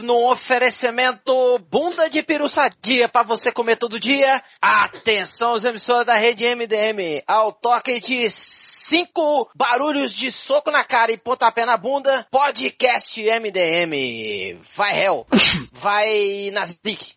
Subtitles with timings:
[0.00, 4.42] no oferecimento bunda de peru sadia pra você comer todo dia.
[4.60, 11.12] Atenção, os emissoras da rede MDM, ao toque de cinco barulhos de soco na cara
[11.12, 14.60] e pontapé na bunda, podcast MDM.
[14.76, 15.26] Vai, Hell.
[15.72, 17.14] Vai, Nazik.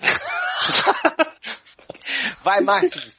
[2.42, 3.18] Vai, Máximos.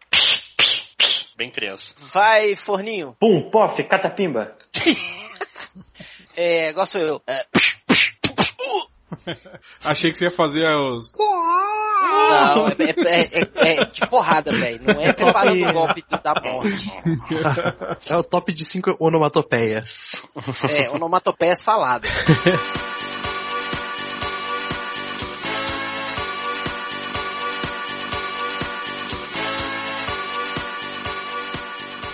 [1.38, 1.94] Bem criança.
[1.98, 3.16] Vai, Forninho.
[3.20, 4.56] Pum, pof, catapimba.
[6.38, 7.22] É, igual sou eu.
[7.26, 7.46] É,
[9.84, 11.14] Achei que você ia fazer os.
[12.56, 14.82] não, é, é, é, é de porrada, velho.
[14.84, 16.92] Não é preparando o golpe da morte.
[18.08, 20.22] É o top de cinco onomatopeias.
[20.70, 22.12] É, onomatopeias faladas.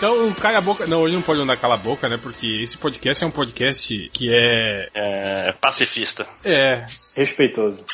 [0.02, 0.88] Então, cala a boca.
[0.88, 2.18] Não, hoje não pode andar cala a boca, né?
[2.18, 4.90] Porque esse podcast é um podcast que é.
[4.96, 6.27] É, pacifista.
[6.44, 6.88] É.
[7.16, 7.86] Respeitoso.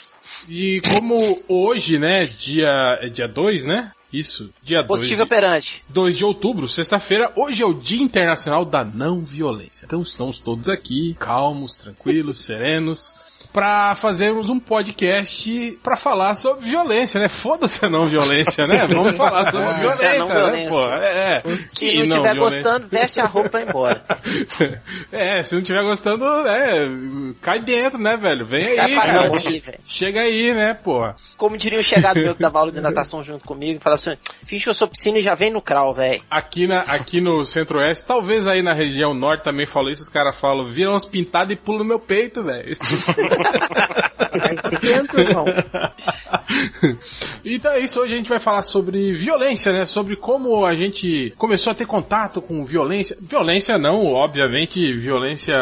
[0.47, 2.25] E como hoje, né?
[2.25, 2.97] Dia.
[3.01, 3.91] É dia 2, né?
[4.11, 5.83] Isso, dia 2 Positivo de, operante.
[5.89, 7.29] 2 de outubro, sexta-feira.
[7.35, 9.85] Hoje é o Dia Internacional da Não Violência.
[9.85, 13.15] Então estamos todos aqui, calmos, tranquilos, serenos,
[13.51, 17.29] pra fazermos um podcast pra falar sobre violência, né?
[17.29, 18.85] Foda-se a não violência, né?
[18.87, 20.35] Vamos falar sobre Foda-se a violência, não né?
[20.35, 20.69] violência.
[20.69, 21.57] Pô, é, é.
[21.67, 24.03] Se não estiver gostando, veste a roupa e vai embora.
[25.11, 26.87] É, se não estiver gostando, é,
[27.41, 28.45] cai dentro, né, velho?
[28.45, 29.27] Vem Vai aí, cara.
[29.27, 29.63] aqui.
[29.85, 31.15] Chega aí, né, porra.
[31.37, 34.67] Como diria um chegado meu que dava aula de natação junto comigo, fala assim, finge
[34.67, 36.21] eu sou piscina e já vem no crawl, velho.
[36.29, 40.39] Aqui, na, aqui no Centro-Oeste, talvez aí na região Norte também falou isso, os caras
[40.39, 42.77] falam, viram umas pintadas e pulam no meu peito, velho.
[47.45, 49.85] Então é isso, hoje a gente vai falar sobre violência, né?
[49.85, 53.17] Sobre como a gente começou a ter contato com violência.
[53.21, 55.57] Violência não, obviamente, violência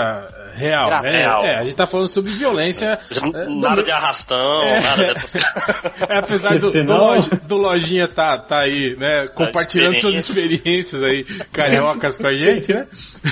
[0.56, 1.10] real, né?
[1.12, 1.44] Real.
[1.46, 2.98] É, a gente tá falando sobre violência.
[3.12, 4.80] é, Nada de arrastão, É.
[4.82, 5.36] nada dessas
[6.10, 11.04] É, apesar do, Senão- do, Loj- do Lojinha tá, tá aí, né, compartilhando suas experiências
[11.04, 12.88] aí, cariocas com a gente, né?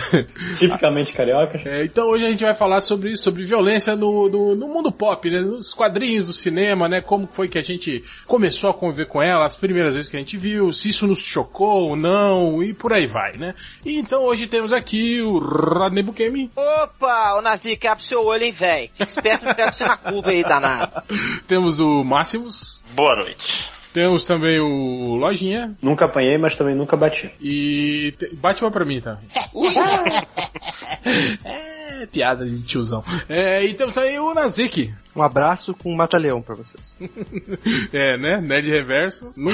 [0.58, 1.66] Tipicamente cariocas.
[1.66, 4.92] É, então hoje a gente vai falar sobre isso, sobre violência no, no, no mundo
[4.92, 5.40] pop, né?
[5.42, 7.02] Nos quadrinhos do cinema, né?
[7.02, 10.20] Como foi que a gente começou a conviver com ela, as primeiras vezes que a
[10.20, 13.54] gente viu, se isso nos chocou ou não, e por aí vai, né?
[13.86, 18.52] E então hoje temos aqui o Rodney Bukemi, Opa, ô Nazik, abre seu olho, hein,
[18.52, 18.90] velho.
[18.94, 21.04] Fica esperto, não pega você na curva aí, danado.
[21.48, 23.72] temos o Máximos, Boa noite.
[23.94, 27.30] Temos também o Lojinha, Nunca apanhei, mas também nunca bati.
[27.42, 29.20] e te- bate uma pra mim, tá?
[31.46, 33.04] é, piada de tiozão.
[33.30, 34.92] É, e temos também o Nazik.
[35.16, 36.98] Um abraço com um mata-leão pra vocês.
[37.94, 38.42] É, né?
[38.42, 39.32] Nerd Reverso.
[39.38, 39.52] Não-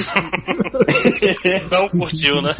[1.70, 2.52] Não curtiu, né?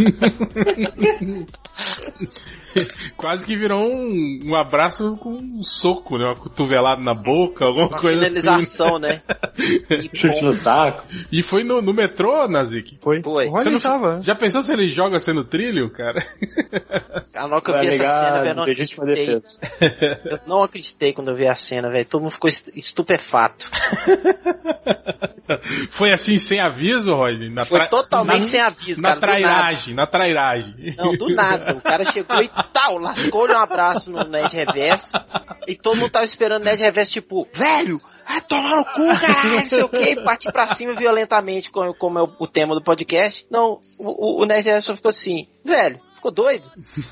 [3.16, 6.26] Quase que virou um, um abraço com um soco, né?
[6.26, 8.40] Uma cotovelada na boca, alguma Uma coisa assim.
[8.40, 9.22] finalização, né?
[9.58, 11.04] E Chute no saco.
[11.32, 12.98] E foi no, no metrô, Nazik?
[13.00, 13.22] Foi?
[13.22, 13.48] Foi.
[13.48, 14.20] Você não- tava.
[14.22, 16.24] Já pensou se ele joga sendo trilho, cara?
[17.34, 19.42] A hora que eu Vai vi essa ligar cena, velho, eu não acreditei.
[20.24, 22.04] Eu não acreditei quando eu vi a cena, velho.
[22.04, 23.70] Todo mundo ficou est- estupefato.
[25.92, 27.50] foi assim, sem aviso, Rodney?
[27.50, 29.20] Na Foi tra- totalmente na- sem aviso, Na cara.
[29.20, 30.74] trairagem, na trairagem.
[30.96, 31.74] Não, do nada.
[31.76, 35.12] O cara chegou e tal, lascou-lhe um abraço no Ned Reverso.
[35.66, 38.00] E todo mundo tava esperando o Ned Reverso, tipo, velho,
[38.30, 41.94] vai tomar no cu, caralho, não sei o que, e partir pra cima violentamente, como,
[41.94, 43.46] como é o, o tema do podcast.
[43.50, 46.64] Não, o, o, o Reverso só ficou assim, velho, ficou doido?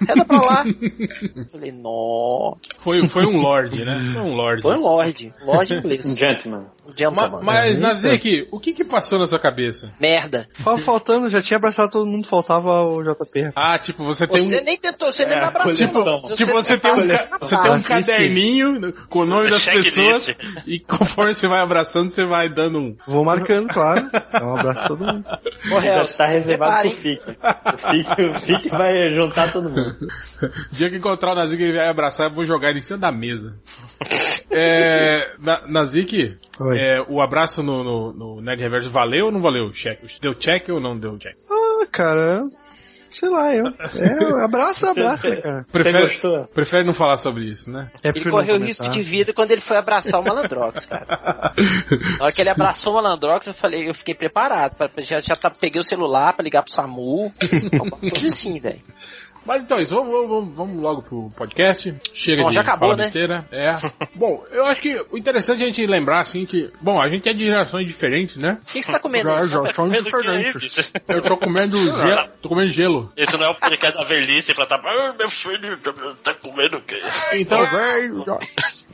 [0.06, 0.64] Reda pra lá.
[1.50, 2.54] Falei, nó.
[2.80, 4.10] Foi, foi um lord, né?
[4.12, 4.62] Foi um lord.
[4.62, 6.16] Foi um Lorde, Lorde Um inglês.
[6.18, 6.66] gentleman.
[6.86, 7.30] Um gentleman.
[7.30, 9.92] Ma- mas, É, Nazik, o que que passou na sua cabeça?
[10.00, 10.46] Merda.
[10.62, 13.50] Tava faltando, já tinha abraçado todo mundo, faltava o JP.
[13.56, 14.64] Ah, tipo, você tem Você um...
[14.64, 15.72] nem tentou, você nem É, me abraçou.
[15.88, 16.20] coleção.
[16.28, 16.36] não.
[16.36, 20.36] Tipo, você tem um, ca- você tem um Ah, caderninho com o nome das pessoas
[20.66, 22.96] e conforme você vai abraçando, você vai dando um.
[23.06, 24.08] Vou marcando, claro.
[24.32, 25.24] Dá um abraço a todo mundo.
[25.72, 26.96] Ô, Já Hells, está reservado pro?
[26.98, 27.22] FIC.
[27.30, 29.96] O FIC, FIC vai juntar todo mundo.
[30.72, 32.98] O dia que encontrar o Nazik ele vai abraçar, eu vou jogar ele em cima
[32.98, 33.58] da mesa.
[34.50, 36.36] É, na, Nazik,
[36.74, 39.70] é, o abraço no, no, no Nerd Reverso valeu ou não valeu?
[39.72, 40.00] Check.
[40.20, 41.36] Deu check ou não deu check?
[41.50, 42.44] Ah, cara,
[43.18, 43.64] sei lá, eu.
[43.66, 45.62] É, abraça, abraça, cara.
[45.62, 46.44] Você Prefere, gostou?
[46.54, 47.90] prefere não falar sobre isso, né?
[48.02, 51.06] É Ele correu risco de vida quando ele foi abraçar o Malandrox, cara.
[52.18, 54.76] Na hora que ele abraçou o Malandrox, eu falei, eu fiquei preparado.
[54.76, 57.32] Pra, já, já tá, peguei o celular pra ligar pro SAMU.
[57.78, 58.82] Alguma coisa assim, velho.
[59.48, 61.94] Mas então, isso, vamos, vamos, vamos- logo pro podcast.
[62.12, 63.04] Chega Bom, de já acabou, falar né?
[63.04, 63.48] besteira.
[63.50, 63.74] É.
[64.14, 66.70] bom, eu acho que o interessante é a gente lembrar, assim, que...
[66.82, 68.58] Bom, a gente é de gerações diferentes, né?
[68.60, 69.30] O que, que você tá comendo?
[69.46, 70.92] Já, são é diferentes.
[71.08, 72.28] Eu tô comendo gelo.
[72.42, 73.10] Tô comendo gelo.
[73.16, 74.78] Esse não é o podcast da velhice pra tá.
[74.84, 75.78] Ah, meu filho
[76.22, 77.00] tá comendo o quê?
[77.32, 77.58] Então,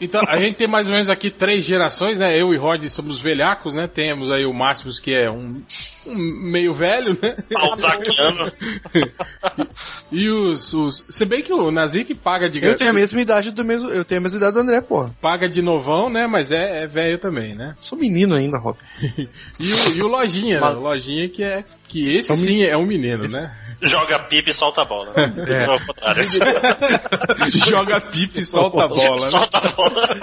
[0.01, 2.41] Então, a gente tem mais ou menos aqui três gerações, né?
[2.41, 3.89] Eu e Rod somos velhacos, né?
[3.89, 5.61] Temos aí o Máximos, que é um,
[6.07, 7.37] um meio velho, né?
[7.53, 8.53] Balzaciano.
[10.13, 11.05] E os, os.
[11.11, 13.91] Se bem que o Nazik paga de Eu tenho a mesma idade do mesmo.
[13.91, 15.11] Eu tenho a mesma idade do André, porra.
[15.21, 16.27] paga de novão, né?
[16.27, 17.75] Mas é, é velho também, né?
[17.81, 18.77] Sou menino ainda, Rob.
[19.61, 20.67] E o, e o Lojinha, né?
[20.69, 21.65] O Lojinha que é.
[21.89, 23.55] Que esse É um sim é um menino, né?
[23.83, 25.13] Joga pipa e solta a bola.
[25.17, 25.35] Né?
[25.47, 25.67] É.
[25.67, 26.27] Não, ao contrário.
[27.69, 29.29] Joga pipa e solta a bola, né?
[29.31, 30.19] Solta a bola.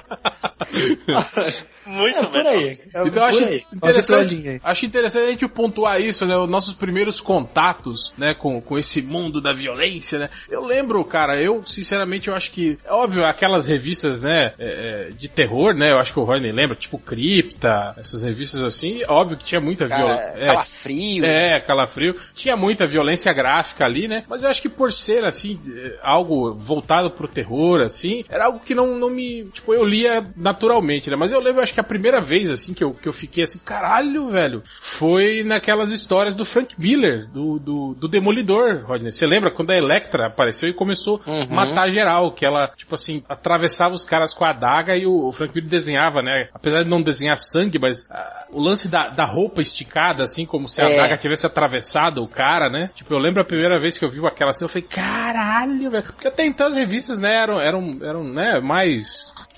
[1.85, 2.53] Muito É por melhor.
[2.53, 2.69] aí.
[2.93, 3.63] É Então eu acho aí.
[3.73, 6.37] interessante, acho interessante a gente pontuar isso, né?
[6.37, 10.29] Os nossos primeiros contatos, né, com, com esse mundo da violência, né?
[10.49, 15.09] Eu lembro, cara, eu sinceramente eu acho que, é óbvio, aquelas revistas, né, é, é,
[15.09, 15.91] de terror, né?
[15.91, 19.85] Eu acho que o Rodney lembra, tipo Cripta, essas revistas assim, óbvio que tinha muita
[19.85, 20.33] violência.
[20.45, 21.25] calafrio.
[21.25, 22.15] É, calafrio.
[22.35, 24.23] Tinha muita violência gráfica ali, né?
[24.29, 28.59] Mas eu acho que por ser, assim, eh, algo voltado pro terror, assim, era algo
[28.59, 29.45] que não, não me.
[29.53, 31.15] Tipo, eu lia naturalmente, né?
[31.15, 33.59] Mas eu lembro, acho que a primeira vez, assim, que eu, que eu fiquei assim,
[33.59, 34.61] caralho, velho,
[34.97, 39.11] foi naquelas histórias do Frank Miller, do, do, do Demolidor, Rodney.
[39.11, 41.47] Você lembra quando a Electra apareceu e começou a Uhum.
[41.49, 42.31] matar geral?
[42.31, 45.69] Que ela, tipo assim, atravessava os caras com a adaga e o, o Frank Miller
[45.69, 46.49] desenhava, né?
[46.53, 50.67] Apesar de não desenhar sangue, mas ah, o lance da, da roupa esticada, assim, como
[50.69, 50.93] se a É.
[50.93, 52.89] adaga tivesse atravessado o cara, né?
[52.95, 56.03] Tipo, eu lembro a primeira vez que eu vi aquela assim, eu falei, caralho, velho.
[56.03, 59.05] Porque até então as revistas, né, eram, eram, eram né, mais.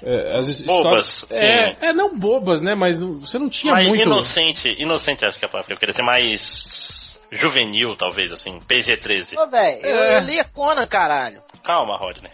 [0.01, 2.75] é, as Bobas, É, é, não bobas, né?
[2.75, 4.03] Mas não- você não tinha Mas muito.
[4.03, 5.74] inocente, inocente acho que é a palavra.
[5.74, 7.02] Eu queria ser mais
[7.33, 8.59] juvenil, talvez, assim.
[8.68, 9.38] PG-13.
[9.38, 10.18] Ô, velho, eu, É.
[10.18, 11.41] eu lia Conan, caralho.
[11.63, 12.30] Calma, Rodney.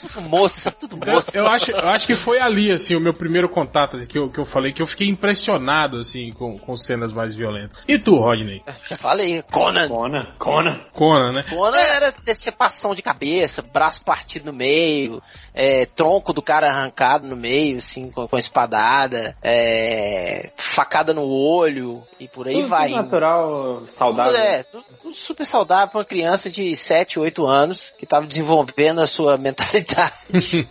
[0.00, 1.30] Tudo moço, tudo Eu, moço.
[1.34, 4.30] eu acho, eu acho que foi ali, assim, o meu primeiro contato assim, que, eu,
[4.30, 7.84] que eu falei, que eu fiquei impressionado, assim, com, com cenas mais violentas.
[7.86, 8.62] E tu, Rodney?
[9.00, 9.88] Falei, Conan.
[9.88, 10.80] Conan, Conan.
[10.92, 11.42] Conan, né?
[11.48, 15.22] Conan era decepção de cabeça, braço partido no meio,
[15.54, 22.02] é, tronco do cara arrancado no meio, assim, com, com espadada, é, facada no olho
[22.20, 22.90] e por aí Tudo vai.
[22.90, 24.32] natural, saudável.
[24.32, 28.26] Tudo, é, tudo, tudo super saudável pra uma criança de 7, 8 anos que tava
[28.26, 30.14] desenvolvendo a sua mentalidade.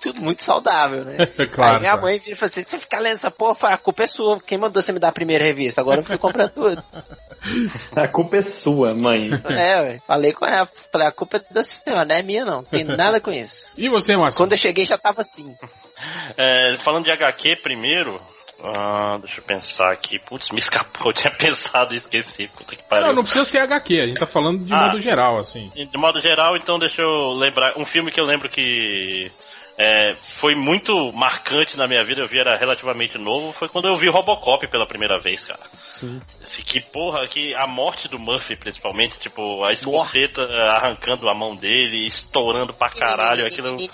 [0.00, 1.16] tudo muito saudável, né?
[1.52, 1.74] Claro.
[1.74, 4.02] Aí minha mãe vira e fala assim: você ficar lendo essa porra, fala, a culpa
[4.02, 4.40] é sua.
[4.40, 5.80] Quem mandou você me dar a primeira revista?
[5.80, 6.82] Agora eu fui comprando tudo.
[7.94, 9.30] A culpa é sua, mãe.
[9.50, 10.00] É, ué.
[10.06, 10.68] Falei com ela.
[10.92, 12.64] Falei, a culpa é da senhora, não é minha não.
[12.64, 13.70] Tem nada com isso.
[13.76, 14.38] E você, Márcio?
[14.38, 15.54] Quando eu cheguei já tava assim.
[16.36, 18.20] É, falando de HQ primeiro.
[18.62, 20.18] ah, deixa eu pensar aqui.
[20.18, 21.08] Putz, me escapou.
[21.10, 22.48] Eu tinha pensado e esqueci.
[22.48, 23.06] Puta que pariu.
[23.06, 24.82] Não, não precisa ser HQ, a gente tá falando de Ah.
[24.88, 25.72] modo geral, assim.
[25.74, 27.78] De modo geral, então deixa eu lembrar.
[27.78, 29.30] Um filme que eu lembro que
[29.78, 33.96] é, foi muito marcante na minha vida, eu vi era relativamente novo, foi quando eu
[33.96, 35.60] vi Robocop pela primeira vez, cara.
[35.82, 36.20] Sim.
[36.40, 41.34] Esse, que porra, que a morte do Murphy, principalmente, tipo, a escopeta eh, arrancando a
[41.34, 43.76] mão dele, estourando pra caralho, aquilo.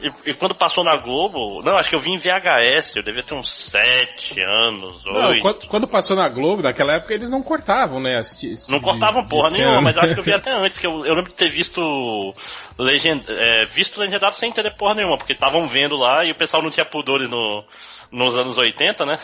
[0.00, 3.22] E, e quando passou na Globo, não, acho que eu vi em VHS, eu devia
[3.22, 5.42] ter uns 7 anos, Não, 8.
[5.42, 8.18] quando, quando passou na Globo, naquela época, eles não cortavam, né?
[8.20, 10.86] esse- esse Não de- cortavam porra nenhuma, mas acho que eu vi até antes, que
[10.86, 12.34] eu, eu lembro de ter visto
[12.78, 16.62] legend, é, visto legendado sem entender porra nenhuma, porque estavam vendo lá e o pessoal
[16.62, 17.64] não tinha pudores no,
[18.10, 19.16] nos anos 80, né?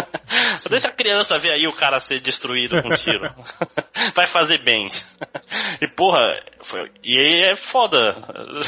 [0.70, 3.32] Deixa a criança ver aí o cara ser destruído com tiro.
[4.14, 4.88] Vai fazer bem.
[5.80, 8.16] E porra, foi, e aí é foda.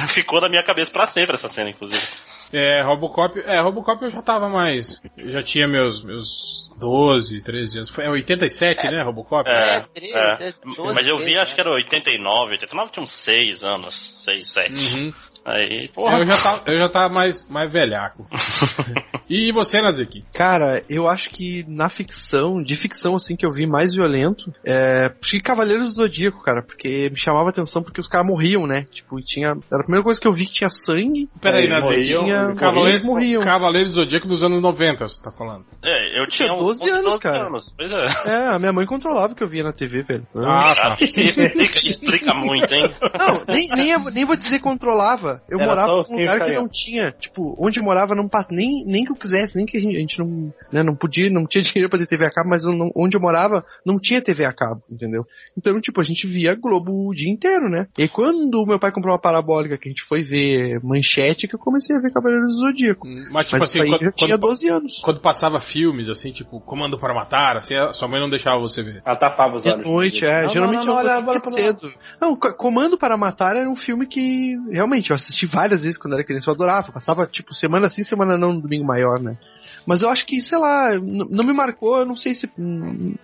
[0.09, 2.07] Ficou na minha cabeça pra sempre essa cena, inclusive.
[2.53, 7.79] É, Robocop, é, Robocop eu já tava mais, eu já tinha meus, meus 12, 13
[7.79, 9.49] anos, foi é 87, né, Robocop?
[9.49, 10.37] É, É, treze, é.
[10.37, 14.15] treze, doze, Mas eu vi, treze, acho que era 89, 89 tinha uns 6 anos,
[14.25, 14.73] 6, 7.
[14.73, 15.13] Uhum.
[15.47, 16.19] Aí, porra.
[16.19, 18.27] Eu já tava, eu já tava mais, mais velhaco.
[19.31, 20.25] e você, Nazik?
[20.35, 25.07] Cara, eu acho que na ficção, de ficção assim que eu vi mais violento, é.
[25.23, 28.87] Acho que Cavaleiros do Zodíaco, cara, porque me chamava atenção porque os caras morriam, né?
[28.91, 29.51] Tipo, tinha.
[29.51, 31.29] Era a primeira coisa que eu vi que tinha sangue.
[31.41, 31.97] Peraí, Eles Nazik.
[31.97, 33.45] morriam, tinha- Cavaleiros, morriam.
[33.45, 35.65] Cavaleiros do Zodíaco dos anos 90, você tá falando.
[35.83, 37.47] É, eu tinha, tinha uns 12 anos, cara.
[37.47, 37.73] anos.
[37.77, 38.31] Pois é.
[38.33, 40.27] É, a minha mãe controlava o que eu via na TV, velho.
[40.37, 40.97] Ah, tá.
[41.01, 42.93] Isso explica, explica muito, hein?
[43.17, 45.36] Não, nem, nem, nem vou dizer controlava.
[45.49, 49.05] Eu Era morava num lugar que não tinha, tipo, onde eu morava não nem, nem
[49.05, 51.63] que eu quisesse, nem que a gente, a gente não, né, não podia, não tinha
[51.65, 54.53] dinheiro pra ter TV a cabo, mas não- onde eu morava não tinha TV a
[54.53, 55.25] cabo, entendeu?
[55.57, 57.87] Então, tipo, a gente via Globo o dia inteiro, né?
[57.99, 61.59] E quando meu pai comprou uma parabólica que a gente foi ver manchete, que eu
[61.59, 63.07] comecei a ver Cavaleiros do Zodíaco.
[63.31, 65.01] Mas tipo Mas assim, quando, eu tinha quando, 12 anos.
[65.05, 68.83] quando passava filmes, assim, tipo, Comando para Matar, assim, a sua mãe não deixava você
[68.83, 69.03] ver.
[69.05, 69.87] Ela tapava os De olhos.
[69.87, 70.43] noite, é.
[70.43, 71.93] Não, geralmente não, não, eu olha, cedo.
[72.21, 76.15] Não, Co- Comando para Matar era um filme que realmente eu assisti várias vezes quando
[76.15, 76.93] era criança, eu adorava.
[76.93, 79.37] Passava, tipo, semana sim, semana não, no domingo maior, né?
[79.85, 82.51] Mas eu acho que, sei lá, não me marcou, eu não sei se.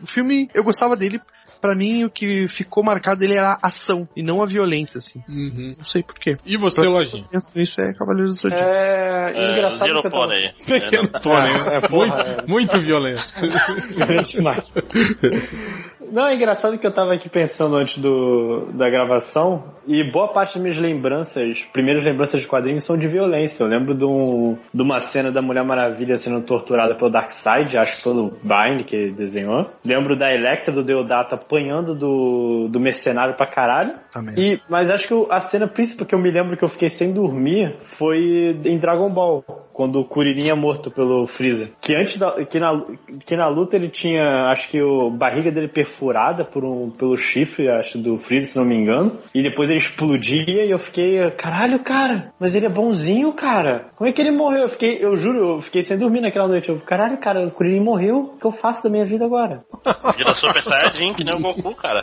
[0.02, 1.21] O filme, eu gostava dele.
[1.61, 5.23] Pra mim, o que ficou marcado dele era a ação e não a violência, assim.
[5.28, 5.76] Uhum.
[5.78, 6.37] Não sei porquê.
[6.44, 7.25] E você, Lojinha?
[7.30, 8.64] Penso nisso é Cavaleiros do Zodíaco.
[8.68, 10.52] É, É, engraçado Zero aí.
[10.66, 11.76] Pequeno Tony, né?
[11.76, 12.47] É, porra, muito, é.
[12.49, 13.23] muito violento.
[14.26, 14.66] Demais.
[16.12, 20.54] Não, é engraçado que eu tava aqui pensando antes do, da gravação e boa parte
[20.54, 23.64] das minhas lembranças, primeiras lembranças de quadrinhos são de violência.
[23.64, 27.97] Eu lembro de, um- de uma cena da Mulher Maravilha sendo torturada pelo Darkseid, acho
[27.97, 29.71] que pelo Byrne que desenhou.
[29.85, 33.95] Lembro da Electra do Deodato apanhando do, do mercenário pra caralho.
[34.12, 34.35] Também.
[34.38, 37.12] E, mas acho que a cena principal que eu me lembro que eu fiquei sem
[37.12, 41.70] dormir foi em Dragon Ball, quando o Kuririn é morto pelo Freeza.
[41.80, 42.82] Que antes da, que na,
[43.26, 47.68] que na luta ele tinha, acho que o barriga dele perfurada por um, pelo chifre,
[47.68, 49.18] acho, do Freeza, se não me engano.
[49.34, 53.86] E depois ele explodia e eu fiquei, caralho, cara, mas ele é bonzinho, cara.
[53.96, 54.62] Como é que ele morreu?
[54.62, 56.68] Eu fiquei, eu juro, eu fiquei sem dormir naquela noite.
[56.68, 58.32] Eu, caralho, cara, o Kuririn morreu.
[58.34, 59.64] O que eu faço da minha vida agora?
[60.16, 62.02] Vira Super Saiyajin, que nem o Goku, cara.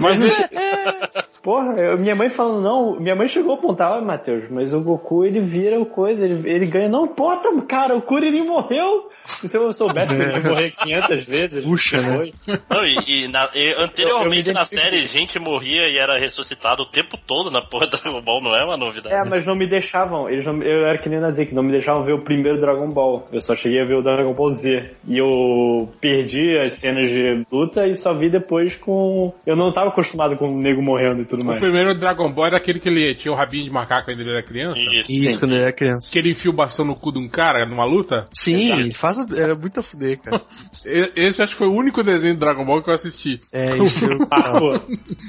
[0.00, 0.18] Mas
[1.42, 4.80] Porra, eu- minha mãe falando, não, minha mãe chegou a apontar, olha, Matheus, mas o
[4.80, 6.88] Goku ele vira o coisa, ele, ele ganha.
[6.88, 9.08] Não importa, cara, o Kuririn morreu.
[9.24, 11.64] Se eu soubesse que ele ia morrer 500 vezes.
[11.64, 12.16] Puxa, né?
[12.16, 12.32] foi.
[12.70, 16.18] Não, e, e na- e Eu- eu anteriormente me na série, gente morria e era
[16.18, 19.14] ressuscitado o tempo todo na porra do Dragon Ball, não é uma novidade.
[19.14, 21.70] É, mas não me deixavam, eles não, eu era que nem na que não me
[21.70, 23.28] deixavam ver o primeiro Dragon Ball.
[23.32, 24.90] Eu só cheguei a ver o Dragon Ball Z.
[25.06, 29.32] E eu perdi as cenas de luta e só vi depois com.
[29.46, 31.60] Eu não tava acostumado com o nego morrendo e tudo o mais.
[31.60, 34.42] primeiro Dragon Ball era aquele que ele tinha o rabinho de macaco quando ele era
[34.42, 34.80] criança.
[34.80, 35.12] Isso.
[35.12, 36.10] Isso, quando ele era criança.
[36.12, 38.28] Que ele enfia o bastão no cu de um cara numa luta.
[38.32, 39.18] Sim, ele faz.
[39.36, 40.42] Era muito a fuder, cara.
[40.84, 43.40] Esse acho que foi o único desenho do Dragon Ball que eu assisti.
[43.52, 44.04] É, isso.
[44.06, 44.80] eu- Ah.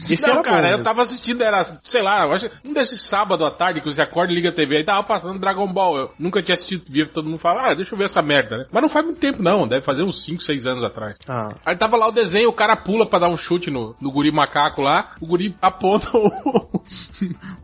[0.09, 0.83] Esse não, cara, bom, eu né?
[0.83, 4.31] tava assistindo, era, sei lá, eu acho um desses sábado à tarde que você acorda
[4.31, 5.97] e liga a TV, aí tava passando Dragon Ball.
[5.97, 8.65] Eu nunca tinha assistido, via todo mundo falar, ah, deixa eu ver essa merda, né?
[8.71, 11.17] Mas não faz muito tempo, não, deve fazer uns 5, 6 anos atrás.
[11.27, 14.11] Ah, Aí tava lá o desenho, o cara pula pra dar um chute no, no
[14.11, 16.81] guri macaco lá, o guri aponta o,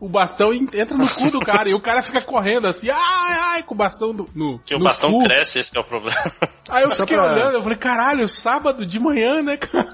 [0.00, 3.34] o bastão e entra no cu do cara, e o cara fica correndo assim, ai,
[3.56, 5.24] ai, com o bastão no, no, Que o bastão cu.
[5.24, 6.16] cresce, esse que é o problema.
[6.70, 9.88] Aí eu Só fiquei pra- olhando, eu falei, caralho, sábado de manhã, né, cara?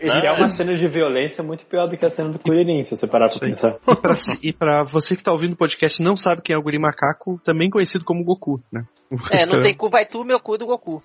[0.00, 2.82] E que é uma cena de violência muito pior do que a cena do Kuririn,
[2.82, 3.74] se você parar pra pensar.
[3.74, 6.58] E pra, e pra você que tá ouvindo o podcast e não sabe quem é
[6.58, 8.84] o Guri Macaco, também conhecido como Goku, né?
[9.30, 11.02] É, não tem cu, vai tu, meu cu do Goku.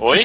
[0.00, 0.20] Oi?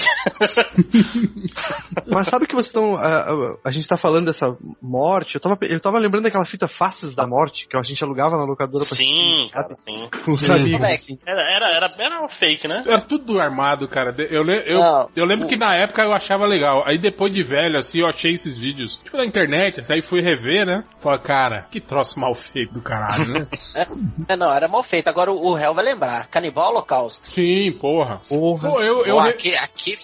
[2.07, 2.95] Mas sabe que vocês estão.
[2.97, 3.01] A,
[3.31, 5.35] a- a gente tá falando dessa morte.
[5.35, 8.45] Eu tava, eu tava lembrando daquela fita Faces da Morte que a gente alugava na
[8.45, 9.03] locadora pra Sim,
[9.35, 10.02] assistir cara, sim.
[10.09, 11.17] Com os amigos, assim.
[11.25, 12.83] Era, era, era, era um fake, né?
[12.85, 14.15] Era tudo armado, cara.
[14.29, 16.83] Eu, eu, Não, eu lembro o- que na época eu achava legal.
[16.85, 20.21] Aí depois de velho, assim, eu achei esses vídeos, tipo, na internet, assim, aí fui
[20.21, 20.83] rever, né?
[21.01, 23.47] Falei, cara, que troço mal feito do caralho, né?
[24.27, 25.07] É, não, era mal feito.
[25.07, 26.27] Agora o, réu vai lembrar.
[26.27, 27.27] Canibal Holocausto.
[27.29, 28.21] Sim, porra.
[28.27, 28.69] Porra.
[28.69, 29.95] Pô, eu, eu, Pô, aqui, aqui,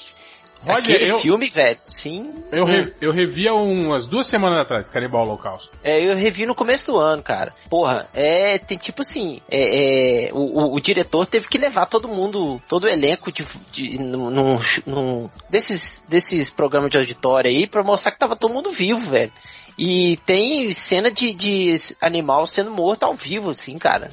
[0.61, 2.33] Roger, aquele eu, filme, velho, sim.
[2.51, 5.71] eu, re- eu revi há umas duas semanas atrás, Canibal Holocausto.
[5.83, 7.53] É, eu revi no começo do ano, cara.
[7.69, 12.07] Porra, é, tem tipo assim, é, é, o, o, o diretor teve que levar todo
[12.09, 17.65] mundo, todo o elenco de, de, num, num- num- desses, desses programas de auditório aí
[17.67, 19.31] pra mostrar que tava todo mundo vivo, velho.
[19.77, 24.11] E tem cena de, de animal sendo morto ao vivo, assim, cara.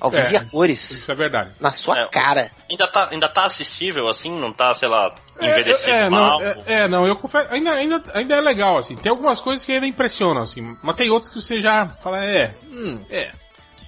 [0.00, 0.32] Ao vivo É.
[0.32, 0.90] e a cores.
[0.90, 1.52] Isso é verdade.
[1.60, 2.50] Na sua É, cara.
[2.70, 4.36] Ainda tá, ainda tá assistível, assim?
[4.36, 6.38] Não tá, sei lá, É, envelhecido é, mal?
[6.38, 8.94] não, é, é, não, eu confesso, ainda, ainda, ainda é legal, assim.
[8.96, 10.76] Tem algumas coisas que ainda impressionam, assim.
[10.82, 13.30] Mas tem outras que você já fala, é, hum, é.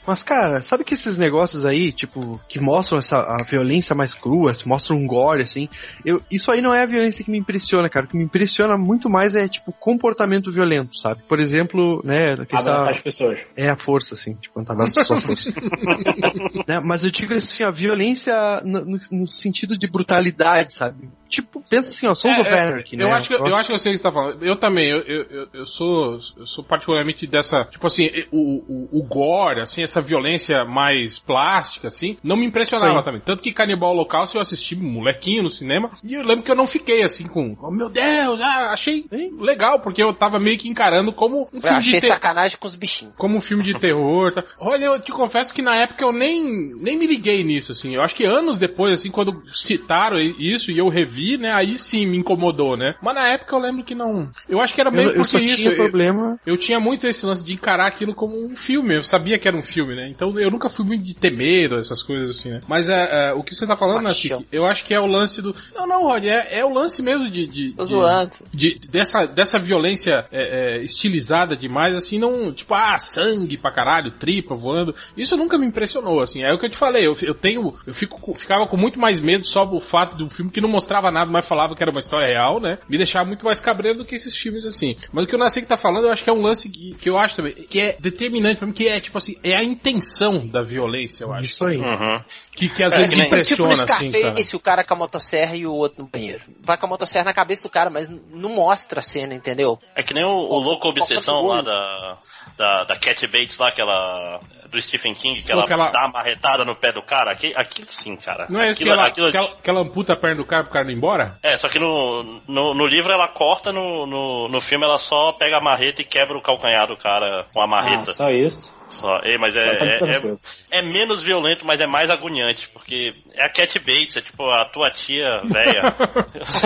[0.09, 4.55] Mas, cara, sabe que esses negócios aí, tipo, que mostram essa a violência mais crua,
[4.65, 5.69] mostram um gore, assim,
[6.03, 8.07] eu, isso aí não é a violência que me impressiona, cara.
[8.07, 11.23] O que me impressiona muito mais é, tipo, comportamento violento, sabe?
[11.29, 13.41] Por exemplo, né, que a gente Abraçar tá- as pessoas.
[13.55, 15.53] É a força, assim, tipo, quando tá abraça a pessoa força.
[16.67, 18.35] Né, Mas eu digo assim, a violência
[18.65, 21.09] no, no- no sentido de brutalidade, sabe?
[21.29, 23.05] Tipo, pensa assim, ó, Sons É, of é, Anarchy, né?
[23.05, 24.43] Eu acho, que, eu acho que eu sei o que você tá falando.
[24.45, 29.01] Eu também, eu, eu, eu- eu sou, eu sou particularmente dessa, tipo assim, o, o,
[29.01, 33.05] o gore, assim, essa violência mais plástica, assim, não me impressionava Sim.
[33.05, 33.21] também.
[33.21, 36.67] Tanto que Canibal Holocausto eu assisti molequinho no cinema, e eu lembro que eu não
[36.67, 39.05] fiquei assim com, oh meu Deus, ah, achei
[39.39, 42.57] legal, porque eu tava meio que encarando como um Eu filme achei de ter- sacanagem
[42.59, 43.15] com os bichinhos.
[43.17, 44.33] como um filme de terror.
[44.33, 44.45] Tá?
[44.59, 46.43] Olha, eu te confesso que na época eu nem,
[46.81, 47.95] nem me liguei nisso, assim.
[47.95, 51.53] Eu acho que anos depois, assim, quando citaram isso e eu revi vi, né?
[51.53, 52.95] Aí sim me incomodou, né?
[53.03, 54.31] Mas na época eu lembro que não.
[54.49, 55.69] Eu acho que era meio Eu, eu só porque tinha isso.
[55.71, 56.39] eu- problema.
[56.47, 59.57] eu tinha muito esse lance de encarar aquilo como um filme, eu sabia que era
[59.57, 60.09] um filme, né?
[60.09, 62.61] Então eu nunca fui muito de ter medo, essas coisas assim, né?
[62.69, 64.39] Mas é, é, o que você tá falando, Machão.
[64.41, 65.55] Nath, eu acho que é o lance do.
[65.75, 67.47] Não, não, Rod, é, é o lance mesmo de.
[67.47, 68.35] de, Tô de- zoando.
[68.53, 72.53] de- dessa, dessa violência é, é, estilizada demais, assim, não.
[72.53, 74.95] Tipo, ah, sangue pra caralho, tripa voando.
[75.17, 76.43] Isso nunca me impressionou, assim.
[76.43, 77.75] É o que eu te falei, eu, eu tenho.
[77.87, 80.69] Eu fico, ficava com muito mais medo só do fato de um filme que não
[80.69, 82.79] mostrava nada, mas falava que era uma história real, né?
[82.89, 84.97] Me deixava muito mais cabreiro do que esses filmes assim.
[85.13, 86.95] Mas o que o Nasci que tá falando, eu acho que é um lance que,
[86.95, 89.63] que eu acho também, que é determinante pra mim, que é, tipo assim, é a
[89.63, 91.45] intenção da violência, eu acho.
[91.45, 91.79] Isso aí.
[91.79, 92.21] Uhum.
[92.53, 94.11] Que, que às É, vezes que nem- Tipo no impressiona, assim.
[94.11, 96.43] Scarface, o cara com a motosserra e o outro no banheiro.
[96.61, 99.79] Vai com a motosserra na cabeça do cara, mas não mostra a cena, entendeu?
[99.95, 102.19] É que nem o, o Pô, Louco Obsessão lá da,
[102.57, 104.41] da, da Cat Bates lá, aquela.
[104.71, 107.33] do Stephen King, que Pô, ela aquela- dá uma marretada no pé do cara.
[107.33, 108.47] Aqui, aquilo sim, cara.
[108.51, 110.45] Não é isso que aquilo, ela, aquilo- que, ela, que ela amputa a perna do
[110.45, 111.39] cara pro cara não ir embora?
[111.43, 115.33] É, só que no, no, no livro ela corta, no, no, no filme ela só
[115.33, 118.13] pega a marreta e quebra o calcanhar do cara com a Ah, marreta.
[118.13, 118.77] só isso.
[118.89, 119.21] Só.
[119.23, 123.45] Ei, mas é, tá é, é, é menos violento, mas é mais agoniante, porque é
[123.45, 125.95] a Cat Bates, é tipo a tua tia velha.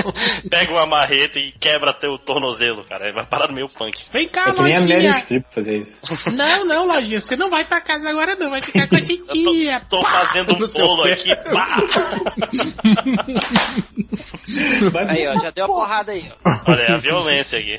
[0.48, 3.12] pega uma marreta e quebra teu tornozelo, cara.
[3.12, 4.04] Vai parar no meio punk.
[4.12, 5.20] Vem cá, É que nem a Meryl lojinha.
[5.20, 6.00] Streep fazer isso.
[6.32, 9.80] Não, não, lojinha, você não vai pra casa agora não, vai ficar com a titia.
[9.88, 11.34] Tô fazendo um bolo aqui.
[11.36, 11.66] pá!
[15.08, 16.50] Aí, ó, já deu a porrada aí, ó.
[16.68, 17.78] Olha, é a violência aqui.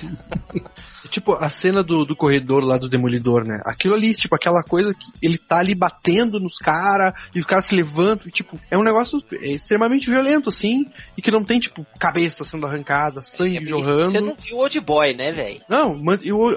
[1.14, 3.62] Tipo, a cena do, do corredor lá do Demolidor, né?
[3.68, 7.62] Aquilo ali, tipo, aquela coisa que ele tá ali batendo nos caras e o cara
[7.62, 11.86] se levanta, e, tipo, é um negócio extremamente violento, assim, e que não tem, tipo,
[12.00, 14.06] cabeça sendo arrancada, sangue É jorrando.
[14.06, 15.62] Você não viu o Old Boy, né, velho?
[15.70, 16.02] Não,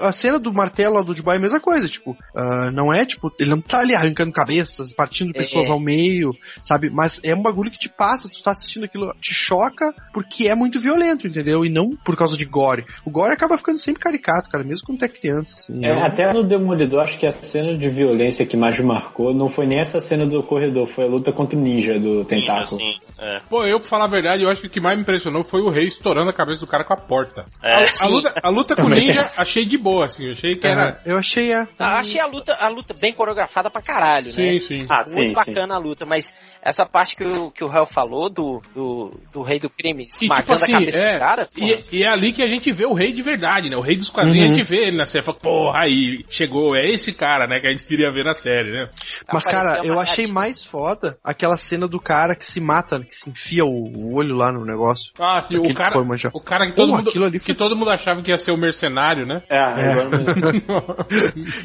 [0.01, 3.05] a cena do martelo lá do Dubai é a mesma coisa, tipo, ah, não é,
[3.05, 5.37] tipo, ele não tá ali arrancando cabeças, partindo É.
[5.37, 6.31] pessoas ao meio,
[6.63, 6.89] sabe?
[6.89, 10.55] Mas é um bagulho que te passa, tu tá assistindo aquilo, te choca, porque é
[10.55, 11.63] muito violento, entendeu?
[11.63, 12.87] E não por causa de gore.
[13.05, 15.85] O gore acaba ficando sempre caricato, cara, mesmo quando tu é criança, assim.
[15.85, 19.49] É, até no Demolidor, acho que a cena de violência que mais me marcou não
[19.49, 22.81] foi nem essa cena do corredor, foi a luta contra o ninja do tentáculo.
[22.81, 23.41] Assim, é.
[23.49, 25.61] Pô, eu, pra falar a verdade, eu acho que o que mais me impressionou foi
[25.61, 27.45] o rei estourando a cabeça do cara com a porta.
[27.63, 27.85] É.
[27.99, 30.89] A luta, a luta com o ninja, achei de boa, assim, eu achei que era...
[30.89, 31.67] Ah, eu achei, é.
[31.79, 34.59] Ah, achei a luta, a luta bem coreografada pra caralho, Sim, né?
[34.59, 34.85] sim.
[34.89, 38.29] Ah, Muito sim, bacana a luta, mas essa parte que o, que o Hell falou
[38.29, 41.49] do, do, do rei do crime E esmagando tipo assim, a cabeça é, do cara,
[41.55, 43.77] e, e é ali que a gente vê o rei de verdade, né?
[43.77, 44.51] O rei dos quadrinhos, Uhum.
[44.51, 47.67] a gente vê ele na série, fala, porra, aí, chegou, é esse cara, né, que
[47.67, 48.89] a gente queria ver na série, né?
[49.31, 53.29] Mas, cara, eu achei mais foda aquela cena do cara que se mata, que se
[53.29, 55.11] enfia o, olho lá no negócio.
[55.19, 57.75] Ah, sim, o cara, que o cara que todo, Pô, mundo, ali que foi- todo
[57.75, 59.41] mundo achava que ia ser o mercenário, né?
[59.49, 60.37] É, agora mesmo.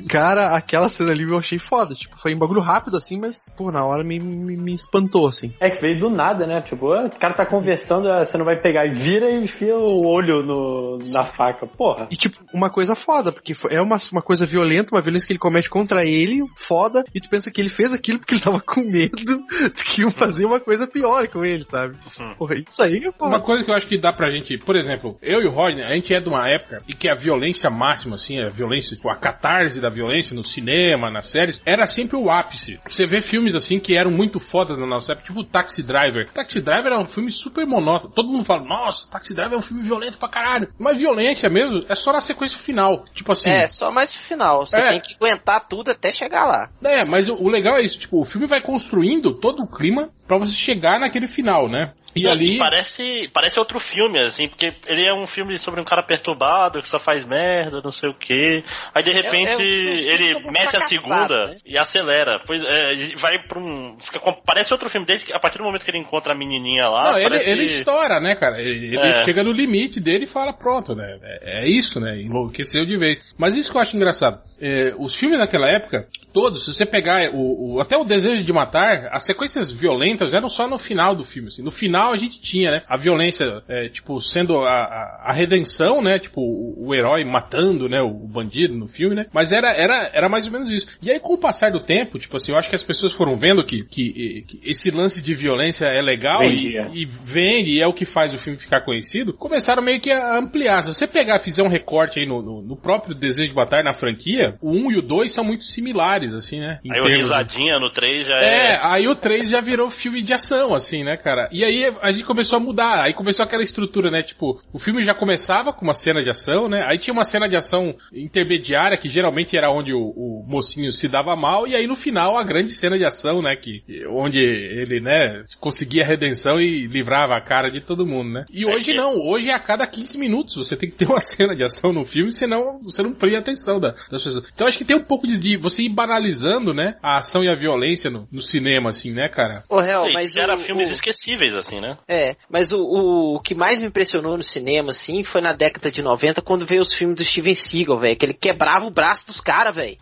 [0.08, 1.94] Cara, aquela cena ali eu achei foda.
[1.94, 5.52] Tipo, foi um bagulho rápido assim, mas, pô, na hora me, me, me espantou, assim.
[5.60, 6.60] É que veio do nada, né?
[6.62, 10.06] Tipo, o cara tá conversando, ah, você não vai pegar e vira e enfia o
[10.06, 11.66] olho no, na faca.
[11.66, 12.08] Porra.
[12.10, 15.38] E, tipo, uma coisa foda, porque é uma, uma coisa violenta, uma violência que ele
[15.38, 18.82] comete contra ele, foda, e tu pensa que ele fez aquilo porque ele tava com
[18.82, 19.16] medo
[19.74, 21.96] de que iam fazer uma coisa pior com ele, sabe?
[22.18, 22.34] Uhum.
[22.36, 25.18] Porra, isso aí é Uma coisa que eu acho que dá pra gente, por exemplo,
[25.22, 28.16] eu e o Rodney, a gente é de uma época em que a violência máxima,
[28.16, 32.30] assim, a violência, tipo, a catarse da violência no cinema, nas séries, era sempre o
[32.30, 32.80] ápice.
[32.88, 36.30] Você vê filmes assim que eram muito fodas na nossa época, tipo o Taxi Driver.
[36.32, 38.12] Taxi Driver é um filme super monótono.
[38.14, 40.68] Todo mundo fala, nossa, Taxi Driver é um filme violento pra caralho.
[40.78, 43.04] Mas violência mesmo é só na sequência final.
[43.14, 43.50] Tipo assim.
[43.50, 44.66] É, só mais no final.
[44.66, 44.90] Você É.
[44.90, 46.70] tem que aguentar tudo até chegar lá.
[46.82, 50.10] É, mas o, o legal é isso, tipo, o filme vai construindo todo o clima
[50.26, 51.92] pra você chegar naquele final, né?
[52.14, 52.58] E Não, ali.
[52.58, 56.88] Parece, parece outro filme, assim, porque ele é um filme sobre um cara perturbado que
[56.88, 58.62] só faz merda, não sei o quê.
[58.94, 61.56] Aí de repente é um filme ele um mete a segunda né?
[61.64, 62.38] e acelera.
[62.46, 63.96] Pois é, ele vai pra um.
[63.98, 66.36] Fica, com- parece outro filme, desde que, a partir do momento que ele encontra a
[66.36, 67.12] menininha lá.
[67.12, 68.60] Não, ele, parece- ele estoura, né, cara?
[68.60, 69.24] Ele, ele É.
[69.24, 71.18] chega no limite dele e fala, pronto, né?
[71.22, 72.20] É, é isso, né?
[72.20, 73.34] Enlouqueceu de vez.
[73.38, 74.38] Mas isso que eu acho engraçado.
[74.60, 78.52] É, os filmes naquela época, todos, se você pegar o, o- até o Desejo de
[78.52, 81.48] Matar, as sequências violentas eram só no final do filme.
[81.48, 81.62] Assim.
[81.62, 82.82] No final a gente tinha, né?
[82.88, 86.18] A violência, é, tipo, sendo a, a, a redenção, né?
[86.18, 88.00] Tipo, o, o herói matando, né?
[88.00, 89.26] O bandido no filme, né?
[89.32, 90.86] Mas era, era, era mais ou menos isso.
[91.00, 93.38] E aí, com o passar do tempo, tipo assim, eu acho que as pessoas foram
[93.38, 97.86] vendo que, que, que esse lance de violência é legal e, e vende, e é
[97.86, 100.82] o que faz o filme ficar conhecido, começaram meio que a ampliar.
[100.82, 103.92] Se você pegar, fizer um recorte aí no, no, no próprio Desejo de Matar na
[103.92, 106.80] franquia, o 1 e o 2 são muito similares, assim, né?
[106.84, 108.80] Em Aí o de- risadinha no 3 já é, é.
[108.82, 111.48] aí o 3 já virou filme de ação, assim, né, cara?
[111.52, 113.02] E aí a gente começou a mudar.
[113.02, 114.22] Aí começou aquela estrutura, né?
[114.22, 116.84] Tipo, o filme já começava com uma cena de ação, né?
[116.86, 121.08] Aí tinha uma cena de ação intermediária, que geralmente era onde o, o mocinho se
[121.08, 123.54] dava mal, e aí no final a grande cena de ação, né?
[123.56, 128.44] Que, onde ele, né, conseguia a redenção e livrava a cara de todo mundo, né?
[128.50, 131.54] E hoje não, hoje é a cada 15 minutos você tem que ter uma cena
[131.54, 134.50] de ação no filme, senão você não prende a atenção da, das pessoas.
[134.52, 136.96] Então acho que tem um pouco de, de você ir banalizando, né?
[137.02, 139.62] A ação e a violência no, no cinema, assim, né, cara?
[139.68, 141.96] Ô, E mas era o, filmes o- esquecíveis, assim, né?
[142.08, 145.90] É, mas o, o, o que mais me impressionou no cinema, assim, foi na década
[145.90, 149.26] de 90, quando veio os filmes do Steven Seagal, velho, que ele quebrava o braço
[149.26, 149.96] dos caras, velho.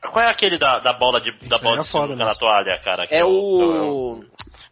[0.00, 3.06] Qual é aquele da, da bola de, da bola era de foda na toalha, cara?
[3.06, 4.22] que É é o...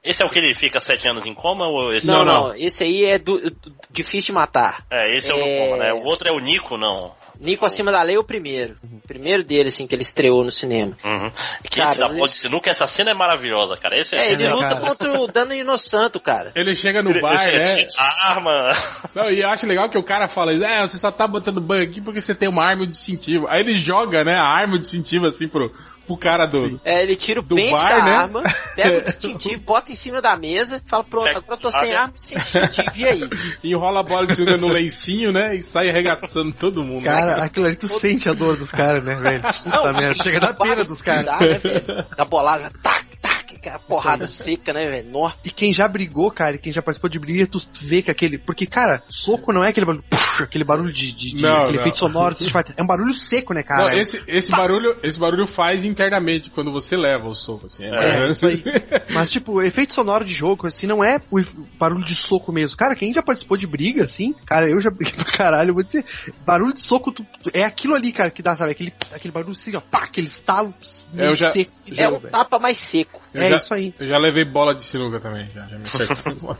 [0.03, 2.25] Esse é o que ele fica sete anos em coma ou esse Não, é o-
[2.25, 4.85] não, esse aí é do, do- difícil de matar.
[4.91, 5.59] É, esse é o no É.
[5.67, 5.93] coma, né?
[5.93, 7.15] O outro é o Nico, não.
[7.41, 8.77] Nico Acima da Lei é o primeiro.
[8.85, 10.97] O primeiro dele, assim, que ele estreou no cinema.
[11.03, 11.31] Uhum.
[11.65, 13.99] Que Cara, esse da ele- de sinuca, essa cena é maravilhosa, cara.
[13.99, 14.81] Esse É, ele É, luta cara.
[14.81, 16.53] contra o Dano Inosanto, cara.
[16.61, 17.87] Ele chega no bar, né?
[17.99, 18.73] A arma.
[19.15, 21.83] Não, e eu acho legal que o cara fala, é, você só tá botando banho
[21.85, 23.47] aqui porque você tem uma arma distintiva.
[23.51, 25.65] Aí ele joga, né, a arma distintiva assim pro,
[26.07, 26.81] pro cara do.
[26.85, 28.11] É, ele tira o Do pente bar, da né?
[28.13, 28.43] arma,
[28.75, 32.15] pega o distintivo, bota em cima da mesa, fala, pronto, agora eu tô sem arma
[32.17, 33.31] e sem distintivo, e aí?
[33.65, 35.55] Enrola a bola de sinuca no lencinho, né?
[35.55, 37.03] E sai arregaçando todo mundo.
[37.05, 39.43] Cara, aquilo ali tu sente a dor dos caras, né, velho?
[39.63, 41.27] Puta merda, chega a dar pena dos caras.
[41.27, 41.85] Dá, né, velho?
[42.17, 45.11] Da bolada, tac, tac, aquela porrada seca, né, velho?
[45.45, 48.39] E quem já brigou, cara, e quem já participou de briga, tu vê que aquele.
[48.39, 50.05] Porque, cara, soco não é aquele barulho.
[50.09, 51.13] puxa, aquele barulho de.
[51.13, 51.81] de, de- Não, aquele não.
[51.81, 52.35] efeito sonoro.
[52.77, 53.99] É um barulho seco, né, Não, cara?
[53.99, 57.85] esse, esse barulho, esse barulho faz internamente quando você leva o soco, assim.
[57.85, 58.63] É, É, aí.
[59.11, 61.41] Mas, tipo, efeito sonoro de jogo, assim, não é o
[61.79, 62.77] barulho de soco mesmo.
[62.77, 65.83] Cara, quem já participou de briga, assim, cara, eu já briguei pra caralho, eu vou
[65.83, 66.05] dizer,
[66.47, 68.73] barulho de soco tu- tu- é aquilo ali, cara, que dá, sabe?
[68.73, 70.73] Aquele, aquele barulho assim, ó, pá, aquele estalo
[71.17, 71.71] É, já- seco.
[71.97, 72.31] É um velho.
[72.31, 73.21] tapa mais seco.
[73.35, 73.95] Eu É já- isso aí.
[73.99, 76.57] Eu já levei bola de sinuca também, já, já me sinuca.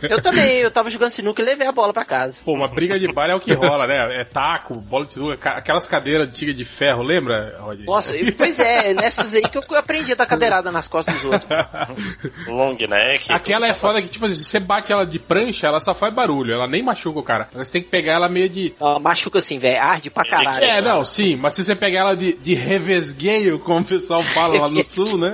[0.02, 2.40] Eu também, eu tava jogando sinuca e levei a bola pra casa.
[2.44, 4.20] Pô, uma briga de bar é o que rola, né?
[4.20, 7.80] É taco, bola de sinuca, ca- aquelas cadeiras antigas de ferro, lembra, Rod?
[7.84, 11.44] Nossa, pois é, nessas aí que eu aprendi a dar cadeirada nas costas dos outros.
[12.48, 13.26] Long neck.
[13.30, 16.12] Aquela é foda que, tipo assim, se você bate ela de prancha, ela só faz
[16.14, 17.46] barulho, ela nem machuca o cara.
[17.52, 18.74] Você tem que pegar ela meio de.
[18.80, 20.64] Ela machuca assim, velho, arde pra caralho.
[20.64, 24.60] É, não, sim, mas se você pegar ela de, de revesgueio, como o pessoal fala
[24.62, 25.29] lá no sul, né?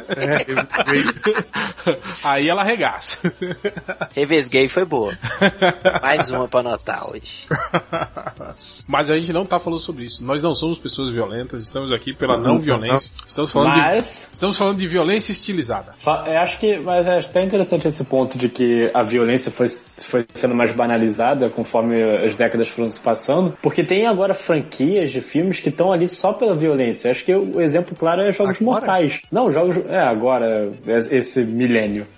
[2.23, 3.33] Aí ela arregaça.
[4.15, 5.17] Revesguei foi boa.
[6.03, 7.45] Mais uma pra anotar hoje.
[8.87, 10.25] Mas a gente não tá falando sobre isso.
[10.25, 13.11] Nós não somos pessoas violentas, estamos aqui pela não violência.
[13.27, 15.95] Estamos falando, de, Mas, estamos falando de violência estilizada.
[16.07, 19.67] eu acho que, mas é até interessante esse ponto de que a violência foi,
[19.99, 25.21] foi sendo mais banalizada conforme as décadas foram se passando, porque tem agora franquias de
[25.21, 27.11] filmes que estão ali só pela violência.
[27.11, 28.65] Acho que o exemplo claro é Jogos Agora?
[28.65, 29.21] Mortais.
[29.31, 30.73] Não, Jogos, é, agora,
[31.11, 32.07] esse milênio.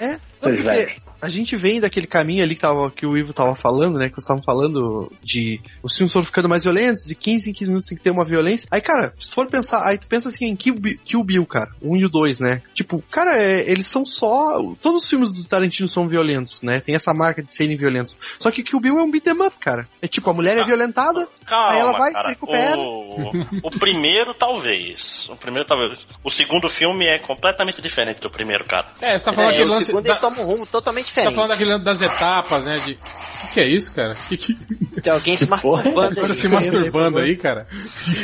[0.00, 1.07] É, não, porque.
[1.20, 4.08] A gente vem daquele caminho ali que, tava, que o Ivo tava falando, né?
[4.08, 7.70] Que vocês estavam falando de os filmes foram ficando mais violentos, de 15 em 15
[7.70, 8.68] minutos tem que ter uma violência.
[8.70, 11.46] Aí, cara, se tu for pensar, aí tu pensa assim em Kill, Bi- Kill Bill,
[11.46, 12.62] cara, 1 e o 2, né?
[12.74, 14.60] Tipo, cara, é, eles são só.
[14.80, 16.80] Todos os filmes do Tarantino são violentos, né?
[16.80, 18.16] Tem essa marca de serem violentos.
[18.38, 19.88] Só que Kill Bill é um beat 'em up, cara.
[20.02, 22.22] É tipo, a mulher é violentada, Calma, Aí ela vai, cara.
[22.24, 22.76] se recupera.
[22.78, 23.30] O,
[23.64, 25.28] o primeiro, talvez.
[25.30, 25.98] O primeiro, talvez.
[26.22, 28.88] O segundo filme é completamente diferente do primeiro, cara.
[29.00, 29.86] É, você tá falando É, aquele o lance.
[29.86, 31.34] segundo da- ele toma um rumo totalmente Você tá diferente.
[31.34, 32.78] falando daquele das etapas, né?
[32.80, 32.92] De.
[32.92, 34.14] O que, que é isso, cara?
[34.28, 34.54] Que que...
[35.00, 36.34] Tem alguém se Porra, masturbando Tá aí.
[36.34, 37.66] se masturbando aí, cara?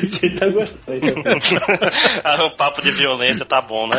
[0.02, 1.00] Você tá gostando.
[2.24, 3.96] Ah, o papo de violência tá bom, né?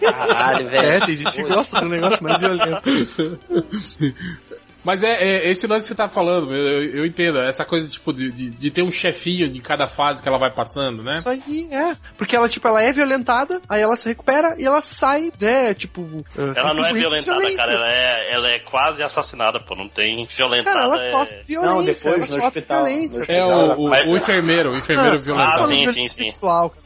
[0.00, 0.86] Caralho, velho.
[0.86, 2.82] é, tem gente que gosta do negócio mais violento.
[4.84, 7.38] Mas é, é esse lance que você tá falando, eu, eu- eu entendo.
[7.38, 10.52] Essa coisa, tipo, de, de, de ter um chefinho de cada fase que ela vai
[10.52, 11.14] passando, né?
[11.14, 11.96] Isso aí, é.
[12.18, 16.04] Porque ela, tipo, ela é violentada, aí ela se recupera e ela sai, né, tipo...
[16.36, 17.56] ah, Ela não é violentada, violência.
[17.58, 17.72] cara.
[17.74, 19.74] Ela é, ela é quase assassinada, pô.
[19.76, 20.76] Não tem violentada.
[20.76, 21.10] Cara, ela é...
[21.10, 23.24] sofre violência, Não, depois ela no sofre hospital, violência.
[23.28, 25.48] no É o, o, Mas- o enfermeiro, o enfermeiro Ah, violento.
[25.48, 26.30] Ah, sim, de sim, sim.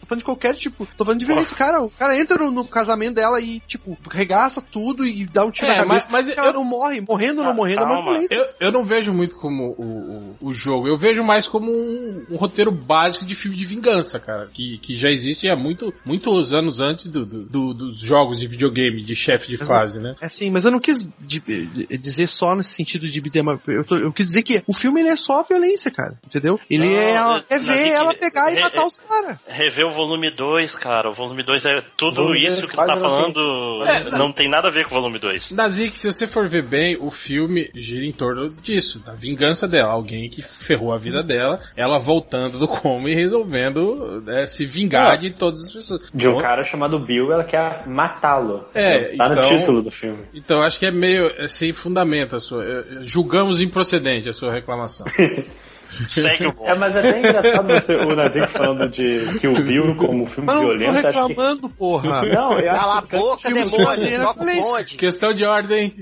[0.07, 0.87] Tô falando de qualquer tipo.
[0.97, 1.57] Tô falando de violência.
[1.57, 5.51] Cara, o cara entra no, no casamento dela e, tipo, regaça tudo e dá um
[5.51, 6.09] tiro É, na cabeça.
[6.11, 8.35] mas- mas ela eu- não morre, morrendo ou não Ah, morrendo, é uma violência.
[8.37, 12.25] Eu, eu não vejo muito como o, o, o jogo, eu vejo mais como um,
[12.31, 14.49] um roteiro básico de filme de vingança, cara.
[14.53, 18.47] Que, que já existe há muito, muitos anos antes do, do- do- dos jogos de
[18.47, 19.69] videogame, de chefe de Exato.
[19.81, 20.15] fase, né?
[20.21, 23.63] É assim, mas eu não quis di- di- dizer só nesse sentido de beat'em up.
[23.67, 26.19] Eu, tô- eu quis dizer que o filme ele é só violência, cara.
[26.27, 26.59] Entendeu?
[26.71, 29.39] Ele Não, é, é ver gente, ela pegar e é- matar é- os caras.
[29.47, 31.11] Rever o volume 2, cara.
[31.11, 33.83] O volume 2 é tudo Volume isso que tu tá não falando.
[33.85, 35.51] É, não tem nada a ver com o volume 2.
[35.53, 39.93] Nazik, se você for ver bem, o filme gira em torno disso, da vingança dela.
[39.93, 45.15] Alguém que ferrou a vida dela, ela voltando do coma e resolvendo né, se vingar
[45.15, 45.17] É.
[45.17, 46.11] de todas as pessoas.
[46.15, 48.69] De um Então- cara chamado Bill, ela quer matá-lo.
[48.75, 50.25] É, Tá no então- título do filme.
[50.35, 52.65] Então acho que é meio é, sem fundamento a sua.
[52.65, 55.07] é, julgamos improcedente a sua reclamação.
[56.07, 56.67] Segue o bom.
[56.67, 60.27] É, mas é até engraçado você, o Nazik falando de que o Bill como um
[60.27, 60.91] filme Não, tô violento.
[60.91, 61.07] Acho que...
[61.07, 62.23] reclamando, porra.
[62.27, 64.97] Não, eu Cala a acho, que, boca, filme demônio, toca falei o bonde.
[64.97, 65.93] Questão de ordem.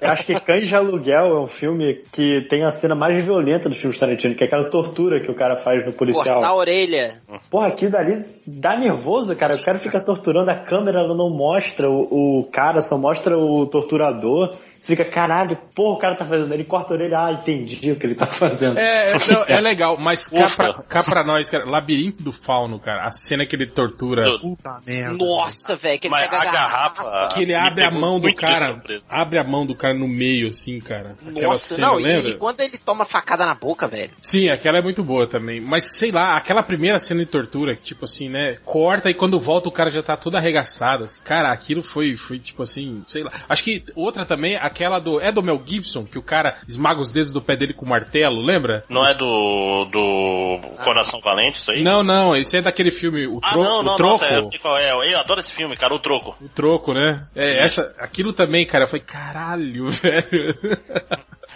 [0.00, 3.68] eu acho que Cães de Aluguel é um filme que tem a cena mais violenta
[3.68, 6.36] do filme Tarantino, que é aquela tortura que o cara faz no policial.
[6.36, 7.14] Cortar a orelha.
[7.50, 9.56] Porra, aquilo dali dá nervoso, cara.
[9.56, 13.66] O cara fica torturando, a câmera ela não mostra o, o cara, só mostra o
[13.66, 14.50] torturador.
[14.82, 16.52] Você fica, caralho, porra, o cara tá fazendo.
[16.52, 18.76] Ele corta a orelha, ah, entendi o que ele tá fazendo.
[18.76, 22.80] É, é, não, é legal, mas cá pra, cá pra nós, cara, Labirinto do Fauno,
[22.80, 24.40] cara, a cena que ele tortura.
[24.40, 25.16] Puta merda.
[25.16, 27.28] Nossa, velho, que ele Mas pega a garrafa.
[27.28, 30.80] Que ele abre a mão do cara, abre a mão do cara no meio, assim,
[30.80, 31.14] cara.
[31.28, 32.30] Aquela Nossa, cena, não, e, lembra?
[32.30, 34.10] e quando ele toma facada na boca, velho.
[34.20, 35.60] Sim, aquela é muito boa também.
[35.60, 38.56] Mas sei lá, aquela primeira cena de tortura, que tipo assim, né?
[38.64, 41.04] Corta e quando volta o cara já tá todo arregaçado.
[41.04, 41.22] assim.
[41.22, 43.30] Cara, aquilo foi, foi tipo assim, sei lá.
[43.48, 45.20] Acho que outra também, aquela do.
[45.22, 47.88] É do Mel Gibson, que o cara esmaga os dedos do pé dele com o
[47.88, 48.84] martelo, lembra?
[48.88, 49.84] Não é do.
[49.84, 51.82] do Coração Valente, isso aí?
[51.82, 54.12] Não, não, esse é daquele filme, o, Ah, tro não, não, o Troco.
[54.12, 54.90] nossa, eu sei qual é.
[54.92, 56.36] Eu adoro esse filme, cara, o troco.
[56.40, 57.26] O Troco, né?
[57.36, 60.58] É, essa, aquilo também, cara, foi caralho, velho.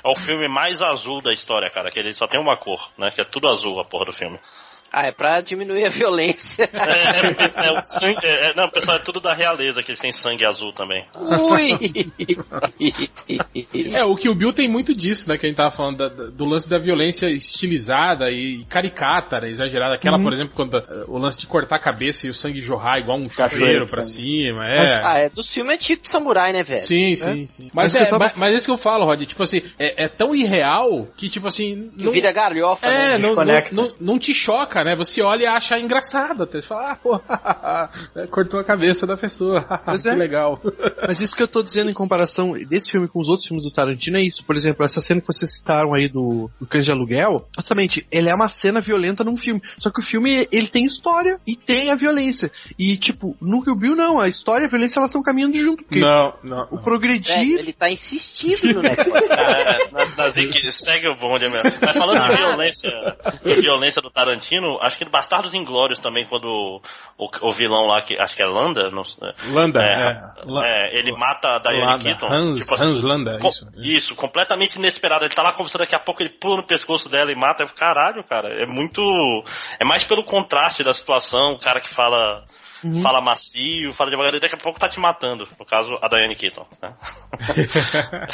[0.05, 3.11] É o filme mais azul da história, cara, que ele só tem uma cor, né?
[3.11, 4.38] Que é tudo azul a porra do filme.
[4.92, 6.68] Ah, é pra diminuir a violência.
[6.87, 10.12] É, é, o sangue, é, é, não, pessoal, é tudo da realeza, que eles têm
[10.12, 11.05] sangue azul também.
[11.51, 12.11] Ui!
[13.92, 15.37] É, o que o Bill tem muito disso, né?
[15.37, 19.94] Que a gente tava falando da- do lance da violência estilizada e caricata, né, exagerada.
[19.94, 22.99] Aquela, por exemplo, quando eh, o lance de cortar a cabeça e o sangue jorrar
[22.99, 25.01] igual um chuveiro pra cima, é.
[25.05, 26.81] Ah, é dos filmes antigos de samurai, né, velho?
[26.81, 27.70] Sim, sim, sim.
[27.75, 29.22] Mas, Mas é, tava- mas, mas é isso que eu falo, Rod.
[29.25, 31.90] Tipo assim, é, é tão irreal que, tipo assim.
[31.96, 33.18] Que vira galhofa, É, né?
[33.18, 34.94] não, não, não, não te choca, né?
[34.94, 36.44] Você olha e acha engraçado.
[36.44, 37.20] Até você fala, ah, pô,
[38.14, 39.66] né, cortou a cabeça da pessoa.
[39.85, 40.14] Mas que é.
[40.14, 40.61] legal.
[41.07, 43.72] Mas isso que eu tô dizendo em comparação desse filme com os outros filmes do
[43.72, 44.44] Tarantino é isso.
[44.44, 48.29] Por exemplo, essa cena que vocês citaram aí do, do Cães de Aluguel, exatamente, ele
[48.29, 49.61] é uma cena violenta num filme.
[49.79, 52.51] Só que o filme, ele tem história e tem a violência.
[52.79, 55.83] E, tipo, no Kill Bill não, a história e a violência elas estão caminhando junto.
[55.83, 56.68] Porque Não, não.
[56.70, 56.83] o não.
[56.83, 57.37] progredir...
[57.37, 59.33] Velho, ele tá insistindo no negócio.
[59.33, 61.70] É, segue o bonde mesmo.
[61.81, 62.90] Mas falando de violência,
[63.42, 66.81] de violência do Tarantino, acho que do Bastardos Inglórios também, quando o,
[67.18, 69.33] o, o vilão lá, que acho que é Landa, não sei.
[69.52, 70.92] Landa, É, é.
[70.94, 72.26] É, ele mata a Diane Keaton.
[72.33, 73.66] Hans, tipo assim, Hans Landa, co- isso.
[73.76, 75.24] Isso, completamente inesperado.
[75.24, 77.62] Ele tá lá conversando, daqui a pouco ele pula no pescoço dela e mata.
[77.62, 79.00] Eu, Caralho, cara, é muito.
[79.79, 82.44] É mais pelo contraste da situação, o cara que fala.
[83.02, 85.46] Fala macio, fala devagar, e daqui a pouco tá te matando.
[85.58, 86.66] No caso, a Diane Keaton.
[86.82, 86.94] Né?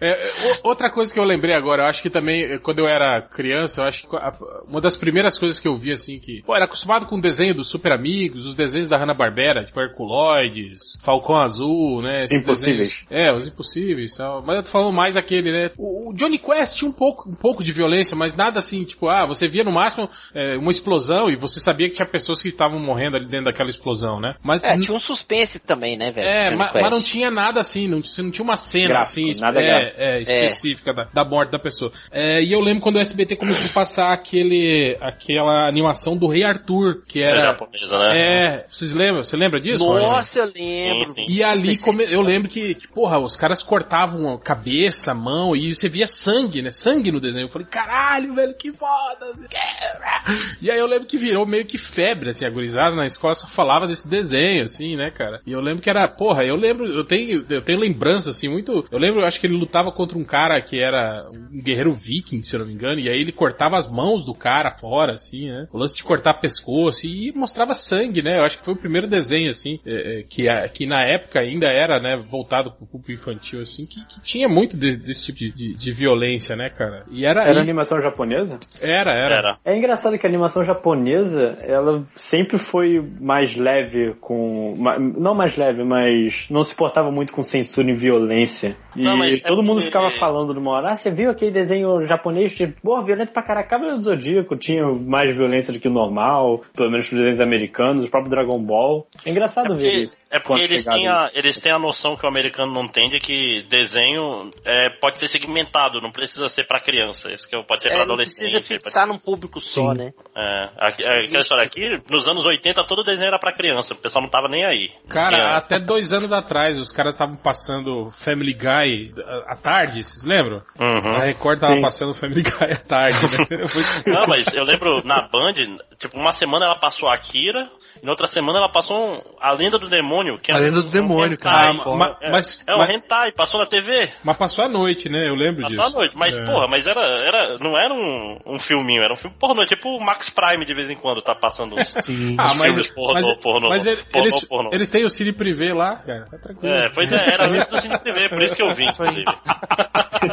[0.00, 0.30] É,
[0.62, 3.20] o- outra coisa que eu lembrei agora, eu acho que também, eh, quando eu era
[3.20, 4.32] criança, eu acho que a-
[4.68, 6.40] uma das primeiras coisas que eu vi, assim, que.
[6.46, 10.96] Pô, era acostumado com o desenho dos Super Amigos, os desenhos da Hanna-Barbera, tipo Herculoides,
[11.04, 12.24] Falcão Azul, né?
[12.24, 13.04] Esses Impossíveis.
[13.08, 13.26] desenhos.
[13.26, 14.40] É, os Impossíveis tal.
[14.40, 15.72] Mas eu tô falando mais aquele, né?
[15.76, 19.08] O, o Johnny Quest tinha um pouco, um pouco de violência, mas nada assim, tipo,
[19.08, 22.48] ah, você via no máximo eh, uma explosão e você sabia que tinha pessoas que
[22.48, 24.34] estavam morrendo ali dentro daquela explosão, né?
[24.42, 24.62] Mas.
[24.64, 26.26] É, tinha um suspense também, né, velho?
[26.28, 26.82] É, ma- Quest.
[26.82, 30.00] mas, não tinha nada assim, não, não tinha uma cena Gráfico, assim, nada é, gráfico.
[30.00, 31.90] é, específica Da, da morte da pessoa.
[32.10, 36.44] É, e eu lembro quando o SBT começou a passar aquele, aquela animação do Rei
[36.44, 37.44] Arthur, que É era.
[37.46, 38.18] japonesa, né?
[38.18, 39.22] É, vocês lembram?
[39.22, 39.84] Você lembra disso?
[39.84, 41.06] Nossa, eu lembro.
[41.08, 41.32] Sim, sim.
[41.32, 45.74] E ali come- eu lembro que, porra, os caras cortavam a cabeça, a mão, e
[45.74, 46.70] você via sangue, né?
[46.70, 47.44] Sangue no desenho.
[47.46, 49.26] Eu falei, caralho, velho, que foda.
[50.60, 53.46] E aí eu lembro que virou meio que febre, assim, a gurizada na escola só
[53.48, 55.40] falava desse desenho, assim, né, cara?
[55.46, 58.84] E eu lembro que era, porra, eu lembro, eu tenho, eu tenho lembrança, assim, muito.
[58.90, 62.42] Eu lembro, eu acho que ele lutava contra um cara que era um guerreiro viking,
[62.42, 65.48] se eu não me engano, e aí ele cortava as mãos do cara fora, assim,
[65.50, 65.66] né?
[65.72, 68.38] O lance de cortar pescoço e mostrava sangue, né?
[68.38, 71.40] Eu acho que foi o primeiro desenho, assim, é, é, que, a- que na época
[71.40, 75.38] ainda era, né, voltado pro público infantil, assim, que, que tinha muito de- desse tipo
[75.38, 77.04] de, de, de violência, né, cara?
[77.10, 77.42] E era.
[77.44, 78.58] Era e- animação japonesa?
[78.80, 79.34] era, era.
[79.36, 79.58] Era.
[79.64, 84.74] É engraçado que a animação japonesa, ela sempre foi foi mais leve com.
[85.18, 88.76] Não mais leve, mas não se portava muito com censura e violência.
[88.96, 91.50] E Não, mas é todo mundo porque- ficava falando numa hora, ah, você viu aquele
[91.50, 95.88] desenho japonês de, pô, violento pra caraca, Cavaleiro do Zodíaco tinha mais violência do que
[95.88, 99.06] o normal, pelo menos pros desenhos americanos, o próprio Dragon Ball.
[99.24, 100.18] É engraçado ver Porque, isso.
[100.30, 103.18] é porque eles têm, a, eles têm a noção que o americano não tem de
[103.20, 107.30] que desenho é, pode ser segmentado, não precisa ser pra criança.
[107.32, 108.50] Isso que eu- pode ser pra É, não adolescente.
[108.50, 110.12] precisa fixar num público só, né?
[110.36, 110.68] É,
[111.02, 114.30] é, aquela história aqui, nos anos 80 todo desenho era pra criança, o pessoal não
[114.30, 114.90] tava nem aí.
[115.08, 119.12] Cara, Tinha- até dois anos atrás os caras estavam passando Family Guy
[119.46, 120.62] à tarde, vocês lembram?
[120.78, 121.16] Uhum.
[121.16, 121.80] A Record tava Sim.
[121.80, 123.66] passando Family Guy à tarde, né?
[124.06, 125.54] Não, mas eu lembro na Band,
[125.98, 127.68] tipo, uma semana ela passou Akira,
[128.02, 130.60] e na outra semana ela passou um- A Lenda do Demônio, que é A um-
[130.60, 131.52] Lenda do um Demônio, hentai.
[131.52, 134.10] cara, Ah, ma- É, mas- é um mas- hentai, passou na TV.
[134.24, 135.28] Mas passou a noite, né?
[135.28, 135.96] Eu lembro Passou disso.
[135.96, 136.44] à noite, mas É.
[136.44, 140.00] porra, mas era, era, não era um, um filminho, era um filme pornô, tipo o
[140.04, 142.36] Max Prime de vez em quando tá passando uns, Sim.
[142.38, 144.70] Ah, mas, filmes pornô, mas, pornô, mas ele- pornô, eles, pornô.
[144.72, 146.26] eles têm o Cine Privé lá, cara.
[146.30, 146.74] Tá tranquilo.
[146.74, 149.24] É, pois é, era antes do Cine TV, por isso que eu vi, inclusive.
[150.20, 150.28] É,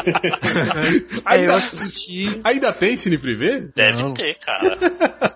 [1.08, 2.42] eu Ainda, assisti.
[2.44, 3.68] ainda tem Cine Privé?
[3.76, 4.14] Deve Não.
[4.14, 4.78] ter, cara.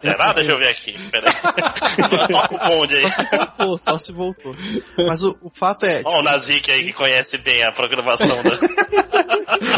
[0.02, 0.34] Será?
[0.34, 1.32] Deixa eu ver aqui, peraí.
[2.28, 3.10] Toca o bonde aí.
[3.10, 4.56] Só se voltou, só se voltou.
[5.08, 6.02] Mas o, o fato é.
[6.06, 8.58] Ó o Nazik aí que conhece bem a programação da...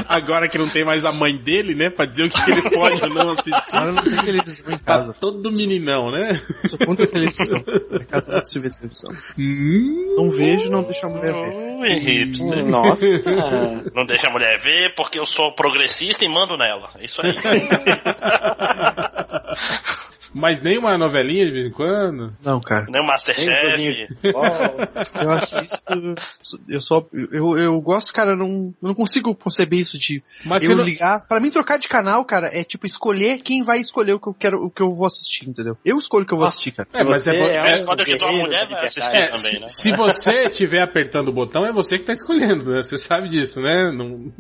[0.08, 1.90] Agora que não tem mais a mãe dele, né?
[1.90, 3.54] Pra dizer o que que ele pode ou não assistir.
[3.72, 5.14] Agora não tem televisão em Tá casa.
[5.14, 6.42] todo meninão, né?
[6.68, 7.64] Sou contra a televisão.
[7.92, 9.14] Em casa não se vê televisão.
[9.38, 11.80] Hum, Não vejo, não deixo a mulher ver.
[11.80, 12.66] Ui, hipster.
[12.66, 13.06] Nossa!
[13.96, 16.90] Não deixa a mulher ver porque eu sou progressista e mando nela.
[17.02, 17.34] Isso aí.
[20.34, 22.34] mas nem uma novelinha de vez em quando.
[22.44, 22.86] Não, cara.
[22.90, 24.08] Nem o Masterchef.
[25.22, 26.16] Eu assisto.
[26.68, 27.06] Eu só.
[27.32, 28.48] Eu, eu gosto, cara, eu não,
[28.82, 31.26] eu não consigo conceber isso de Mas eu você não- ligar.
[31.28, 34.34] Pra mim, trocar de canal, cara, é tipo escolher quem vai escolher o que eu
[34.34, 35.78] quero, o que eu vou assistir, entendeu?
[35.86, 36.88] Eu escolho o que eu vou assistir, cara.
[36.94, 39.02] É, mas Você é, bo- é É um foda que tua mulher vai assistir.
[39.16, 39.68] É, também, se, né?
[39.70, 42.84] se você estiver apertando o botão, é você que tá escolhendo, né?
[42.84, 43.92] Você sabe disso, né?
[43.92, 44.32] Não...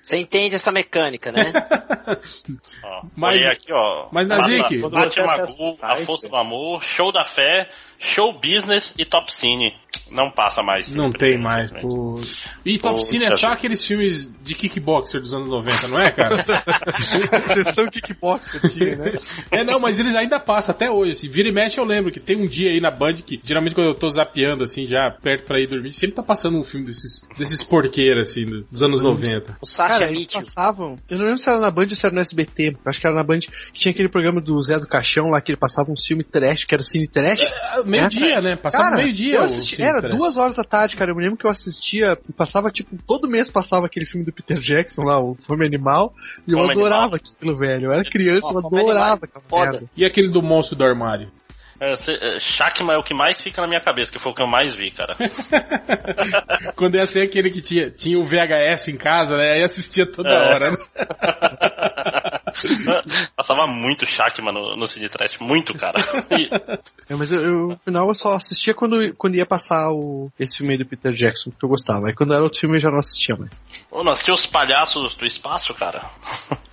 [0.00, 1.52] Você entende essa mecânica, né?
[2.84, 4.08] Ó, Mas- aqui, ó.
[4.12, 7.68] mas, Nazik, Mata- Magu, Força do Amor, Show da Fé,
[8.04, 9.72] Show Business e Top Cine.
[10.10, 10.92] Não passa mais.
[10.94, 12.14] Não sempre, tem mais, pô.
[12.64, 16.44] E Top Cine é só aqueles filmes de kickboxer dos anos 90, não é, cara?
[17.54, 19.12] Sessão kickboxer tinha, né?
[19.50, 21.12] é, não, mas eles ainda passam até hoje.
[21.12, 23.74] Assim, vira e mexe eu lembro que tem um dia aí na Band que, geralmente
[23.74, 26.86] quando eu tô zapeando, assim, já perto pra ir dormir, sempre tá passando um filme
[26.86, 29.56] desses, desses porqueiros, assim, dos anos 90.
[29.62, 30.98] O Sasha Cara, eles passavam.
[31.08, 32.76] Eu não lembro se era na Band ou se era no SBT.
[32.84, 35.52] Acho que era na Band que tinha aquele programa do Zé do Caixão lá que
[35.52, 37.40] ele passava um filme trash, que era o Cine Trash.
[37.72, 38.56] Ah, Meio-dia, né?
[38.56, 39.40] Passava Cara, meio-dia.
[39.40, 41.10] assisti- era duas horas da tarde, cara.
[41.10, 44.58] Eu me lembro que eu assistia, passava tipo, todo mês passava aquele filme do Peter
[44.58, 46.12] Jackson lá, o Fome Animal,
[46.46, 47.86] e eu Fome adorava aquilo, velho.
[47.86, 49.70] Eu era criança, eu adorava Animal, aquela foda.
[49.72, 49.86] merda.
[49.96, 51.30] E aquele do monstro do armário?
[51.80, 54.40] É, é, Shakma é o que mais fica na minha cabeça, que foi o que
[54.40, 55.16] eu mais vi, cara.
[56.76, 59.52] Quando ia ser aquele que tinha, tinha o VHS em casa, né?
[59.52, 60.54] Aí assistia toda É.
[60.54, 60.76] hora, né?
[63.36, 65.98] Passava muito Shakma no, no Cine Trash, muito, cara.
[66.30, 66.48] E-
[67.06, 70.56] É, mas eu, eu, no final eu só assistia quando, quando ia passar o, esse
[70.56, 72.06] filme aí do Peter Jackson, que eu gostava.
[72.06, 73.62] Aí quando era outro filme eu já não assistia mais.
[73.90, 76.10] Ô, nós tinha os palhaços do espaço, cara.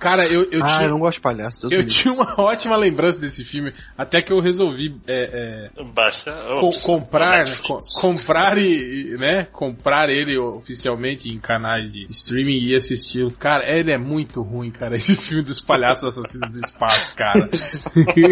[0.00, 0.82] Cara, eu, eu ah, tinha.
[0.84, 1.68] eu não gosto de palhaço.
[1.68, 6.32] Deus Eu tinha uma ótima lembrança desse filme, até que eu resolvi é, é, Baixa.
[6.58, 12.60] co- comprar, né, co- comprar e, e, né, comprar ele oficialmente em canais de streaming
[12.64, 13.30] e assistir.
[13.32, 17.50] Cara, ele é muito ruim, cara, esse filme dos palhaços assassinos do espaço, cara.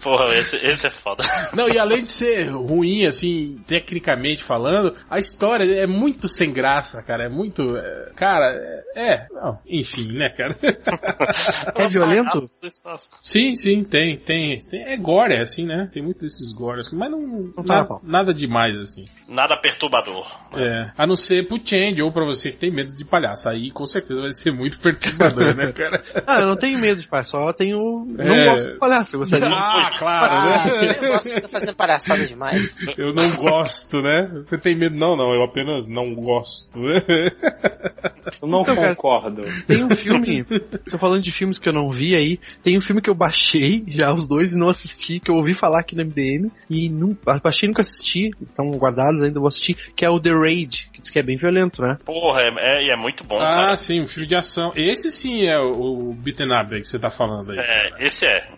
[0.00, 1.24] Porra, esse, esse é foda.
[1.52, 7.02] Não, e além de ser ruim, assim, tecnicamente falando, a história é muito sem graça,
[7.02, 8.46] cara, é muito, é, cara,
[8.94, 10.56] é, é, não, enfim, né, cara.
[11.74, 12.38] É violento?
[13.22, 14.82] Sim, sim, tem, tem, tem.
[14.82, 15.88] É gore, assim, né?
[15.92, 17.20] Tem muito desses gore, assim, mas não.
[17.20, 18.00] Não tá na- na pau.
[18.02, 19.04] nada demais, assim.
[19.28, 20.26] Nada perturbador.
[20.54, 20.90] É.
[20.96, 23.48] A não ser pro Change ou pra você que tem medo de palhaço.
[23.48, 26.02] Aí com certeza vai ser muito perturbador, né, cara?
[26.26, 27.78] Ah, eu não tenho medo de palhaço, só tenho.
[28.06, 28.44] Não É.
[28.46, 29.48] gosto de palhaço, gostaria.
[29.48, 30.98] Ah, claro, Ah, né?
[31.00, 32.76] eu gosto de fazendo palhaçada demais.
[32.98, 34.28] Eu não gosto, né?
[34.34, 34.96] Você tem medo?
[34.96, 36.78] Não, não, eu apenas não gosto.
[36.80, 37.02] né?
[38.42, 39.42] Eu não Então, cara, concordo.
[39.68, 40.44] Tem um filme,
[40.90, 43.84] tô falando de filmes que eu não vi aí, tem um filme que eu baixei
[43.86, 47.16] já os dois e não assisti, que eu ouvi falar aqui no MDM e não,
[47.44, 51.00] baixei e nunca assisti, estão guardados ainda, vou assistir, que é o The Raid, que
[51.02, 51.98] diz que é bem violento, né?
[52.04, 53.76] Porra, é, é, e é muito bom, Ah, cara.
[53.76, 54.72] sim, um filme de ação.
[54.74, 57.58] Esse sim é o, o beaten up aí que você tá falando aí.
[57.58, 58.48] É, esse é.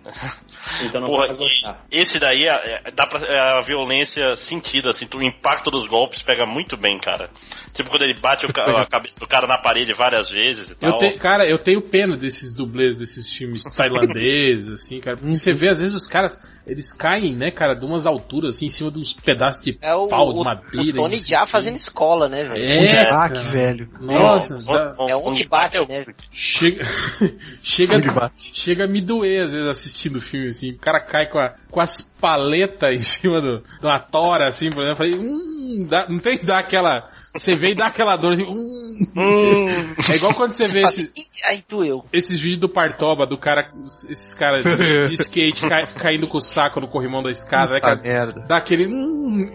[0.83, 1.85] Então não Porra, vai gostar.
[1.91, 2.51] esse daí é,
[2.87, 6.99] é- dá pra, é a violência sentida, assim, o impacto dos golpes pega muito bem,
[6.99, 7.31] cara.
[7.73, 10.73] Tipo quando ele bate o ca- a cabeça do cara na parede várias vezes e
[10.73, 10.99] Eu tal.
[10.99, 15.17] tenho, cara, eu tenho pena desses dublês desses filmes tailandeses, assim, cara.
[15.17, 16.33] Porque você vê, às vezes, os caras.
[16.71, 19.93] Eles caem, né, cara, de umas alturas, assim, em cima de uns pedaços de É
[19.95, 20.99] o, pau, de o, madeira.
[21.01, 22.63] o Tony isso Já fazendo escola, né, velho?
[22.87, 23.89] É, Ah, que velho.
[24.01, 26.07] Nossa, dá- É um que bate, né?
[26.31, 26.85] chega,
[27.63, 30.71] chega, chega a me doer, às vezes, assistindo o filme, assim.
[30.73, 34.71] O cara cai com, a, com as paletas em cima do, de uma tora, assim,
[34.71, 35.05] por exemplo.
[35.05, 37.09] Eu falei, hum, dá- não tem que dar aquela...
[37.33, 39.95] Você vê e dá aquela dor, assim, hum.
[40.11, 42.05] É igual quando você vê esse, Ih, Aí doeu.
[42.13, 43.71] esses vídeos do Partoba, do cara,
[44.11, 44.65] esses caras
[45.09, 48.03] de, skate cai- caindo com o saco no corrimão da escada, né, Puta cara?
[48.03, 48.45] merda.
[48.49, 48.87] Dá aquele.
[48.89, 49.49] hum.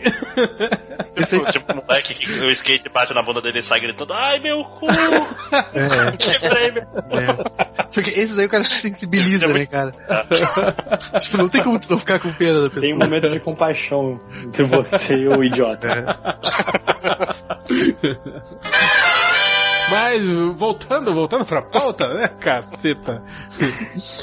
[1.18, 4.40] Tipo, tipo um moleque que o skate bate na bunda dele e sai gritando, ai
[4.40, 4.86] meu cu!
[5.76, 7.86] É, Quebrei meu é.
[7.90, 9.92] Só que esses aí o cara se sensibiliza, né, cara?
[11.20, 12.82] tipo, não tem como tu não ficar com pena da pessoa.
[12.82, 15.88] Tem um momento de compaixão entre você e o idiota.
[19.90, 20.28] Mas,
[20.58, 23.22] voltando, voltando pra pauta, né, caceta?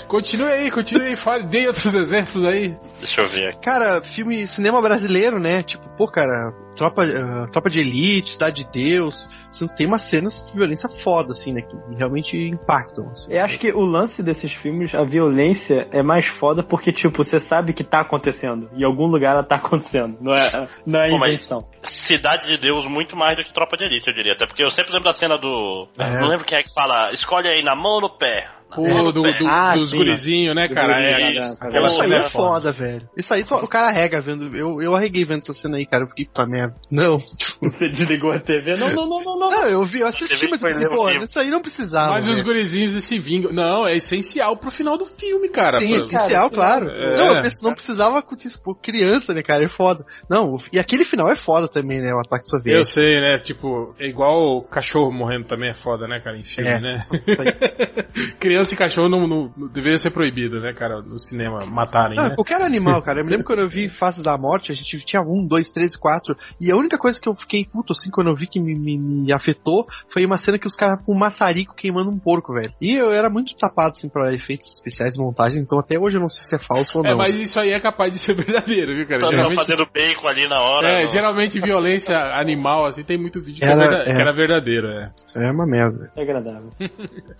[0.08, 2.76] continue aí, continue aí, fale, dê outros exemplos aí.
[2.98, 3.60] Deixa eu ver aqui.
[3.60, 5.62] Cara, filme cinema brasileiro, né?
[5.62, 6.52] Tipo, pô, cara,
[6.82, 11.30] Tropa, ah, Tropa de Elite, Cidade de Deus, assim, tem umas cenas de violência foda,
[11.30, 11.62] assim, né?
[11.62, 13.08] Que realmente impactam.
[13.10, 13.32] Assim.
[13.32, 17.38] Eu acho que o lance desses filmes, a violência é mais foda porque, tipo, você
[17.38, 18.68] sabe que tá acontecendo.
[18.76, 20.16] Em algum lugar ela tá acontecendo.
[20.20, 20.50] Não é,
[20.84, 21.60] não é Pô, mas invenção.
[21.84, 24.32] Cidade de Deus muito mais do que Tropa de Elite, eu diria.
[24.32, 25.86] Até porque eu sempre lembro da cena do.
[25.96, 26.18] É.
[26.18, 28.48] Não lembro quem é que fala, escolhe aí na mão ou no pé.
[28.74, 31.00] Pô, do, do, Ah, dos sim, gurizinhos, né, Dos cara?
[31.00, 31.52] É, gurizinhos, isso.
[31.52, 33.08] né, aquela Isso aí é foda, velho.
[33.16, 34.56] Isso aí, o cara rega vendo.
[34.56, 36.04] Eu, eu arreguei vendo essa cena aí, cara.
[36.04, 36.74] Eu fiquei, puta merda.
[36.90, 37.18] Não.
[37.62, 38.76] Você desligou a TV.
[38.76, 39.50] Não, não, não, não, não.
[39.50, 42.12] Não, eu vi, eu assisti, mas eu pensei, pô, isso aí não precisava.
[42.12, 42.44] Mas os velho.
[42.46, 43.52] gurizinhos se vingam.
[43.52, 45.78] Não, é essencial pro final do filme, cara.
[45.78, 46.88] Sim, Pra- essencial, claro.
[46.88, 47.16] É.
[47.16, 48.58] Não, eu penso, não precisava acontecer.
[48.62, 49.64] Pô, criança, né, cara?
[49.64, 50.04] É foda.
[50.28, 52.12] Não, e aquele final é foda também, né?
[52.14, 52.84] O ataque Eu soviético.
[52.86, 53.38] sei, né?
[53.38, 56.36] Tipo, é igual o cachorro morrendo também é foda, né, cara?
[56.38, 56.80] Em filme, É.
[56.80, 57.02] né?
[58.38, 61.02] Criança e cachorro não, não- não deveria ser proibido, né, cara?
[61.02, 62.34] No cinema matarem, Não, né?
[62.36, 63.20] qualquer animal, cara.
[63.20, 65.96] Eu me lembro quando eu vi Faces da Morte, a gente tinha um, dois, três,
[65.96, 66.36] quatro.
[66.60, 68.98] E a única coisa que eu fiquei puto, assim, quando eu vi que me, me-
[68.98, 72.72] me afetou, foi uma cena que os caras com um maçarico queimando um porco, velho.
[72.80, 76.20] E eu era muito tapado, assim, pra efeitos especiais e montagem, então até hoje eu
[76.20, 77.10] não sei se é falso ou não.
[77.12, 79.20] É, mas isso aí é capaz de ser verdadeiro, viu, cara?
[79.20, 80.88] Tá, tá Geralmente, fazendo bacon ali na hora.
[80.88, 84.14] é, no- geralmente violência animal, assim, tem muito vídeo que, Era- é é.
[84.14, 85.10] que era verdadeiro, é.
[85.36, 86.10] É uma merda.
[86.16, 86.70] É agradável.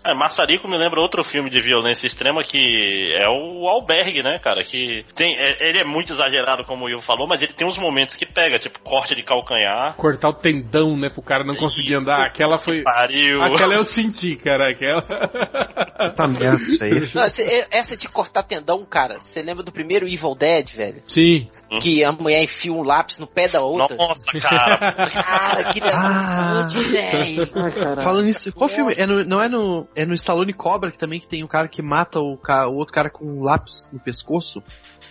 [0.04, 4.62] É, Maçarico me lembra outro filme de violência extrema que é o Albergue, né, cara?
[4.64, 7.76] Que tem, é- ele é muito exagerado, como o Ivo falou, mas ele tem uns
[7.78, 9.94] momentos que pega, tipo corte de calcanhar.
[9.96, 12.24] Cortar o tendão, né, pro cara não conseguir andar.
[12.24, 12.82] Aquela foi.
[12.82, 13.42] Pariu.
[13.42, 14.70] Aquela eu senti, cara.
[14.70, 15.02] Aquela.
[15.02, 16.90] Puta merda, isso aí.
[17.14, 21.02] Não, esse- essa de cortar tendão, cara, você lembra do primeiro Evil Dead, velho?
[21.06, 21.48] Sim.
[21.80, 23.96] Que a mulher enfia um lápis no pé da outra.
[23.96, 24.78] Nossa, cara.
[25.10, 26.62] Cara, que Ah.
[26.62, 27.46] dançante, velho.
[28.02, 28.94] Falando nisso, qual filme?
[28.96, 29.86] É no, não é no.
[29.94, 32.76] É no Stallone Cobra que também que tem o cara que mata o, ca- o
[32.76, 34.62] outro cara com um lápis no pescoço?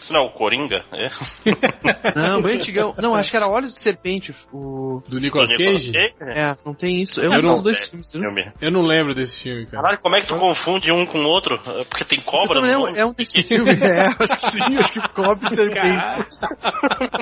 [0.01, 0.83] Isso não é o Coringa?
[0.91, 1.09] É.
[2.15, 2.95] Não, bem antigão.
[2.99, 4.33] Não, acho que era Olhos de Serpente.
[4.51, 5.01] O...
[5.07, 5.91] Do Nicolas Do Nicolas Cage?
[5.91, 6.39] Cage?
[6.39, 7.21] É, não tem isso.
[7.21, 8.11] Eu, Eu não dois filmes.
[8.11, 8.51] Filme.
[8.59, 9.83] Eu não lembro desse filme, cara.
[9.83, 11.55] Caralho, como é que tu confunde um com o outro?
[11.65, 12.85] É Porque tem cobra Eu no também nome?
[12.85, 13.81] lembro, é um desses filmes.
[13.81, 16.27] É, acho que sim, acho que Cobra e Serpente.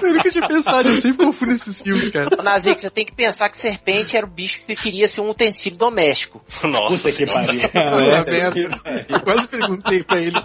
[0.02, 2.30] Eu nunca tinha pensado, eu sempre confundo esses filmes, cara.
[2.42, 5.78] Nazik, você tem que pensar que serpente era o bicho que queria ser um utensílio
[5.78, 6.42] doméstico.
[6.64, 6.98] Nossa.
[6.98, 7.62] Puta que pariu.
[7.62, 9.06] Puta merda.
[9.10, 10.40] Eu quase perguntei pra ele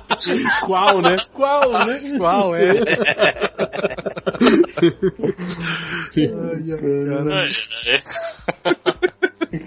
[0.67, 1.17] Qual, né?
[1.33, 2.15] Qual, né?
[2.19, 2.24] qual
[2.57, 2.71] é.
[7.33, 7.49] Ai,
[8.65, 8.73] ai.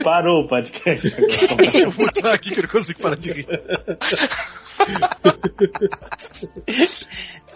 [0.04, 1.08] Parou o podcast.
[1.82, 3.48] Eu botar aqui que eu não consigo parar de rir.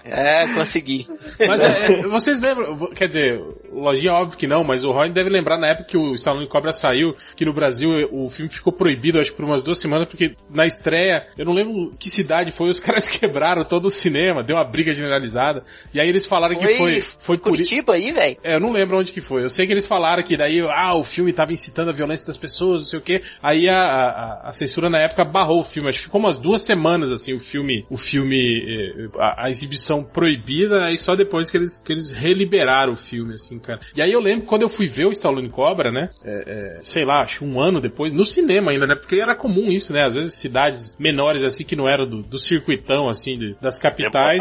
[0.04, 1.08] É, consegui.
[1.48, 3.40] Mas é, vocês lembram, quer dizer,
[3.72, 6.72] Lojinha óbvio que não, mas o Roy deve lembrar na época que o Stallone Cobra
[6.72, 10.36] saiu, que no Brasil o filme ficou proibido, acho que por umas duas semanas, porque
[10.50, 14.56] na estreia, eu não lembro que cidade foi, os caras quebraram todo o cinema, deu
[14.56, 15.64] uma briga generalizada,
[15.94, 17.38] e aí eles falaram que foi, foi.
[17.38, 18.38] Curitiba aí, velho.
[18.44, 19.44] É, eu não lembro onde que foi.
[19.44, 22.38] Eu sei que eles falaram que daí, ah, o filme tava incitando a violência das
[22.38, 23.22] pessoas, não sei o quê.
[23.42, 25.90] Aí a, a, a censura na época barrou o filme.
[25.90, 28.70] Acho que ficou umas duas semanas, assim, o filme, o filme,
[29.17, 33.59] a, a exibição proibida, aí só depois que eles, que eles reliberaram o filme, assim,
[33.59, 33.80] cara.
[33.95, 37.05] E aí eu lembro quando eu fui ver o Stallone Cobra, né, é, é, sei
[37.05, 40.15] lá, acho um ano depois, no cinema ainda, né, porque era comum isso, né, às
[40.15, 44.39] vezes cidades menores, assim, que não eram do, do circuitão, assim, de- das capitais,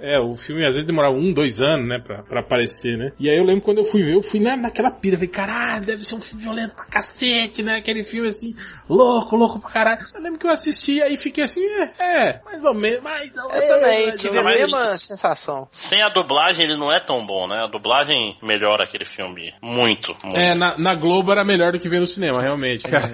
[0.00, 3.12] é, é, o filme às vezes demorava um, dois anos, né, pra, pra aparecer, né.
[3.18, 5.84] E aí eu lembro quando eu fui ver, eu fui na, naquela pira, falei, caralho,
[5.86, 8.54] deve ser um filme violento pra cacete, né, aquele filme assim,
[8.88, 10.00] louco, louco pra caralho.
[10.14, 11.90] Eu lembro que eu assisti aí fiquei assim, é,
[12.28, 13.64] é mais ou menos, mais ou menos.
[13.80, 15.66] Também tive a mesma sensação.
[15.70, 17.62] Sem a dublagem ele não é tão bom, né?
[17.64, 19.52] A dublagem melhora aquele filme.
[19.62, 20.38] Muito, muito.
[20.38, 23.08] É, na, na Globo era melhor do que ver no cinema, realmente, cara.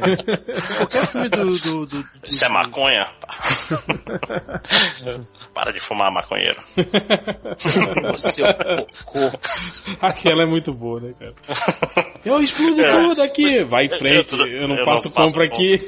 [0.77, 1.45] Qualquer filme do.
[1.59, 3.07] do, do, do- Isso é maconha?
[5.55, 6.61] Para de fumar, maconheiro.
[8.13, 8.47] O seu
[9.05, 9.39] cocô.
[10.01, 11.35] Aquela é muito boa, né, cara?
[12.25, 12.91] Eu explodo É.
[12.91, 13.65] tudo aqui.
[13.65, 15.79] Vai em frente, Eu- eu, não eu faço não faço compra aqui.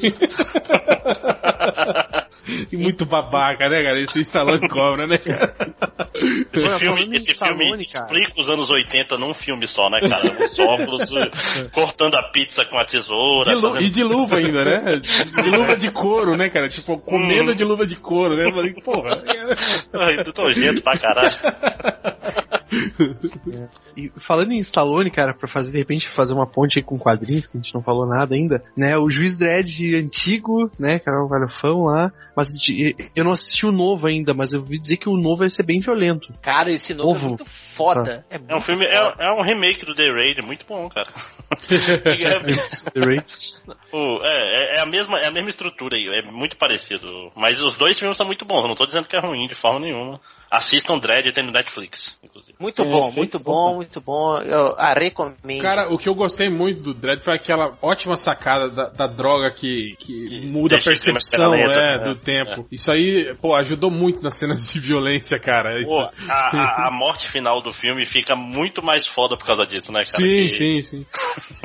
[2.70, 4.01] E muito babaca, né, cara?
[4.01, 5.53] Esse Stallone cobra, né, cara?
[6.53, 8.05] Esse Olha, filme, esse filme Stallone, cara.
[8.07, 10.51] explica os anos 80 num filme só, né, cara?
[10.51, 11.11] Os óculos,
[11.72, 13.55] cortando a pizza com a tesoura.
[13.55, 14.96] De fazendo- E de luva ainda, né?
[15.01, 16.68] De luva de couro, né, cara?
[16.68, 18.46] Tipo, comendo de luva de couro, né?
[18.46, 19.22] Eu falei, porra.
[19.94, 21.30] Ai, do nojento pra caralho.
[23.96, 27.46] E falando em Stallone, cara, pra fazer, de repente, fazer uma ponte aí com quadrinhos,
[27.48, 28.96] que a gente não falou nada ainda, né?
[28.96, 33.66] O Juiz Dredd antigo, né, que era um galhofão lá, mas de- eu não assisti
[33.66, 36.32] o novo ainda, mas eu ouvi dizer que o novo vai ser bem violento.
[36.40, 37.24] Cara, esse novo Ovo.
[37.24, 38.24] é muito foda.
[38.30, 39.14] É, É um muito filme, foda.
[39.18, 41.08] é, é um remake do The Raid, muito bom, cara.
[42.94, 43.20] The Ray.
[43.92, 47.06] O- é, é- é a mesma, é a mesma estrutura aí, é muito parecido.
[47.36, 49.54] Mas os dois filmes são muito bons, eu não tô dizendo que é ruim de
[49.56, 50.20] forma nenhuma.
[50.51, 52.57] Assistam Dread, tem no Netflix, inclusive.
[52.59, 53.53] Muito É, bom, muito bom.
[53.70, 54.36] bom, muito bom.
[54.38, 55.62] Eu a recomendo.
[55.62, 59.51] Cara, o que eu gostei muito do Dredd foi aquela ótima sacada da, da droga
[59.53, 62.05] que, que Que muda a percepção lenta, né, né?
[62.05, 62.66] do tempo.
[62.72, 65.78] Isso aí, pô, ajudou muito nas cenas de violência, cara.
[65.80, 69.64] Isso- Pô, a, a- a morte final do filme fica muito mais foda por causa
[69.64, 70.16] disso, né, cara?
[70.16, 71.07] Sim, Que- sim, sim.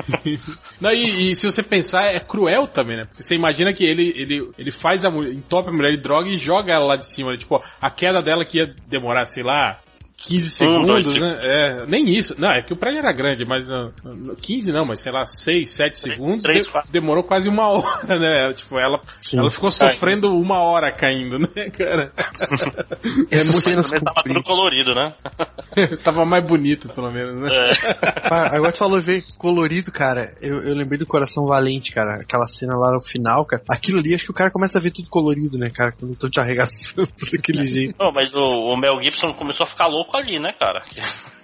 [0.80, 3.02] Não, e, e se você pensar, é cruel também, né?
[3.04, 6.28] Porque você imagina que ele, ele, ele faz a mulher, entope a mulher de droga
[6.28, 7.32] e joga ela lá de cima.
[7.32, 7.38] né?
[7.38, 9.78] Tipo, a queda dela que ia demorar, sei lá,
[10.26, 11.38] 15 Um, dois segundos, né?
[11.42, 12.34] É, nem isso.
[12.38, 15.24] Não, é que o prédio era grande, mas não, não, 15 não, mas sei lá,
[15.24, 16.42] 6, 7 segundos.
[16.42, 16.90] três, de- quatro.
[16.90, 18.52] demorou quase uma hora, né?
[18.54, 19.38] Tipo, ela, Sim.
[19.38, 22.12] ela ficou sofrendo uma hora caindo, né, cara?
[23.30, 25.14] Essas cenas Também tava tudo colorido, né?
[26.02, 27.48] Tava mais bonito, pelo menos, né?
[27.50, 27.72] É,
[28.24, 30.32] Ah, agora tu falou ver colorido, cara.
[30.40, 32.20] Eu, eu lembrei do Coração Valente, cara.
[32.22, 33.62] Aquela cena lá no final, cara.
[33.68, 35.92] Aquilo ali, acho que o cara começa a ver tudo colorido, né, cara?
[35.92, 37.96] Quando estão te arregaçando daquele jeito.
[38.00, 38.38] Não, mas o,
[38.72, 40.82] o Mel Gibson começou a ficar louco ali, né, cara?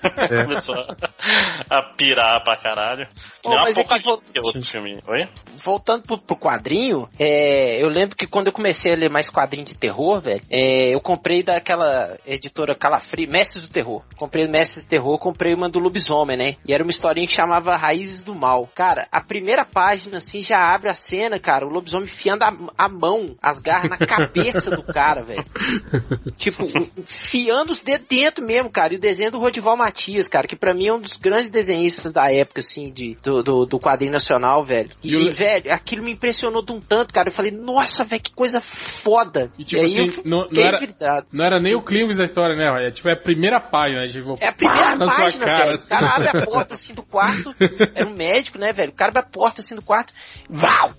[0.45, 3.07] começou a, a pirar pra caralho.
[3.41, 5.01] Que Ô, nem uma mas é que é outro filme.
[5.07, 5.29] Oi?
[5.63, 9.65] voltando pro, pro quadrinho, é, eu lembro que quando eu comecei a ler mais quadrinho
[9.65, 14.03] de terror, velho, é, eu comprei daquela editora Calafrio, Mestres do Terror.
[14.17, 16.57] Comprei Mestres do Terror, comprei uma do lobisomem, né?
[16.67, 18.69] E era uma historinha que chamava Raízes do Mal.
[18.75, 22.89] Cara, a primeira página, assim, já abre a cena, cara, o lobisomem enfiando a, a
[22.89, 25.43] mão, as garras na cabeça do cara, velho.
[26.37, 26.65] Tipo,
[26.97, 28.93] enfiando os dedos dentro mesmo, cara.
[28.95, 32.11] E o desenho do Rodival Matias, cara, que pra mim é um dos grandes desenhistas
[32.13, 34.91] da época, assim, de, do, do, do quadrinho nacional, velho.
[35.03, 37.29] E, E e, velho, aquilo me impressionou de um tanto, cara.
[37.29, 39.51] Eu falei, nossa, velho, que coisa foda.
[39.59, 41.25] E, tipo aí assim, não- não era-.
[41.33, 42.89] Não era nem o clímax da história, né?
[42.89, 45.65] É tipo, é a primeira página, tipo, É a primeira pá, página, cara.
[45.67, 45.79] velho.
[45.79, 47.55] O cara abre a porta assim do quarto.
[47.95, 48.91] Era um médico, né, velho?
[48.91, 50.13] O cara abre a porta assim do quarto.
[50.49, 50.91] Vau!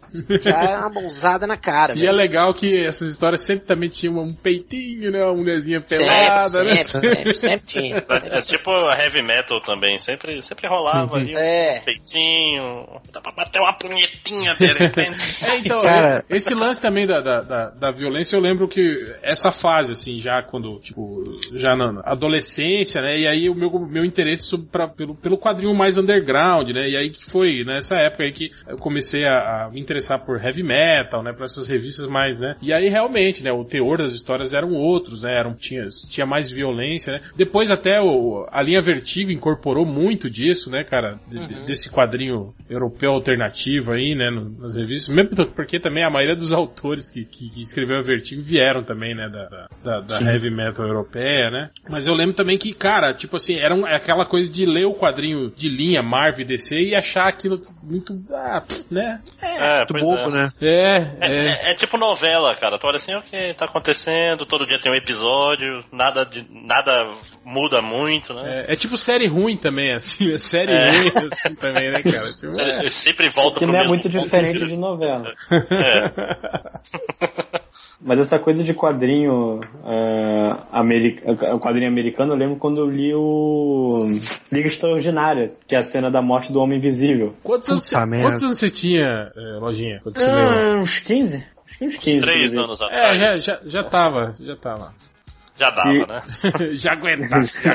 [0.42, 2.10] Já é uma mãozada na cara, E velho.
[2.10, 5.24] é legal que essas histórias sempre também tinham um peitinho, né?
[5.24, 6.84] Uma mulherzinha Sempre, pelada, né?
[6.84, 7.98] sempre, sempre, sempre tinha.
[7.98, 11.82] É, é tipo a heavy metal também, sempre, sempre rolava ali um É.
[11.86, 15.24] peitinho, dá pra bater uma punhetinha de repente.
[15.44, 18.82] É, então, Cara- esse lance também da, da, da, da violência, eu lembro que
[19.22, 21.24] essa fase, assim, já quando, tipo,
[21.54, 25.74] já na adolescência, né, e aí o meu, meu interesse sobre, pra, pelo, pelo quadrinho
[25.74, 29.70] mais underground, né, e aí que foi nessa época aí que eu comecei a, a
[29.70, 33.52] me interessar por heavy metal, né, por essas revistas mais, né, e aí realmente, né,
[33.52, 38.02] o teor das histórias eram outros, né, eram, tinha, tinha mais violência, né, depois até
[38.02, 43.92] o, a linha Vertigo incorporou muito disso, né, cara, de- de- desse quadrinho europeu alternativo
[43.92, 44.30] aí, né,
[44.60, 48.42] nas revistas, mesmo porque também a maioria dos autores que, que, que escreveu a Vertigo
[48.42, 52.74] vieram também, né, da, da- da, heavy metal europeia, né, mas eu lembro também que,
[52.74, 56.46] cara, tipo assim, era um- aquela coisa de ler o quadrinho de linha Marvel e
[56.46, 60.32] DC e achar aquilo muito, ah, pff, né, É, Muito pois bobo, é.
[60.32, 60.50] né?
[60.62, 62.78] é, É, é, é- é tipo novela, cara.
[62.80, 66.92] Tu olha assim, ok, tá acontecendo, todo dia tem um episódio, nada, de, nada
[67.44, 68.66] muda muito, né?
[68.68, 70.90] é, é tipo série ruim também, assim, é série É.
[70.90, 72.90] ruim assim também, né, cara, tipo, é.
[72.90, 74.66] sempre volta Que pro não é muito diferente né?
[74.68, 75.34] de novela.
[75.52, 76.12] É.
[78.06, 84.06] Mas essa coisa de quadrinho é, americano, quadrinho americano, eu lembro quando eu li o
[84.52, 87.34] Liga Extraordinária, que é a cena da morte do Homem Invisível.
[87.42, 90.36] Quantos anos, você, quantos anos você tinha, eh, Lojinha, quando você leu?
[90.36, 91.46] Ah, uns 15?
[91.66, 92.20] Acho que uns 15.
[92.20, 92.64] Três inclusive.
[92.64, 93.18] anos É, atrás.
[93.18, 94.94] já, já, já tava, já tava.
[95.56, 96.22] Já dava, E- né?
[96.74, 97.72] já aguenta, já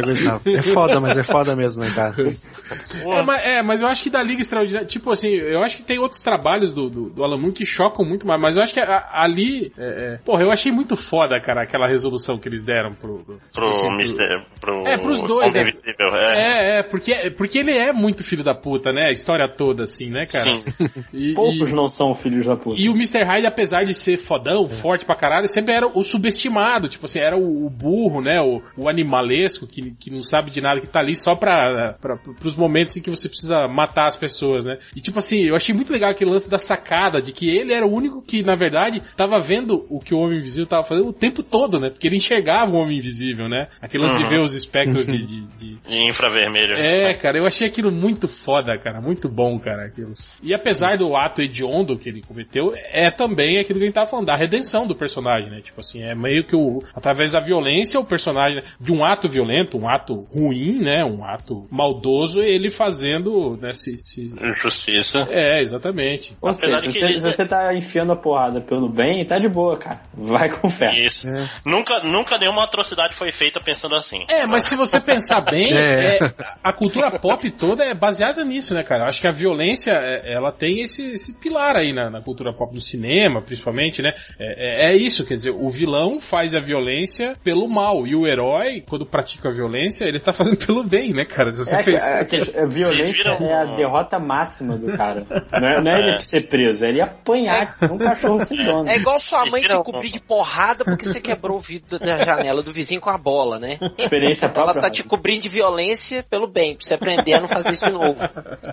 [0.00, 0.42] aguentava.
[0.46, 2.14] É foda, mas é foda mesmo, né, cara?
[2.20, 5.82] É mas, é, mas eu acho que da Liga Extraordinária, tipo assim, eu acho que
[5.82, 8.74] tem outros trabalhos do, do, do Alan Moore que chocam muito mais, mas eu acho
[8.74, 12.62] que a- ali, é, é, porra, eu achei muito foda, cara, aquela resolução que eles
[12.62, 13.24] deram pro...
[13.24, 14.26] pro- Pro assim, pro- Mister.
[14.60, 15.62] Pro É, pros dois, né?
[15.62, 16.38] É.
[16.38, 19.06] É, é, porque, porque ele é muito filho da puta, né?
[19.06, 20.50] A história toda, assim, né, cara?
[20.52, 20.64] Sim.
[21.12, 22.78] E, Poucos e- não são filhos da puta.
[22.80, 23.24] E o Mr.
[23.24, 26.88] Hyde, apesar de ser fodão, forte pra caralho, sempre era o subestimado.
[26.88, 28.40] Tipo assim, era o, o burro, né?
[28.40, 32.16] O, o animalesco que, que não sabe de nada, que tá ali só pra, pra,
[32.16, 34.78] pros momentos em que você precisa matar as pessoas, né?
[34.96, 37.86] E tipo assim, eu achei muito legal aquele lance da sacada, de que ele era
[37.86, 41.12] o único que, na verdade, tava vendo o que o Homem Invisível tava fazendo o
[41.12, 41.90] tempo todo, né?
[41.90, 43.68] Porque ele enxergava o Homem Invisível, né?
[43.80, 44.30] Aquele lance de Uhum.
[44.30, 45.78] ver os espectros de- de- de,
[46.08, 46.74] infravermelho.
[46.74, 49.00] é, cara, eu achei aquilo muito foda, cara.
[49.00, 50.12] Muito bom, cara, aquilo.
[50.42, 54.06] E apesar do ato hediondo que ele cometeu, é também aquilo que a gente tava
[54.10, 55.18] falando, da redenção do personagem,
[55.50, 55.60] né?
[55.60, 59.78] Tipo assim, é meio que o, através da violência, o personagem, de um ato violento,
[59.78, 61.04] um ato ruim, né?
[61.04, 63.72] Um ato maldoso, ele fazendo, né?
[63.72, 65.18] Se, se- Injustiça.
[65.30, 66.36] É, exatamente.
[66.40, 68.88] Ou Apesar seja, de se que você, ele- se você tá enfiando a porrada pelo
[68.88, 70.00] bem, tá de boa, cara.
[70.14, 70.94] Vai com fé.
[71.04, 71.26] Isso.
[71.64, 74.24] Nunca, nunca nenhuma atrocidade foi feita pensando assim.
[74.28, 76.16] É, mas se você pensar bem, É.
[76.16, 76.18] é,
[76.62, 79.04] a cultura pop toda é baseada nisso, né, cara?
[79.06, 82.72] Acho que a violência, é, ela tem esse, esse pilar aí na, na cultura pop
[82.74, 84.12] do cinema, principalmente, né?
[84.38, 88.26] É, é- é isso, quer dizer, o vilão faz a violência pelo mal, e o
[88.26, 91.52] herói, quando pratica a violência, ele tá fazendo pelo bem, né, cara?
[91.52, 94.86] Se você É, que- pensar- é que a violência viram- é a derrota máxima do
[94.96, 95.24] cara.
[95.52, 98.88] Não é, não é ele ser preso, é ele apanhar como um cachorro sem dono.
[98.88, 102.24] É igual sua mãe te Viram- cobrir de porrada porque você quebrou o vidro da
[102.24, 103.78] janela do vizinho com a bola, né?
[103.98, 104.80] Experiência Ela própria.
[104.82, 107.92] tá te cobrindo de violência pelo bem, pra você aprender a não fazer isso de
[107.92, 108.20] novo.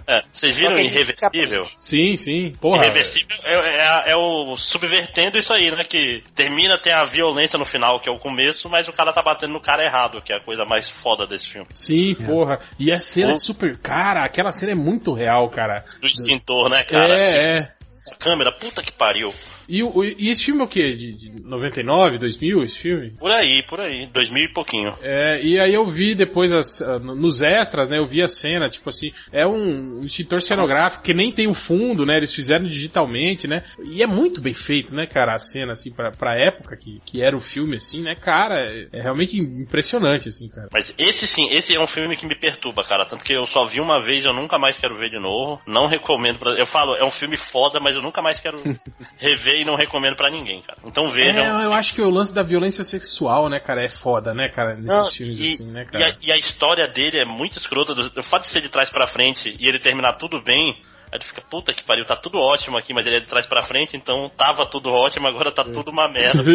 [0.07, 1.63] É, vocês viram Irreversível?
[1.77, 2.53] Sim, sim.
[2.61, 2.83] Porra.
[2.85, 5.83] Irreversível é, é- é o subvertendo isso aí, né?
[5.83, 9.23] Que termina, tem a violência no final, que é o começo, mas o cara tá
[9.23, 11.67] batendo no cara errado, que é a coisa mais foda desse filme.
[11.71, 12.59] Sim, porra.
[12.77, 13.39] E a cena é Pô.
[13.39, 13.77] super.
[13.79, 15.86] Cara, aquela cena é muito real, cara.
[16.01, 17.17] Do extintor, né, cara?
[17.17, 17.57] É, é.
[17.57, 19.29] A câmera, puta que pariu.
[19.68, 20.91] E, o- e esse filme é o quê?
[20.95, 23.11] De, de 99, 2000, esse filme?
[23.20, 24.07] Por aí, por aí.
[24.07, 24.93] Dois mil e pouquinho.
[25.01, 27.97] É, e aí eu vi depois as, nos extras, né?
[27.97, 32.05] Eu vi a cena, tipo assim, é um extintor cenográfico que nem tem o fundo,
[32.05, 32.18] né?
[32.18, 33.63] Eles fizeram digitalmente, né?
[33.84, 37.22] E é muito bem feito, né, cara, a cena, assim, pra, pra época que, que
[37.24, 38.59] era o filme, assim, né, cara?
[38.59, 40.68] É, é realmente impressionante, assim, cara.
[40.72, 43.05] Mas esse sim, esse é um filme que me perturba, cara.
[43.05, 45.61] Tanto que eu só vi uma vez, eu nunca mais quero ver de novo.
[45.68, 46.51] Não recomendo pra.
[46.57, 48.57] Eu falo, é um filme foda, mas eu nunca mais quero
[49.18, 50.78] rever e não recomendo pra ninguém, cara.
[50.84, 51.62] Então vejam.
[51.62, 54.76] É, eu acho que o lance da violência sexual, né, cara, é foda, né, cara,
[54.76, 56.06] nesses Não, filmes e, assim, né, e cara.
[56.12, 57.93] a, e a história dele é muito escrota.
[57.95, 60.76] do- O fato de ser de trás pra frente e ele terminar tudo bem,
[61.12, 63.45] aí tu fica, puta que pariu, tá tudo ótimo aqui, mas ele é de trás
[63.45, 66.43] pra frente, então tava tudo ótimo, agora tá tudo uma merda.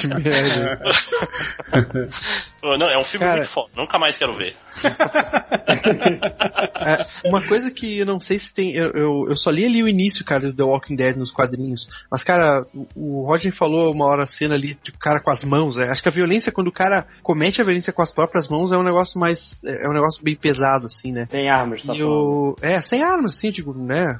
[0.00, 0.80] Que merda.
[2.60, 4.56] Pô, Não, é um filme Cara- muito foda, nunca mais quero ver.
[6.86, 8.72] É, uma coisa que eu não sei se tem.
[8.74, 11.88] Eu, eu, eu só li ali o início, cara, do The Walking Dead nos quadrinhos.
[12.10, 12.86] Mas, cara, o,
[13.22, 15.78] o Roger falou uma hora a cena ali de cara com as mãos.
[15.78, 18.70] É, acho que a violência, quando o cara comete a violência com as próprias mãos,
[18.72, 19.58] é um negócio mais.
[19.64, 21.26] É, é um negócio bem pesado, assim, né?
[21.30, 22.12] Sem armas, tá E falando.
[22.12, 22.56] o...
[22.60, 24.18] É, sem armas, assim, digo, né?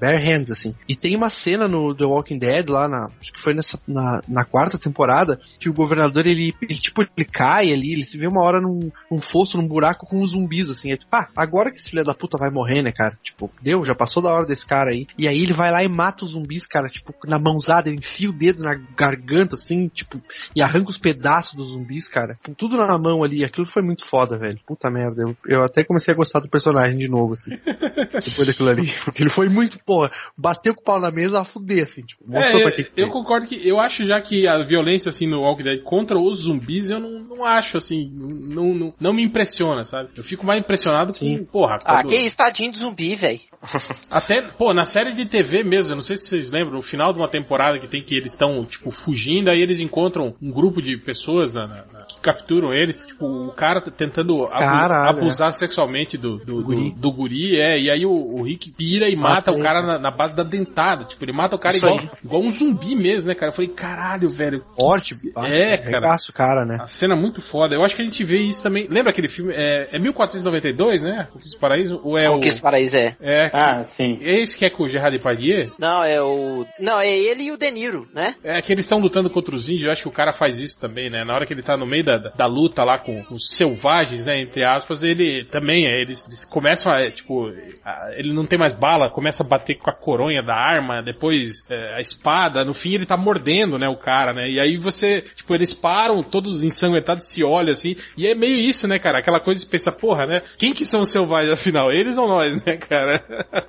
[0.00, 0.74] Bare hands, assim.
[0.88, 3.10] E tem uma cena no The Walking Dead, lá na.
[3.20, 7.24] Acho que foi nessa, na, na quarta temporada, que o governador, ele, ele, tipo, ele
[7.24, 10.68] cai ali, ele se vê uma hora num, num fosso, num buraco com os zumbis,
[10.68, 10.92] assim.
[10.92, 13.18] É tipo, ah, agora que esse filho da puta vai morrer, né, cara?
[13.22, 15.06] Tipo, deu, já passou da hora desse cara aí.
[15.16, 18.30] E aí ele vai lá e mata os zumbis, cara, tipo, na mãozada, ele enfia
[18.30, 20.20] o dedo na garganta, assim, tipo,
[20.54, 22.38] e arranca os pedaços dos zumbis, cara.
[22.44, 23.44] Com tudo na mão ali.
[23.44, 24.58] Aquilo foi muito foda, velho.
[24.66, 25.22] Puta merda.
[25.22, 27.52] Eu, eu até comecei a gostar do personagem de novo, assim.
[28.38, 28.92] depois daquilo ali.
[29.04, 32.22] Porque ele foi muito, porra, bateu com o pau na mesa a fuder, assim, tipo,
[32.26, 35.08] mostrou É, pra eu, que que eu concordo que eu acho já que a violência
[35.08, 39.12] assim no Walking Dead contra os zumbis eu não, não acho assim, não, não, não
[39.12, 40.10] me impressiona, sabe?
[40.16, 43.40] Eu fico mais impressionado com, porra, Ah, que isso, tadinho de zumbi, velho.
[44.10, 47.12] até, pô, na série de TV mesmo, eu não sei se vocês lembram, no final
[47.12, 50.80] de uma temporada que tem que eles estão, tipo, fugindo, aí eles encontram um grupo
[50.80, 55.52] de pessoas na- na- na- que capturam eles, tipo, o cara tentando abu- Caralho, abusar
[55.52, 56.90] sexualmente do, do, do, guri.
[56.96, 58.10] do guri, é, e aí o,
[58.40, 61.32] o Rick pira e mata, Mata o cara na, na base da dentada, tipo, ele
[61.32, 62.10] mata o cara Isso igual, aí.
[62.24, 63.50] igual um zumbi mesmo, né, cara?
[63.52, 64.60] Eu falei, caralho, velho.
[64.60, 65.96] que Forte, pá, É, cara.
[65.98, 66.76] arregaça o cara, né?
[66.80, 67.74] A cena é muito foda.
[67.74, 68.86] Eu acho que a gente vê isso também.
[68.88, 69.52] Lembra aquele filme?
[69.54, 71.28] É, é 1492, né?
[71.32, 72.00] Conquista do Paraíso?
[72.04, 72.40] Ou é o o.
[72.40, 73.16] que esse paraíso é?
[73.20, 74.18] É, Ah, sim.
[74.22, 75.70] é esse que é com o Gerard Depardieu?
[75.78, 76.66] Não, é o.
[76.80, 78.34] Não, é ele e o De Niro, né?
[78.42, 79.84] É que eles estão lutando contra os índios.
[79.84, 81.24] Eu acho que o cara faz isso também, né?
[81.24, 84.40] Na hora que ele tá no meio da, da luta lá com os selvagens, né,
[84.40, 87.48] entre aspas, ele também, é, eles, eles começam a, é, tipo,
[87.84, 91.64] a, ele não tem mais bala, começa a bater com a coronha da arma, depois
[91.70, 95.22] é, a espada, no fim ele tá mordendo, né, o cara, né, e aí você,
[95.34, 99.40] tipo, eles param, todos ensanguentados, se olham assim, e é meio isso, né, cara, aquela
[99.40, 102.76] coisa de pensar, porra, né, quem que são os selvagens afinal, eles ou nós, né,
[102.76, 103.24] cara?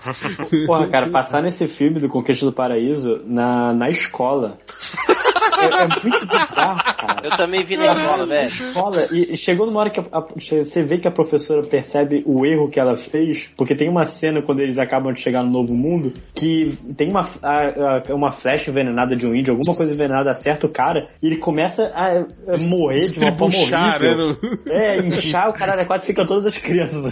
[0.66, 4.58] Porra, cara, passar nesse filme do Conquista do Paraíso na, na escola.
[5.58, 7.22] É, é muito bizarro, cara.
[7.24, 8.48] Eu também vi na escola, velho.
[8.50, 12.46] Escola, e chegou numa hora que a- a- você vê que a professora percebe o
[12.46, 15.74] erro que ela fez, porque tem uma cena quando eles acabam de chegar no novo
[15.74, 20.32] mundo que tem uma, a- a- uma flecha envenenada de um índio, alguma coisa envenenada
[20.32, 24.28] acerta o cara e ele começa a, a morrer de uma forma Estribuchar, horrível.
[24.30, 24.36] né,
[24.66, 27.12] no- É, inchar o caralho, quase fica todas as crianças.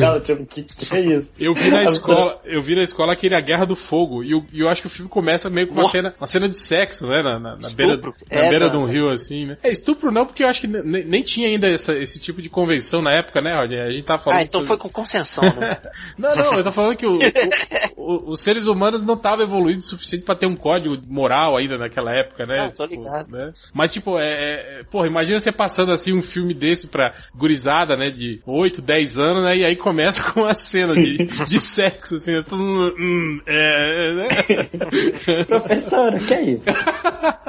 [0.00, 1.34] Ela, tipo, que, que é isso?
[1.38, 4.42] Eu vi na escola, eu vi na escola aquele A Guerra do Fogo, e eu,
[4.52, 7.22] eu acho que o filme começa meio com uma cena, uma cena de sexo, né,
[7.22, 8.70] na, na, na beira, na É, beira mano.
[8.70, 9.56] de um rio, assim, né.
[9.62, 12.48] É, estupro não, porque eu acho que ne- nem tinha ainda essa- esse tipo de
[12.48, 13.80] convenção na época, né, Rodney?
[13.80, 14.38] A gente tá falando...
[14.38, 15.78] Ah, então sobre- foi com concessão, né?
[16.18, 17.18] Não, não, eu tô falando que o-
[17.96, 21.56] o- o- os seres humanos não estavam evoluídos o suficiente pra ter um código moral
[21.56, 22.58] ainda naquela época, né?
[22.64, 23.28] Não, tô Tipo, ligado.
[23.30, 23.52] né?
[23.72, 27.96] Mas, tipo, é, é- é- Porra, imagina você passando assim um filme desse pra gurizada,
[27.96, 28.10] né?
[28.10, 29.56] De 8, 10 anos, né?
[29.58, 32.94] E aí começa com uma cena de, de sexo, assim, né, todo mundo.
[32.98, 34.28] Hum, é, né?
[35.46, 36.64] Professora, que é isso?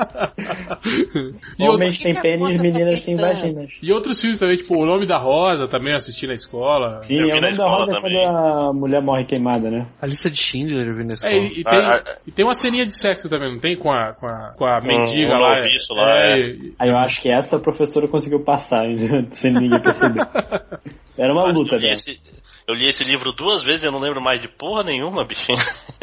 [1.57, 3.73] E, Homens têm pênis, meninas têm vaginas.
[3.81, 7.01] e outros filmes também, tipo, O Nome da Rosa, também eu assisti na escola.
[7.01, 8.13] Sim, Eu vi é o na nome da rosa é também.
[8.13, 9.87] quando a mulher morre queimada, né?
[10.01, 11.33] A lista de Schindler eu vi na escola.
[11.33, 13.75] É, e, e tem, Ah, ah, e tem uma ceninha de sexo também, não tem?
[13.75, 15.53] Com a, com a, com a mendiga um lá.
[15.91, 16.39] lá, é.
[16.39, 18.83] e- Aí eu acho que essa professora conseguiu passar,
[19.31, 20.21] sem ninguém perceber.
[21.17, 21.91] Era uma luta dela.
[21.93, 22.19] esse,
[22.68, 25.57] eu li esse livro duas vezes e eu não lembro mais de porra nenhuma, bichinho.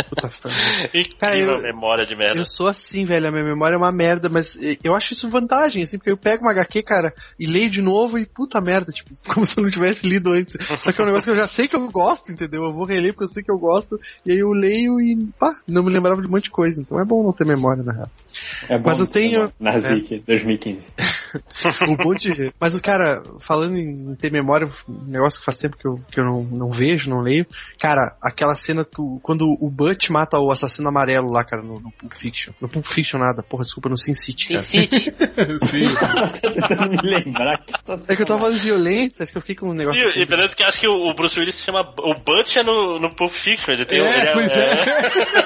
[0.09, 0.31] Puta.
[0.95, 2.39] Incrível Cara, eu- memória de merda.
[2.39, 5.83] Eu sou assim, velho, a minha memória é uma merda, mas eu acho isso vantagem,
[5.83, 9.11] assim, porque eu pego uma HQ, cara, e leio de novo e puta merda, tipo,
[9.35, 10.57] como se eu não tivesse lido antes.
[10.79, 12.65] Só que é um negócio que eu já sei que eu gosto, entendeu?
[12.65, 15.57] Eu vou reler porque eu sei que eu gosto, e aí eu leio e, pá,
[15.67, 17.93] não me lembrava de um monte de coisa, então é bom não ter memória, na
[17.93, 18.11] real.
[18.69, 19.53] É bom, Mas eu tenho- é.
[19.61, 20.89] Nazik, 2015.
[21.89, 22.53] O bom de...
[22.61, 26.21] Mas o cara, falando em ter memória, um negócio que faz tempo que eu, que
[26.21, 27.47] eu não, não vejo, não leio,
[27.81, 31.91] cara, aquela cena que quando o Butch mata o assassino amarelo lá, cara, no, no
[31.93, 32.53] Pulp Fiction.
[32.61, 34.81] No Pulp Fiction nada, porra, desculpa, no Sin City, Sin.
[34.83, 34.99] City.
[35.65, 35.89] Sim.
[36.43, 37.73] Tentando me lembrar que
[38.13, 40.03] É que eu tava falando de violência, acho que eu fiquei com um negócio.
[40.03, 41.81] E, e beleza que acho que o, Bruce Willis se chama.
[41.81, 43.73] O Butch é no, no Pulp Fiction.
[43.73, 44.79] Ele tem um- É, ele pois é.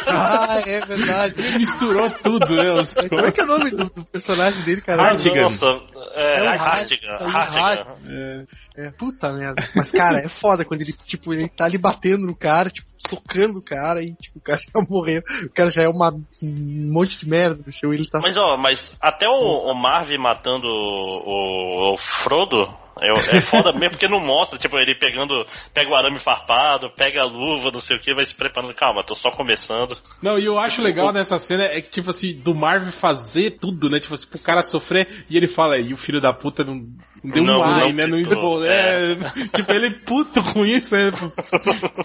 [0.09, 1.35] Ah, é verdade.
[1.39, 2.76] Ele misturou tudo, né?
[2.81, 5.03] Os Como é que é o nome do, do personagem dele, cara?
[5.03, 5.43] Hartigan.
[5.43, 5.67] Nossa,
[6.15, 7.13] é, É o Hartigan.
[7.13, 7.95] Hartigan, Hartigan.
[8.09, 8.67] É.
[8.79, 9.67] É, puta merda.
[9.75, 13.59] Mas, cara, é foda quando ele, tipo, ele tá ali batendo no cara, tipo, socando
[13.59, 15.23] o cara e, tipo, o cara já morreu.
[15.45, 16.11] O cara já é uma,
[16.43, 18.21] um monte de merda no e ele tá...
[18.21, 23.91] Mas ó, mas até o, o Marv matando o, o Frodo é, é foda mesmo
[23.91, 27.97] porque não mostra, tipo, ele pegando, pega o arame farpado, pega a luva, não sei
[27.97, 28.75] o que, vai se preparando.
[28.75, 29.97] Calma, tô só começando.
[30.23, 33.91] Não, e eu acho legal nessa cena é que, tipo assim, do Marvel fazer tudo,
[33.91, 34.01] né?
[34.01, 37.16] Tipo assim, pro cara sofrer e ele fala, e o filho da puta não, não
[37.25, 38.07] deu Não, um ai, não né?
[38.07, 38.67] Não ficou, esbol...
[38.67, 39.17] É.
[39.55, 41.13] tipo, ele é puto com isso, né?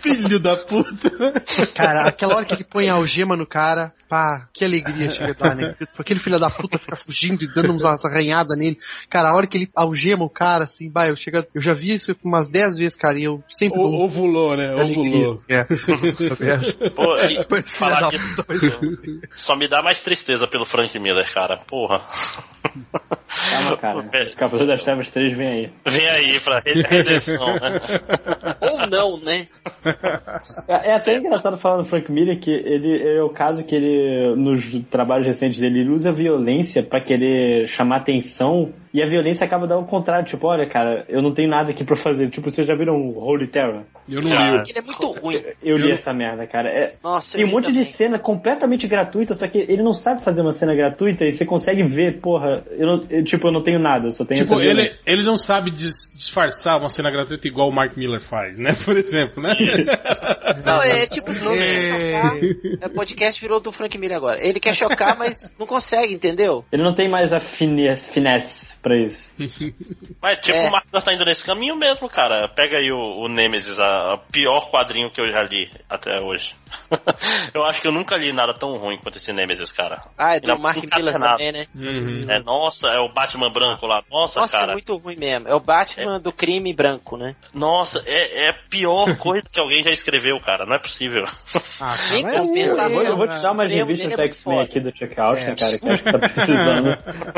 [0.01, 1.09] Filho da puta.
[1.73, 5.33] Cara, aquela hora que ele põe a algema no cara, pá, que alegria chega a
[5.33, 5.75] dar, né?
[5.97, 8.77] Aquele filho da puta fica fugindo e dando umas arranhadas nele.
[9.09, 11.93] Cara, a hora que ele algema o cara, assim, bah, eu, chego, eu já vi
[11.93, 14.73] isso umas 10 vezes, cara, e eu sempre dou O, ovulou, né?
[14.73, 15.31] Ovulou.
[15.31, 15.63] assim, é.
[16.91, 18.11] Pô, e falar
[19.33, 21.57] só me dá mais tristeza pelo Frank Miller, cara.
[21.67, 22.01] Porra.
[23.49, 24.35] Calma, cara.
[24.35, 25.69] Cavaleiro das Trevas 3 vem aí.
[25.87, 27.79] Vem aí pra re- redenção, né?
[28.61, 29.47] Ou não, né?
[30.67, 34.35] É, é até engraçado falar do Frank Miller que ele é o caso que ele,
[34.35, 39.65] nos trabalhos recentes dele, ele usa violência pra querer chamar atenção e a violência acaba
[39.67, 40.25] dando o contrário.
[40.25, 42.29] Tipo, olha, cara, eu não tenho nada aqui pra fazer.
[42.29, 43.83] Tipo, vocês já viram Holy Terror?
[44.09, 44.57] Eu não Cara.
[44.63, 44.69] li.
[44.69, 45.41] Ele é muito ruim.
[45.63, 46.69] Eu li Eu- essa merda, cara.
[46.69, 47.83] É, Nossa, Tem um li monte de também.
[47.91, 51.83] cena completamente gratuita, só que ele não sabe fazer uma cena gratuita e você consegue
[51.83, 54.63] ver, porra, eu não, eu, tipo, eu não tenho nada, eu só tenho Tipo, essa
[54.63, 55.01] ele, violência.
[55.05, 58.71] ele não sabe dis- disfarçar uma cena gratuita igual o Mark Miller faz, né?
[58.83, 59.55] Por exemplo, né?
[60.65, 61.81] Não, é tipo, se não É.
[61.81, 62.37] chocar.
[62.81, 64.37] É, podcast virou do Frank Miller agora.
[64.45, 66.65] Ele quer chocar, mas não consegue, entendeu?
[66.71, 69.35] Ele não tem mais a finesse, finesse pra isso.
[70.21, 70.67] Mas, tipo, É.
[70.67, 72.47] o Marcos tá indo nesse caminho mesmo, cara.
[72.49, 76.53] Pega aí o, o Nemesis, a, a pior quadrinho que eu já li até hoje.
[77.53, 80.01] eu acho que eu nunca li nada tão ruim quanto esse Nemesis, cara.
[80.17, 81.31] Ah, é do Não, Mark Miller tem nada.
[81.33, 81.65] também, né?
[81.75, 82.25] Uhum.
[82.29, 84.01] É, nossa, é o Batman branco lá.
[84.09, 84.73] Nossa, Nossa, é cara.
[84.73, 85.47] muito ruim mesmo.
[85.47, 87.35] É o Batman do crime branco, né?
[87.53, 90.65] Nossa, é, é a pior coisa que alguém já escreveu, cara.
[90.65, 91.23] Não é possível.
[91.79, 92.37] Ah, cara, é.
[92.39, 93.41] Eu vou, eu vou te cara.
[93.43, 95.55] dar umas Ele é- revistas ele é do muito X-Men aqui do Chuck Austin, É.
[95.55, 96.85] cara, que eu acho que tá precisando.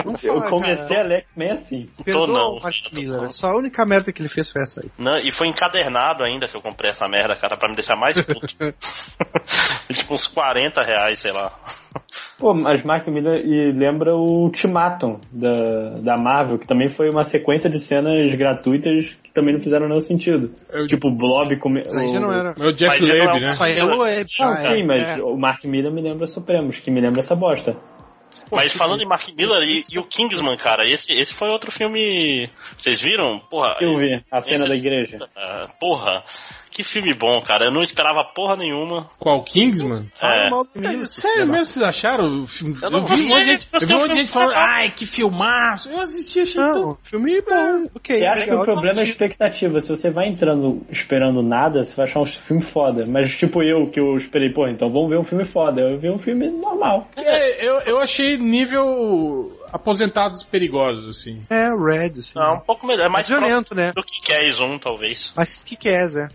[0.06, 1.90] Não Eu fala, comecei a ler X-Men assim.
[2.06, 3.32] Perdoa não, o Mark tô Miller.
[3.32, 4.90] Só a única merda que ele fez foi essa aí.
[4.98, 8.20] Não, e foi encadernado ainda que eu comprei essa merda, cara, pra me deixar mais
[8.22, 8.48] puto.
[9.92, 11.52] tipo uns 40 reais, sei lá.
[12.38, 17.24] Pô, mas Mark Miller e lembra o Ultimatum da, da Marvel, que também foi uma
[17.24, 20.52] sequência de cenas gratuitas que também não fizeram nenhum sentido.
[20.72, 21.82] Eu- Tipo, o Blob come...
[21.82, 22.54] Isso aí já não era.
[22.60, 23.56] É o Jeff é um- né?
[23.60, 24.28] Aí é o web.
[24.40, 24.86] Ah, sim, é.
[24.86, 25.24] mas É.
[25.24, 27.76] o Mark Miller me lembra Supremos, que me lembra essa bosta.
[28.56, 32.50] Mas falando em Mark Miller e, e o Kingsman, cara, esse, esse foi outro filme.
[32.78, 33.40] Vocês viram?
[33.40, 33.76] Porra.
[33.82, 35.20] Eu vi a cena esse- da igreja.
[35.36, 36.24] Ah, porra,
[36.74, 37.66] que filme bom, cara.
[37.66, 39.10] Eu não esperava porra nenhuma.
[39.20, 40.06] Qual Kingsman?
[40.14, 40.50] Fala É.
[40.50, 42.44] mal do Miller, Sério mesmo vocês acharam?
[42.44, 42.76] o filme?
[42.82, 44.54] Eu Eu, não vi um monte de gente, eu vi um monte de gente falando,
[44.56, 45.92] ai, que filmaço.
[45.92, 46.82] Eu assisti, achei tão...
[46.82, 48.24] Não, filme bom, ok.
[48.24, 49.80] Eu acho que o problema é a expectativa.
[49.80, 53.06] Se você vai entrando esperando nada, você vai achar um filme foda.
[53.08, 55.82] Mas tipo eu, que eu esperei, pô, então vamos ver um filme foda.
[55.82, 57.08] Eu vi um filme normal.
[57.16, 61.44] É, eu, eu achei nível aposentados perigosos, assim.
[61.50, 62.34] É, o Red, assim.
[62.38, 63.08] Não, um pouco melhor.
[63.08, 63.92] É mais mais violento, né?
[63.92, 65.34] próximo do que Cares 1, talvez.
[65.36, 66.28] Mas que quer, Zé?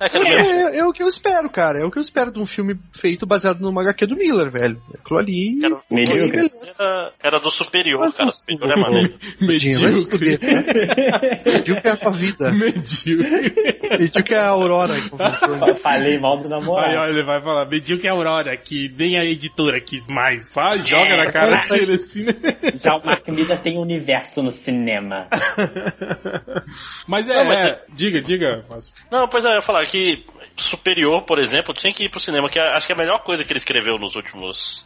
[0.00, 1.78] É, quer É, dizer, é, é o que eu espero, cara.
[1.78, 4.80] É o que eu espero de um filme feito baseado numa HQ do Miller, velho.
[4.94, 5.58] Aquilo ali.
[5.90, 6.30] Medíocre.
[6.30, 6.66] beleza.
[6.78, 8.32] era, era do superior, cara.
[8.32, 9.14] Superior é maneiro.
[9.40, 9.92] Vai Medíocre.
[10.04, 11.42] fuder, né?
[11.46, 12.50] Medíocre é a tua vida.
[12.52, 13.54] Medíocre.
[13.98, 14.94] Medíocre é a Aurora.
[14.96, 16.96] Eu Falei mal do Aí, namorado.
[16.98, 20.48] olha, ele vai falar, Medíocre é a Aurora, que nem a editora quis mais.
[20.52, 21.68] Fala, joga na cara é.
[21.68, 22.32] dele assim, né?
[22.74, 25.26] Já o Mark Miller tem universo no cinema.
[27.06, 28.64] Mas é, Não, mas é, diga, diga.
[28.68, 30.24] Mas- Não, pois é, eu ia falar que
[30.56, 33.22] Superior, por exemplo, tinha que ir pro cinema, que é- acho que é a melhor
[33.22, 34.84] coisa que ele escreveu nos últimos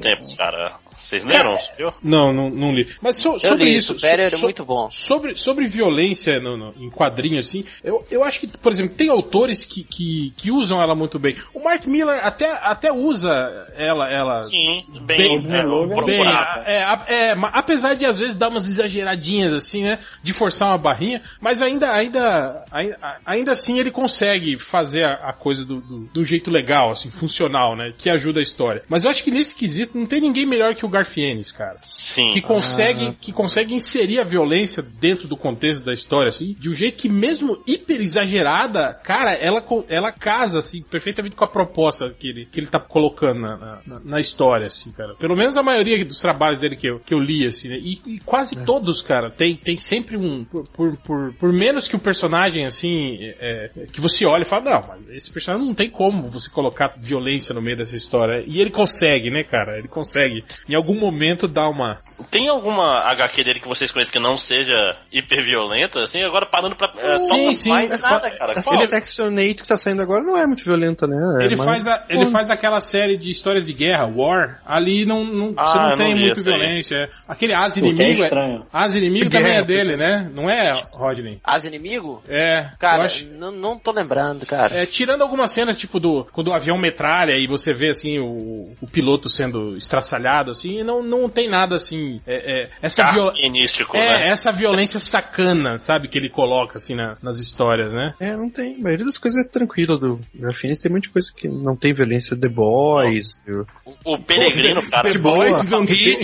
[0.00, 0.76] tempos, cara.
[0.98, 1.56] Vocês leram?
[1.58, 1.94] Superior?
[2.02, 2.88] Não, não, não li.
[3.00, 3.94] Mas so- Eu sobre li, isso.
[3.94, 4.90] Superior so- é muito bom.
[4.90, 9.08] Sobre, sobre violência no, no- em quadrinho, assim, eu, eu acho que, por exemplo, tem
[9.08, 11.36] autores que, que, que usam ela muito bem.
[11.54, 13.30] O Mark Miller até, até usa
[13.76, 16.22] ela, ela Sim, bem, Bem, é, Logan, Bem,
[16.64, 16.98] é,
[17.30, 19.98] é, ma- apesar de às vezes dar umas exageradinhas assim, né?
[20.22, 25.32] De forçar uma barrinha, mas ainda, ainda, ainda, ainda assim ele consegue fazer a, a
[25.32, 27.92] coisa do, do, do jeito legal, assim, funcional, né?
[27.96, 28.82] Que ajuda a história.
[28.88, 31.78] Mas eu acho que nesse quesito não tem ninguém melhor que o Garfienes, cara.
[31.82, 32.30] Sim.
[32.30, 36.74] Que consegue, que consegue inserir a violência dentro do contexto da história, assim, de um
[36.74, 42.28] jeito que mesmo hiper exagerada, cara, ela, ela casa, assim, perfeitamente com a proposta que
[42.28, 45.14] ele, que ele tá colocando na, na, na história, assim, cara.
[45.16, 47.78] Pelo menos a maioria dos trabalhos dele que eu, que eu li, assim, né?
[47.78, 51.96] E, e quase todos, cara, tem, tem sempre um, por, por, por, por menos que
[51.96, 55.74] o personagem, assim, é, é, que você olha e fala, não, mas esse personagem não
[55.74, 58.44] tem como você colocar violência no meio dessa história.
[58.46, 59.55] E ele consegue, né, cara?
[59.78, 61.98] Ele consegue, em algum momento, dar uma,
[62.30, 66.00] Tem alguma HQ dele que vocês conhecem que não seja hiper violenta?
[66.02, 66.92] Assim, agora parando pra.
[66.98, 67.70] É, só Sim, não sim.
[67.70, 68.54] faz Essa- nada, cara.
[68.86, 71.16] Section 8 que tá saindo agora não é muito violenta, né?
[71.42, 74.60] É Ele, mais- faz a- ele faz aquela série de histórias de guerra, War.
[74.66, 76.44] Ali não, não- Ah, você não não tem esse aí.
[76.44, 77.10] violência.
[77.28, 78.22] Aquele As é Inimigo.
[78.22, 78.66] estranho.
[78.72, 79.96] As Inimigo Guerra, também é dele, é.
[79.96, 80.30] né?
[80.34, 81.40] Não é, Rodney?
[81.44, 82.22] As inimigo?
[82.28, 82.70] É.
[82.78, 84.74] Cara, acho- não, não tô lembrando, cara.
[84.74, 88.72] é, tirando algumas cenas, tipo, do quando o avião metralha e você vê, assim, o,
[88.80, 89.45] o piloto sendo
[89.76, 93.46] estraçalhado, assim, não, não tem nada, assim, é, é, essa violência...
[93.46, 94.28] Característico, É, né?
[94.28, 98.14] essa violência sacana, sabe, que ele coloca, assim, na- nas histórias, né?
[98.20, 98.76] É, não tem.
[98.76, 100.78] A maioria das coisas é tranquila do Garfinis.
[100.78, 102.38] Tem muita coisa que não tem violência.
[102.38, 103.64] The Boys, o
[104.04, 105.10] O, o Peregrino, cara.
[105.10, 106.18] The Boys não também,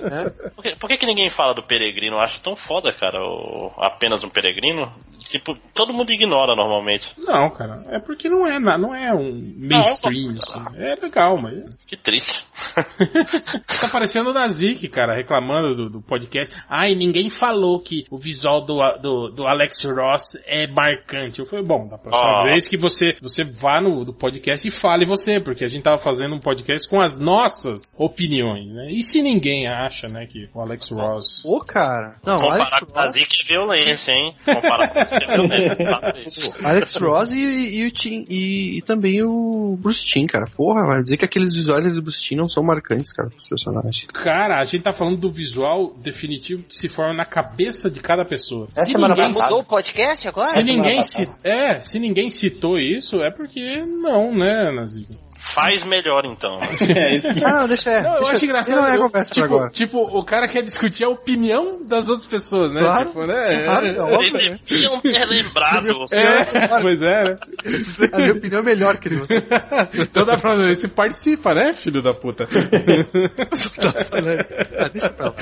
[0.00, 0.30] né?
[0.54, 2.16] Por que, por que que ninguém fala do Peregrino?
[2.16, 3.18] Eu acho tão foda, cara.
[3.20, 4.92] O, apenas um Peregrino.
[5.30, 7.06] Tipo, todo mundo ignora normalmente.
[7.18, 10.64] Não, cara, é porque não é, não é um mainstream, Não, assim.
[10.78, 11.64] É legal, mas...
[11.86, 12.44] Que triste.
[13.80, 16.54] Tá parecendo o Nazik, cara, reclamando do, do podcast.
[16.68, 21.38] Ai, ninguém falou que o visual do, do, do Alex Ross é marcante.
[21.40, 22.44] Eu falei, bom, da próxima Ah.
[22.44, 25.98] vez que você, você vá no do podcast e fale você, porque a gente tava
[25.98, 28.88] fazendo um podcast com as nossas opiniões, né?
[28.90, 31.42] E se ninguém acha, né, que o Alex Ross...
[31.42, 32.16] Pô, cara.
[32.24, 34.34] Não, Alex Comparar com o Ross, Nazik é violência, hein?
[34.44, 36.28] Comparar com o Nazik é violência.
[36.28, 36.66] Isso.
[36.66, 40.44] Alex Ross e, e, o Tim, e, e também o Bruce Timm, cara.
[40.56, 41.84] Porra, vai dizer que aqueles visuais
[42.20, 44.06] Timm não são marcantes, cara, pros personagens.
[44.12, 48.24] Cara, a gente tá falando do visual definitivo que se forma na cabeça de cada
[48.24, 48.66] pessoa.
[48.72, 50.52] Essa se semana ninguém, passada- Mudou o podcast agora?
[50.52, 55.08] se ninguém ci- é, se ninguém citou isso, é porque não, né, Nazik?
[55.54, 56.58] Faz melhor então.
[56.60, 56.68] né?
[56.98, 57.44] É isso que...
[57.44, 58.02] Ah, não, deixa é.
[58.02, 58.76] Não, eu deixa, acho engraçado.
[58.76, 59.70] Não é eu- conversa tipo, agora.
[59.70, 62.80] tipo, o cara quer discutir a opinião das outras pessoas, né?
[62.80, 63.64] Claro, Tipo, né?
[63.64, 64.58] claro, é óbvio, Eles né?
[64.68, 65.88] deviam ter lembrado.
[66.12, 67.36] É, pois é, né?
[68.12, 69.18] A minha opinião é melhor que ele.
[69.94, 72.44] Então dá pra ver, você participa, né, filho da puta?
[74.78, 75.34] ah, deixa pra lá.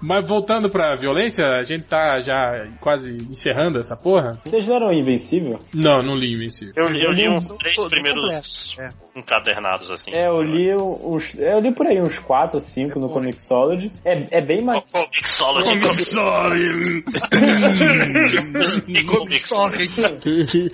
[0.00, 4.38] Mas voltando pra violência, a gente tá já quase encerrando essa porra.
[4.44, 5.60] Vocês leram Invencível?
[5.74, 6.74] Não, não li Invencível.
[6.76, 7.40] Eu, eu li um.
[7.60, 10.10] Três todo primeiros completo, encadernados, assim.
[10.12, 11.38] É, eu li uns.
[11.38, 13.92] Eu li por aí uns 4 ou 5 no Comixology.
[14.04, 14.82] É, é bem mais.
[14.90, 15.68] Comixology.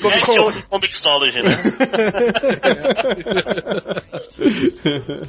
[0.07, 1.57] Action e Comixology, né?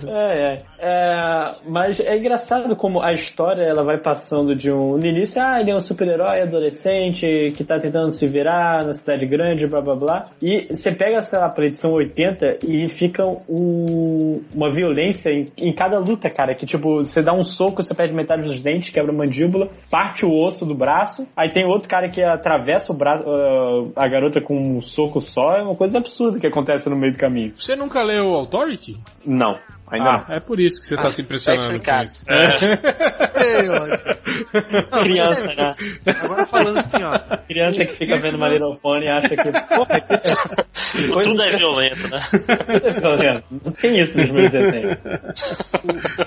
[0.07, 0.57] É, é.
[0.79, 4.97] É, Mas é engraçado como a história ela vai passando de um.
[4.97, 9.25] No início, ah, ele é um super-herói adolescente que tá tentando se virar na cidade
[9.25, 10.23] grande, blá blá blá.
[10.41, 15.73] E você pega, sei lá, pra edição 80 e fica um- uma violência em, em
[15.73, 16.55] cada luta, cara.
[16.55, 20.25] Que tipo, você dá um soco, você perde metade dos dentes, quebra a mandíbula, parte
[20.25, 21.27] o osso do braço.
[21.35, 25.57] Aí tem outro cara que atravessa o braço, ah, a garota com um soco só.
[25.57, 27.53] É uma coisa absurda que acontece no meio do caminho.
[27.57, 28.97] Você nunca leu Authority?
[29.25, 29.51] Não,
[29.91, 31.73] ainda Ah, é por isso que você tá Ah, se tá impressionando
[32.03, 32.23] isso.
[33.37, 33.87] Ei, ó.
[35.03, 35.71] Criança, né?
[36.21, 37.37] Agora falando assim, ó.
[37.47, 39.35] Criança que fica vendo My Little Pony e acha que,
[39.75, 42.19] porra, que coisa Tudo é violento, né?
[42.99, 43.43] violenta.
[43.51, 44.95] Não tem isso nos meus desenhos.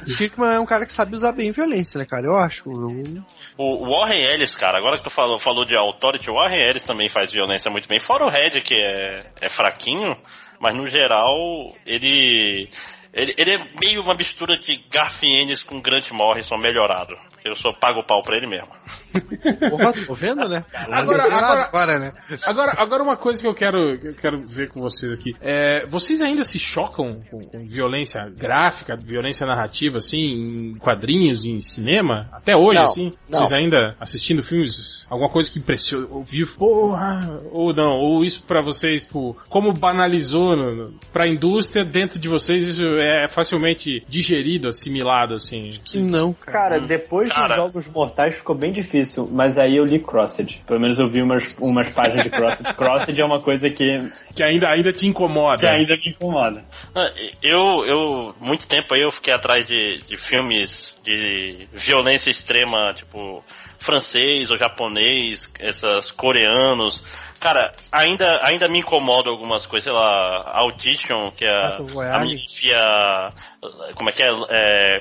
[0.08, 2.26] O Kirkman é um cara que sabe usar bem violência, né, cara?
[2.26, 2.68] Eu acho.
[2.70, 3.22] Eu-
[3.58, 7.08] O Warren Ellis, cara, agora que tu falou, falou de Authority, o Warren Ellis também
[7.08, 8.00] faz violência muito bem.
[8.00, 10.16] Fora o Red, que é, é fraquinho,
[10.60, 11.34] mas no geral,
[11.86, 12.68] ele,
[13.12, 13.34] ele.
[13.36, 17.14] Ele é meio uma mistura de Garfienes com Grant Morrison melhorado.
[17.44, 18.68] Eu só pago o pau pra ele mesmo.
[19.70, 20.64] Porra, tô vendo, né?
[20.74, 22.12] Agora- agora- agora, né?
[22.46, 25.34] Agora, agora uma coisa que eu quero, que eu quero ver com vocês aqui.
[25.40, 31.60] É, vocês ainda se chocam com, com violência gráfica, violência narrativa, assim, em quadrinhos, em
[31.60, 32.28] cinema?
[32.32, 33.12] Até hoje, Não, assim?
[33.28, 33.38] não.
[33.40, 38.60] Vocês ainda assistindo filmes, alguma coisa que impressionou, ouviu, porra, ou não, ou isso pra
[38.60, 44.68] vocês, tipo, como banalizou no, no, pra indústria, dentro de vocês, isso é facilmente digerido,
[44.68, 45.70] assimilado, assim?
[45.94, 46.52] Não, cara.
[46.60, 47.56] Cara, depois Cara.
[47.56, 50.62] Jogos Mortais ficou bem difícil, mas aí eu li Crossed.
[50.66, 52.64] Pelo menos eu vi umas, umas páginas de Crossed.
[52.74, 54.00] Crossed é uma coisa que,
[54.34, 55.56] Que ainda, ainda te incomoda.
[55.56, 56.64] que ainda me incomoda.
[56.94, 57.10] Ah,
[57.42, 63.42] Eu, eu, muito tempo aí eu fiquei atrás de, de filmes de violência extrema, tipo,
[63.78, 67.02] francês ou japonês, essas coreanos.
[67.40, 72.18] Cara, ainda, ainda me incomoda algumas coisas, sei lá, Audition, que é a, Battle a
[72.20, 73.30] menina enfia,
[73.94, 75.00] como é que é, é,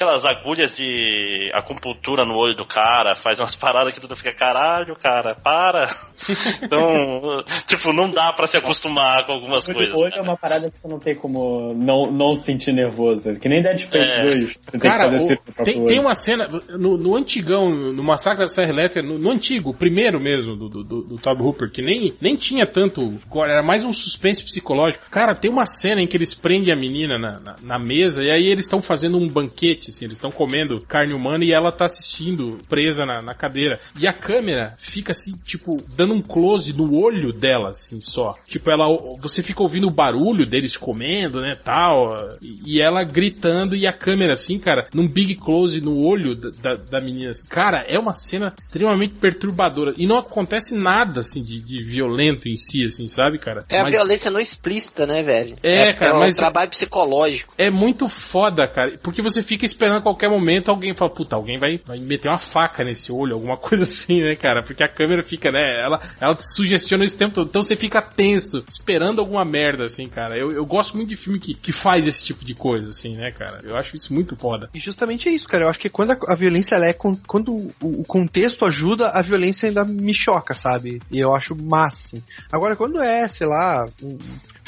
[0.00, 4.96] aquelas agulhas de acupuntura no olho do cara, faz umas paradas que tudo fica, caralho,
[4.96, 5.94] cara, para.
[6.62, 10.00] Então, tipo, não dá pra se acostumar com algumas Olho, coisas.
[10.00, 13.34] olho é uma parada que você não tem como não, não sentir nervoso.
[13.40, 14.22] Que nem Dead Space É.
[14.22, 14.34] 2.
[14.52, 16.46] Você tem Cara, que fazer o- assim pro próprio tem, tem uma cena
[16.78, 20.68] no, no antigão, no Massacre da Serra Elétrica, no, no antigo, o primeiro mesmo, do,
[20.68, 24.44] do, do, do Toby Hooper, que nem, nem tinha tanto gore, era mais um suspense
[24.44, 25.10] psicológico.
[25.10, 28.30] Cara, tem uma cena em que eles prendem a menina na, na, na mesa e
[28.30, 31.84] aí eles estão fazendo um banquete, assim, eles estão comendo carne humana e ela tá
[31.84, 33.78] assistindo, presa na, na cadeira.
[33.98, 38.34] E a câmera fica assim, tipo, dando um close no olho dela, assim, só.
[38.46, 38.86] Tipo, ela,
[39.20, 44.32] você fica ouvindo o barulho deles comendo, né, tal, e, ela gritando e a câmera,
[44.32, 47.30] assim, cara, num big close no olho da, da, da menina.
[47.30, 47.46] Assim.
[47.48, 49.92] Cara, é uma cena extremamente perturbadora.
[49.96, 53.64] E não acontece nada, assim, de, de violento em si, assim, sabe, cara?
[53.68, 55.56] É a Mas violência não explícita, né, velho?
[55.62, 57.52] É, cara, é um mas- trabalho psicológico.
[57.58, 58.98] É muito foda, cara.
[59.02, 62.38] Porque você fica esperando a qualquer momento alguém fala, puta, alguém vai, vai meter uma
[62.38, 64.62] faca nesse olho, alguma coisa assim, né, cara?
[64.62, 65.80] Porque a câmera fica, né?
[65.80, 67.48] Ela, ela te sugestiona esse tempo todo.
[67.48, 70.36] Então você fica tenso, esperando alguma merda, assim, cara.
[70.36, 73.30] Eu, eu gosto muito de filme que, que faz esse tipo de coisa, assim, né,
[73.30, 73.60] cara?
[73.64, 74.68] Eu acho isso muito foda.
[74.74, 75.64] E justamente é isso, cara.
[75.64, 76.92] Eu acho que quando a, a violência ela é.
[76.92, 81.00] Quando o, o contexto ajuda, a violência ainda me choca, sabe?
[81.10, 82.22] E eu acho massa, assim.
[82.50, 84.18] Agora, quando é, sei lá, um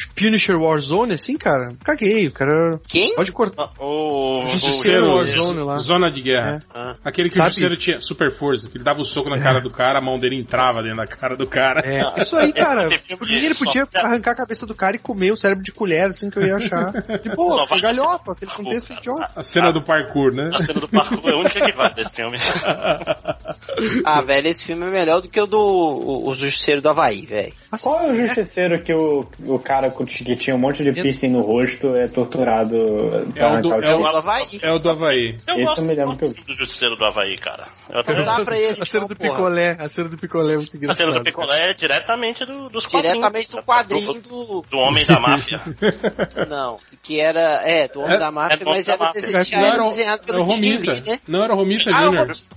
[0.09, 2.27] Punisher Warzone, assim, cara, caguei.
[2.29, 3.15] O cara Quem?
[3.15, 3.71] pode cortar.
[3.79, 5.79] O, Justiceiro o- Warzone lá.
[5.79, 6.63] Zona de guerra.
[6.75, 6.95] Ah.
[7.05, 7.47] Aquele que Sabe?
[7.47, 10.03] o Justiceiro tinha super força, que ele dava o soco na cara do cara, a
[10.03, 11.81] mão dele entrava dentro da cara do cara.
[11.85, 12.85] É, isso aí, cara.
[13.29, 16.31] ele só- podia arrancar a cabeça do cara e comer o cérebro de colher, assim,
[16.31, 16.93] que eu ia achar.
[17.23, 19.27] De boa, Só vai- galhofa, aquele contexto idiota.
[19.37, 20.51] A cena do parkour, né?
[20.55, 22.39] A cena do parkour é a única que vale desse filme.
[24.05, 27.25] Ah, velho, esse filme é melhor do que o do o, o Justiceiro do Havaí,
[27.27, 27.53] velho.
[27.83, 31.41] Qual é o justiceiro que o, o cara que tinha um monte de piercing no
[31.41, 32.77] rosto é torturado
[33.35, 34.61] pra É o do- é o- Havaí.
[34.63, 35.37] É o do Havaí.
[35.47, 37.69] Eu Esse eu me lembro que eu- do Justiceiro do Havaí, cara.
[37.91, 40.77] Eu dá pra ele, A cena do picolé, a cena do picolé é muito A
[40.77, 41.07] engraçada.
[41.11, 43.17] cena do Picolé é diretamente do, dos quadrinhos.
[43.19, 44.65] Diretamente do quadrinho do.
[44.71, 45.61] Do Homem da Máfia.
[46.49, 47.61] Não, que era.
[47.65, 49.11] É, do Homem É- da Máfia, é do mas era,
[49.83, 50.61] desenhado pelo Jim.
[50.61, 51.19] Lee, né?
[51.29, 52.05] Não, era o Romita Ah, Jr.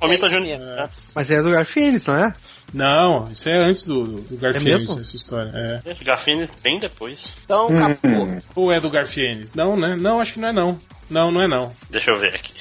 [0.02, 0.66] Romita- É mesmo.
[0.66, 0.84] né?
[1.14, 2.34] Mas é do Garfienes, não é?
[2.76, 5.00] Não, isso é antes do, do Garfienes, É mesmo?
[5.00, 5.82] essa história.
[5.86, 6.04] É.
[6.04, 7.24] Garfini bem depois.
[7.46, 8.26] Então, acabou.
[8.28, 8.38] Hum.
[8.54, 9.50] Ou é do Garfienes?
[9.56, 9.96] Não, né?
[9.96, 10.78] Não, acho que não é não.
[11.10, 11.72] Não, não é não.
[11.90, 12.52] Deixa eu ver aqui.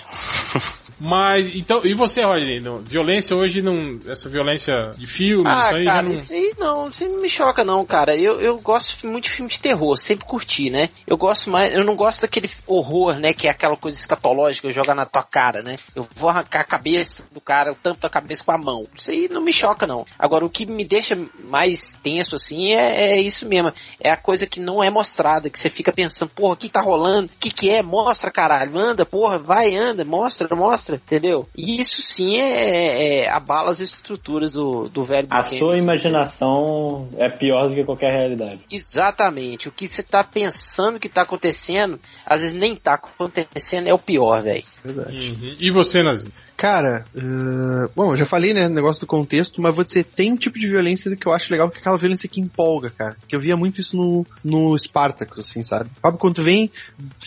[1.00, 2.60] Mas, então, e você, Rodney?
[2.60, 3.98] Não, violência hoje não.
[4.06, 6.12] Essa violência de filmes, Ah, isso aí cara, não.
[6.12, 8.16] isso aí não, isso aí não me choca não, cara.
[8.16, 10.90] Eu, eu gosto muito de filme de terror, sempre curti, né?
[11.06, 14.94] Eu gosto mais, eu não gosto daquele horror, né, que é aquela coisa escatológica, joga
[14.94, 15.78] na tua cara, né?
[15.94, 18.86] Eu vou arrancar a cabeça do cara, o tampo da cabeça com a mão.
[18.94, 20.04] Isso aí não me choca não.
[20.18, 21.14] Agora, o que me deixa
[21.44, 23.72] mais tenso, assim, é, é isso mesmo.
[24.00, 26.80] É a coisa que não é mostrada, que você fica pensando, porra, o que tá
[26.80, 27.30] rolando?
[27.34, 27.82] O que que é?
[27.82, 28.78] Mostra, caralho.
[28.78, 31.48] Anda, porra, vai, anda, mostra, mostra, entendeu?
[31.56, 35.58] E isso sim é, é abala as estruturas do, do velho A Buchanan.
[35.58, 38.60] sua imaginação é pior do que qualquer realidade.
[38.70, 39.68] Exatamente.
[39.68, 43.98] O que você tá pensando que tá acontecendo, às vezes nem tá acontecendo, é o
[43.98, 44.64] pior, velho.
[44.84, 45.16] Verdade.
[45.16, 45.56] Uhum.
[45.60, 46.32] E você, Nazinho?
[46.56, 50.36] Cara, uh, bom, eu já falei, né, negócio do contexto, mas vou dizer, tem um
[50.36, 53.16] tipo de violência que eu acho legal, que é aquela violência que empolga, cara.
[53.26, 55.90] Que eu via muito isso no, no Spartacus, assim, sabe?
[56.00, 56.70] Sabe, quando vem,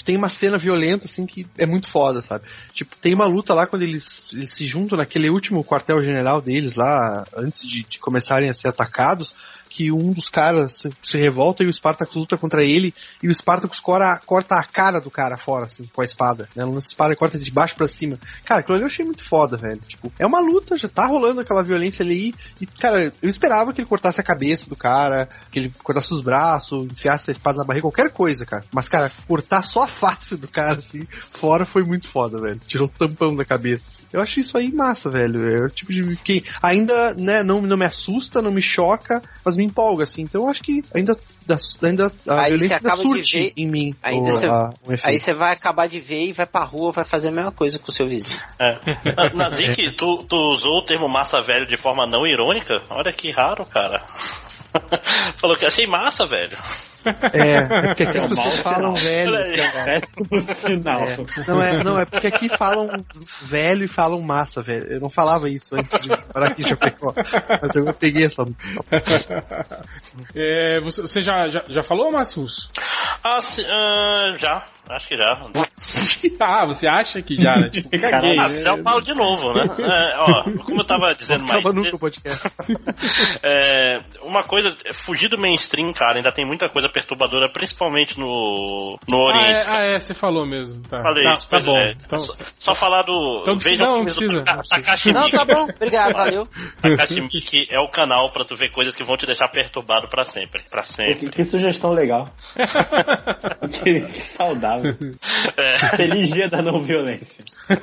[0.06, 2.46] tem uma cena violenta, assim, que é muito foda, sabe?
[2.74, 7.26] Tipo, tem uma luta lá quando eles, eles se juntam naquele último quartel-general deles lá,
[7.36, 9.34] antes de, de começarem a ser atacados,
[9.68, 13.80] que um dos caras se, revolta e o Spartacus luta contra ele e o Spartacus
[13.80, 16.48] cora, corta a cara do cara fora, assim, com a espada.
[16.56, 16.64] Né?
[16.64, 18.20] Lança a espada e corta de baixo pra cima.
[18.46, 19.80] Cara, aquilo ali eu achei muito foda, velho.
[19.88, 23.82] Tipo, é uma luta, já tá rolando aquela violência ali e, cara, eu esperava que
[23.82, 27.64] ele cortasse a cabeça do cara, que ele cortasse os braços, enfiasse a espada na
[27.64, 28.64] barriga, qualquer coisa, cara.
[28.72, 32.60] Mas, cara, cortar só a face do cara, assim, fora foi muito foda, velho.
[32.66, 33.90] Tirou um tampão da cabeça.
[33.90, 34.04] assim.
[34.12, 35.48] Eu achei isso aí massa, velho.
[35.48, 39.57] É o tipo de que ainda, né, não, não me assusta, não me choca, mas
[39.58, 40.22] me empolga, assim.
[40.22, 41.18] Então eu acho que ainda,
[41.84, 43.96] ainda a Aí violência ainda surte ver- em mim.
[44.02, 45.08] Ainda o, você- a- efeito.
[45.08, 47.78] Aí você vai acabar de ver e vai pra rua, vai fazer a mesma coisa
[47.80, 48.40] com o seu vizinho.
[48.60, 48.80] É.
[49.16, 52.82] Na- Nazik, tu, tu usou o termo massa velho de forma não irônica?
[52.90, 54.02] Olha que raro, cara.
[55.38, 56.58] Falou que achei massa, velho.
[57.34, 59.04] É, é porque aqui É as pessoas falam sinal.
[59.04, 59.36] velho.
[59.36, 60.02] Aí.
[60.02, 61.02] Péssimo sinal.
[61.04, 61.18] É.
[61.48, 62.90] Não é, não, é porque aqui falam
[63.44, 64.86] velho e falam massa, velho.
[64.86, 67.14] Eu não falava isso antes de parar aqui de Chapecó.
[67.62, 68.44] Mas eu peguei essa.
[70.36, 72.70] É, você você já, já, já falou, Massus?
[73.24, 74.64] Ah, se- ah, já.
[74.90, 75.38] Acho que já.
[76.40, 77.70] ah, você acha que já, né?
[77.70, 78.40] Tipo, caguei.
[78.40, 78.64] Ah, né?
[78.64, 79.66] já eu falo de novo, né?
[79.80, 82.48] É, ó, como eu tava dizendo mais Acaba nunca cedo, o podcast.
[83.44, 89.18] é, uma coisa, fugir do mainstream, cara, ainda tem muita coisa perturbadora, principalmente no, no
[89.18, 89.52] Ah Oriente.
[89.52, 90.82] é, ah, é, você falou mesmo.
[90.84, 91.78] Tá, Falei tá, isso, tá bom.
[91.78, 91.92] é.
[91.92, 93.40] Então, Só, só falar do.
[93.42, 95.14] Então vejam não, o filme precisa, do Taka- não precisa.
[95.14, 96.48] Não, tá bom, obrigado, valeu.
[96.82, 100.64] Takashi é o canal pra tu ver coisas que vão te deixar perturbado pra sempre.
[100.70, 101.30] Pra Que, sempre.
[101.30, 102.26] que sugestão legal.
[103.84, 104.96] que, que saudável.
[105.56, 105.96] É.
[105.98, 107.44] Feliz dia da não violência.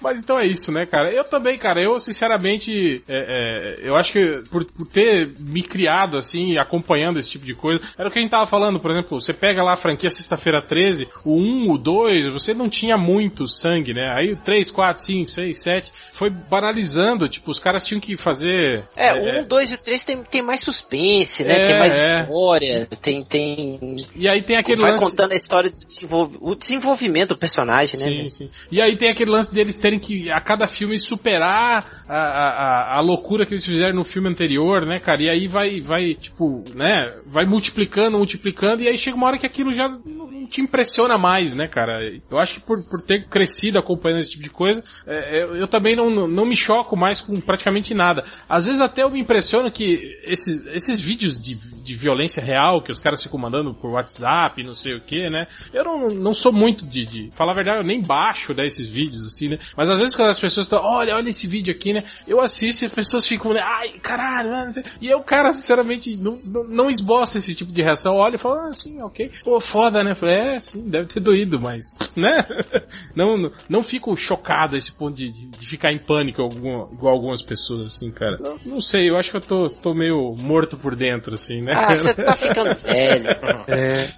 [0.00, 1.12] Mas então é isso, né, cara?
[1.12, 5.01] Eu também, cara, eu sinceramente, é, é, eu acho que por, por ter
[5.38, 8.80] me criado assim, acompanhando esse tipo de coisa, era o que a gente tava falando,
[8.80, 12.68] por exemplo, você pega lá a franquia Sexta-feira 13, o 1, o 2, você não
[12.68, 14.12] tinha muito sangue, né?
[14.16, 18.84] Aí o 3, 4, 5, 6, 7 foi banalizando, tipo, os caras tinham que fazer.
[18.96, 21.54] É, o 1, 2 e o 3 tem, tem mais suspense, né?
[21.54, 22.20] É, tem mais é.
[22.22, 23.96] história, tem, tem.
[24.14, 25.04] E aí tem aquele vai lance.
[25.04, 26.36] contando a história do desenvolv...
[26.40, 28.06] o desenvolvimento do personagem, né?
[28.06, 28.50] Sim, sim.
[28.70, 32.98] E aí tem aquele lance deles terem que, a cada filme, superar a, a, a-
[32.98, 35.22] a loucura que eles fizeram no filme anterior, né, cara?
[35.22, 39.46] E aí vai, vai, tipo, né, vai multiplicando, multiplicando, e aí chega uma hora que
[39.46, 41.98] aquilo já não te impressiona mais, né, cara?
[42.30, 45.66] Eu acho que por, por ter crescido acompanhando esse tipo de coisa, é, eu, eu
[45.66, 48.24] também não, não me choco mais com praticamente nada.
[48.48, 52.92] Às vezes até eu me impressiono que esses, esses vídeos de, de violência real que
[52.92, 55.46] os caras ficam mandando por WhatsApp, não sei o que, né?
[55.72, 57.30] Eu não, não sou muito de, de.
[57.32, 59.58] Falar a verdade, eu nem baixo né, esses vídeos, assim, né?
[59.76, 62.04] Mas às vezes quando as pessoas estão, olha, olha esse vídeo aqui, né?
[62.26, 63.60] Eu assisto e as pessoas ficam, né?
[63.60, 64.50] Ai, caralho,
[65.00, 68.16] E eu, cara, sinceramente, não, não, não esboço esse tipo de reação.
[68.16, 69.30] Olha e falo, ah, sim, ok.
[69.44, 70.14] Pô, foda, né?
[70.14, 72.46] Falei, é, sim, deve ter doído, mas, né?
[73.14, 76.92] Não, não, não fico chocado a esse ponto de, de, de ficar em pânico algum,
[76.92, 78.38] igual algumas pessoas, assim, cara.
[78.38, 81.72] Não, não sei, eu acho que eu tô, tô meio morto por dentro, assim, né?
[81.74, 83.28] Ah, você tá ficando velho.
[83.68, 84.12] É,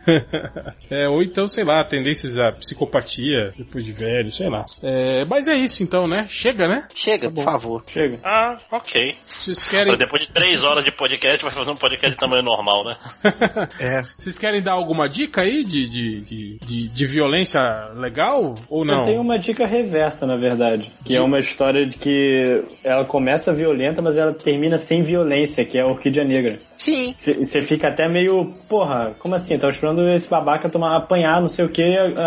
[0.90, 4.64] É, ou então, sei lá, tendências à psicopatia depois de velho, sei lá.
[4.82, 6.26] É, mas é isso então, né?
[6.28, 6.86] Chega, né?
[6.94, 7.82] Chega, por favor.
[7.86, 8.18] Chega.
[8.24, 9.16] Ah, ok.
[9.26, 12.42] Vocês querem, Agora, depois de três horas de podcast, vai fazer um podcast de tamanho
[12.42, 12.96] normal, né?
[13.80, 14.02] é.
[14.02, 17.60] vocês querem dar alguma dica aí de, de, de, de, de violência
[17.94, 18.98] legal ou não?
[18.98, 20.90] Eu tenho uma dica reversa, na verdade.
[21.04, 25.78] Que é uma história de que ela começa violenta, mas ela termina sem violência, que
[25.78, 26.58] é a Orquídea Negra.
[26.78, 27.14] Sim.
[27.16, 29.54] Você fica até meio, porra, como assim?
[29.54, 31.82] Eu tava esperando esse babaca tomar, apanhar, não sei o que,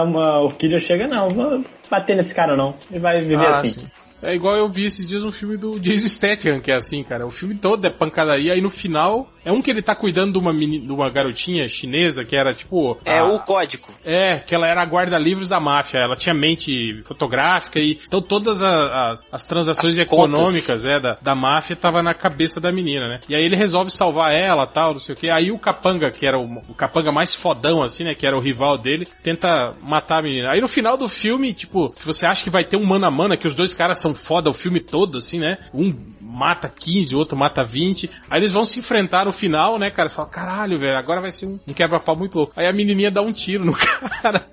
[0.05, 2.73] uma orquídea chega, não, vou bater nesse cara não.
[2.91, 3.69] E vai viver Ah, assim.
[3.69, 3.88] sim.
[4.22, 7.26] É igual eu vi esses dias um filme do Jason Statham, que é assim, cara.
[7.26, 10.39] O filme todo é pancadaria, aí no final É um que ele tá cuidando de
[10.39, 12.97] uma, meni- de uma garotinha chinesa que era tipo.
[13.05, 13.88] É a- o código.
[14.03, 15.99] É, que ela era a guarda-livros da máfia.
[15.99, 17.97] Ela tinha mente fotográfica e.
[18.05, 22.59] Então todas a- as, as transações As econômicas é, da, da máfia tava na cabeça
[22.59, 23.20] da menina, né?
[23.30, 25.30] E aí ele resolve salvar ela tal, não sei o que.
[25.30, 28.13] Aí o capanga, que era o, o capanga mais fodão, assim, né?
[28.13, 30.51] Que era o rival dele, tenta matar a menina.
[30.51, 33.38] Aí no final do filme, tipo, você acha que vai ter um mano a mano,
[33.38, 35.58] que os dois caras são foda o filme todo, assim, né?
[35.74, 35.93] Um
[36.38, 38.09] mata 15, o outro mata 20.
[38.29, 40.07] Aí eles vão se enfrentar no final, né, cara?
[40.09, 42.53] Você fala, caralho, velho, agora vai ser um, um quebra-pau muito louco.
[42.55, 44.45] Aí a menininha dá um tiro no cara.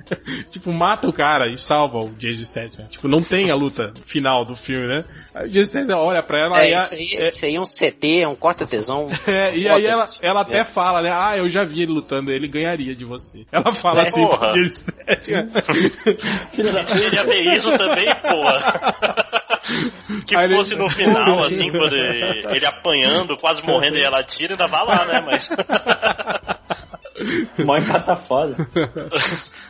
[0.50, 2.86] tipo, mata o cara e salva o Jason Statham.
[2.88, 5.04] Tipo, não tem a luta final do filme, né?
[5.34, 7.54] Aí o Jason Statham olha pra ela É, e a- isso aí, é, isso aí
[7.56, 9.08] é um CT, é um corta-tesão.
[9.26, 10.64] é, e aí ela, ela até É.
[10.64, 11.10] fala, né?
[11.12, 13.44] Ah, eu já vi ele lutando, ele ganharia de você.
[13.52, 14.48] Ela fala É, assim porra.
[14.50, 15.64] pro Jason Statham.
[16.50, 16.94] Filha da puta.
[17.00, 19.53] Queria ver isso também, porra.
[20.26, 24.22] Que Aí ele- fosse no final, assim, quando ele, ele apanhando, quase morrendo e ela
[24.22, 25.22] tira, ainda vai lá, né?
[25.26, 25.48] Mas.
[27.64, 28.56] Mó empata foda.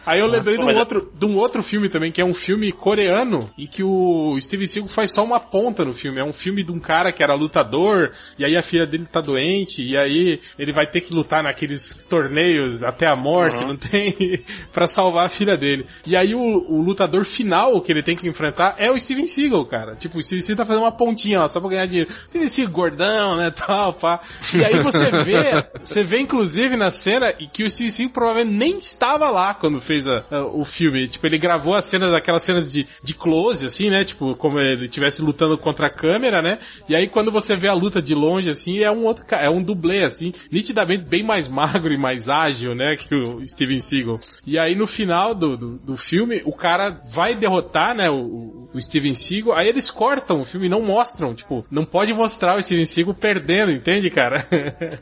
[0.06, 2.34] Aí eu lembrei de um, Mas- outro, de um outro filme também, que é um
[2.34, 6.20] filme coreano, em que o Steven Seagal faz só uma ponta no filme.
[6.20, 9.20] É um filme de um cara que era lutador, e aí a filha dele tá
[9.20, 13.68] doente, e aí ele vai ter que lutar naqueles torneios até a morte, Uhum.
[13.68, 14.14] não tem,
[14.72, 15.86] pra salvar a filha dele.
[16.06, 19.64] E aí o, o lutador final que ele tem que enfrentar é o Steven Seagal,
[19.66, 19.94] cara.
[19.96, 22.10] Tipo, o Steven Seagal tá fazendo uma pontinha lá, só pra ganhar dinheiro.
[22.28, 24.20] Steven Seagal gordão, né, tal, pá.
[24.54, 28.54] E aí você vê, você vê inclusive na cena e que o Steven Seagal provavelmente
[28.54, 31.08] nem estava lá quando fez a- a- o filme.
[31.08, 34.04] Tipo, ele gravou as cenas, aquelas cenas de, de close, assim, né?
[34.04, 36.58] Tipo, como ele estivesse lutando contra a câmera, né?
[36.88, 39.62] E aí quando você vê a luta de longe, assim, é um outro, é um
[39.62, 42.96] dublê, assim, nitidamente bem mais magro e mais ágil, né?
[43.04, 44.18] Que o Steven Seagal.
[44.46, 48.08] E aí no final do, do, do filme, o cara vai derrotar, né?
[48.10, 49.54] O, o- Steven Seagal.
[49.56, 53.14] Aí eles cortam o filme e não mostram, tipo, não pode mostrar o Steven Seagal
[53.14, 54.46] perdendo, entende, cara?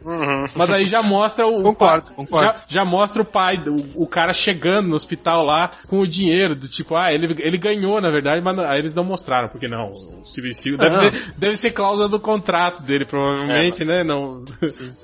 [0.05, 0.47] Uhum.
[0.55, 1.63] Mas aí já mostra o.
[1.63, 2.47] Concordo, pa- concordo.
[2.47, 6.55] Já, já mostra o pai, o, o cara chegando no hospital lá com o dinheiro,
[6.55, 9.69] do tipo, ah, ele, ele ganhou, na verdade, mas não- aí eles não mostraram, porque
[9.69, 11.11] não, o Steven Seagal deve, Ah.
[11.11, 14.03] ter, deve ser cláusula do contrato dele, provavelmente, né?
[14.05, 14.45] Não,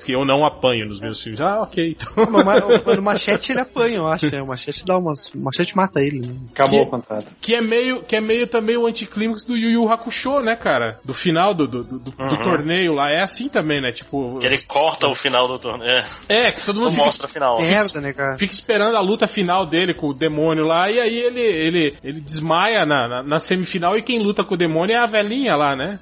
[0.05, 1.41] que eu não apanho nos meus filmes.
[1.41, 2.09] Ah, ok, então.
[2.45, 4.43] Mas, mas, no machete ele apanha, eu acho, né?
[4.43, 5.13] O machete dá uma.
[5.35, 6.35] O machete mata ele, né?
[6.53, 7.27] Acabou Que- o contrato.
[7.41, 10.99] Que é meio, que é meio também o anticlímax do Yu Yu Hakusho, né, cara?
[11.05, 12.43] Do final do, do, do, do Uhum.
[12.43, 13.11] torneio lá.
[13.11, 13.93] É assim também, né?
[13.93, 14.39] Tipo.
[14.39, 15.91] Que ele corta o final do torneio.
[15.91, 17.61] É, É, que todo não mundo fica, mostra o final.
[17.61, 18.37] Merda, né, cara?
[18.39, 22.21] fica esperando a luta final dele com o demônio lá, e aí ele, ele, ele
[22.21, 25.77] desmaia na, na, na semifinal e quem luta com o demônio é a velhinha lá,
[25.77, 25.99] né?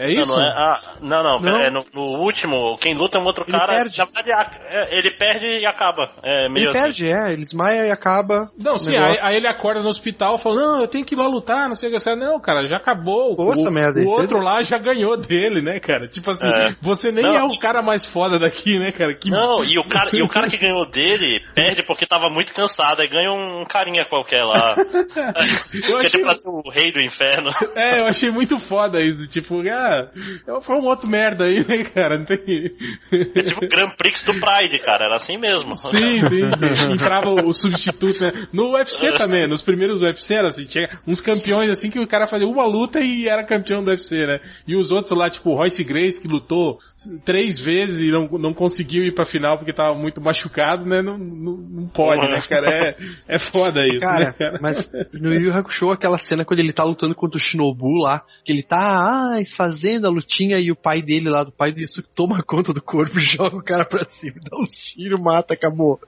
[0.00, 0.32] É Não, isso?
[0.36, 1.58] não, é, ah, não, não, Não.
[1.60, 3.72] é no, no último, quem luta é um outro Ele cara.
[3.74, 3.98] perde.
[3.98, 6.08] Na verdade, a- é, ele perde e acaba.
[6.24, 8.50] É Ele perde, é, ele desmaia e acaba.
[8.58, 11.18] Não, sim, aí, aí ele acorda no hospital e fala, não, eu tenho que ir
[11.18, 12.00] lá lutar, não sei o que.
[12.00, 13.36] Você, não, cara, já acabou.
[13.36, 16.08] Poxa, o, merda, o outro teve- lá já ganhou dele, né, cara?
[16.08, 16.74] Tipo assim, É.
[16.80, 17.36] você nem Não.
[17.36, 19.14] é o cara mais foda daqui, né, cara?
[19.14, 19.28] Que...
[19.30, 23.02] Não, e o, cara, e o cara que ganhou dele perde porque tava muito cansado.
[23.02, 24.74] Aí ganha um carinha qualquer lá.
[25.72, 27.50] Eu que é achei, tipo assim, o rei do inferno.
[27.76, 29.28] é, eu achei muito foda isso.
[29.28, 29.89] Tipo, ah,
[30.62, 32.18] foi um outro merda aí, né, cara?
[32.18, 32.38] Não tem...
[33.12, 35.06] É tipo o Grand Prix do Pride, cara.
[35.06, 35.76] Era assim mesmo.
[35.76, 38.32] Sim, sim, entrava o, o substituto, né?
[38.52, 42.26] No UFC também, nos primeiros UFC era assim, tinha uns campeões assim que o cara
[42.26, 44.40] fazia uma luta e era campeão do UFC, né?
[44.66, 46.78] E os outros lá, tipo Royce Grace, que lutou
[47.24, 51.02] três vezes e não, não conseguiu ir pra final porque tava muito machucado, né?
[51.02, 52.70] Não, não, não pode, né, cara?
[52.70, 52.96] É,
[53.28, 54.58] é foda isso, Cara, né, cara?
[54.60, 54.90] mas
[55.20, 58.52] no Yu Yu Hakusho, aquela cena quando ele tá lutando contra o Shinobu lá, que
[58.52, 59.40] ele tá, ah,
[59.70, 62.82] fazendo a lutinha e o pai dele lá, do pai do Yusuke, toma conta do
[62.82, 66.00] corpo, joga o cara pra cima, dá uns tiros, mata, acabou.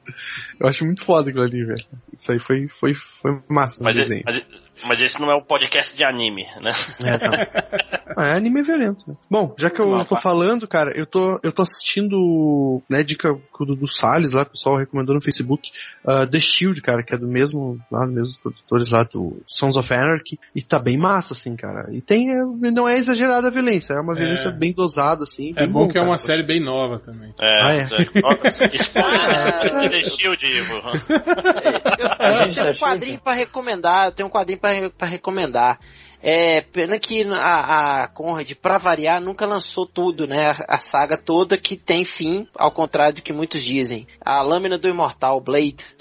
[0.58, 1.84] Eu acho muito foda aquilo ali, velho.
[2.12, 4.20] Isso aí foi, foi, foi massa Mas, desenho.
[4.20, 4.44] e- mas, e-
[4.86, 6.72] mas esse não é o podcast de anime, né?
[7.00, 7.32] É, não.
[8.14, 9.08] Ah, é anime violento.
[9.08, 9.14] né?
[9.30, 10.20] Bom, já que eu Não, tô pá.
[10.20, 14.46] falando, cara, eu tô, eu tô assistindo, né, dica que o Dudu Salles lá, o
[14.50, 15.70] pessoal recomendou no Facebook,
[16.04, 19.76] uh, The Shield, cara, que é do mesmo, lá, dos mesmos produtores lá do Sons
[19.78, 21.88] of Anarchy, e tá bem massa, assim, cara.
[21.90, 24.20] E tem, é, não é exagerada a violência, é uma É.
[24.20, 25.52] violência bem dosada, assim.
[25.56, 26.06] É bem bom que é cara.
[26.10, 27.32] uma série bem nova também.
[27.40, 27.80] É, Ah, é.
[27.80, 28.76] é.
[28.76, 29.88] Spoiler Ah.
[29.88, 30.74] The Shield, Ivo.
[30.74, 34.60] Eu tenho um tá quadrinho pra recomendar, eu tenho um quadrinho
[34.96, 35.78] pra recomendar.
[36.24, 40.54] É, pena que a, a Conrad, pra variar, nunca lançou tudo, né?
[40.68, 44.06] A saga toda que tem fim, ao contrário do que muitos dizem.
[44.24, 45.96] A Lâmina do Imortal, Blade.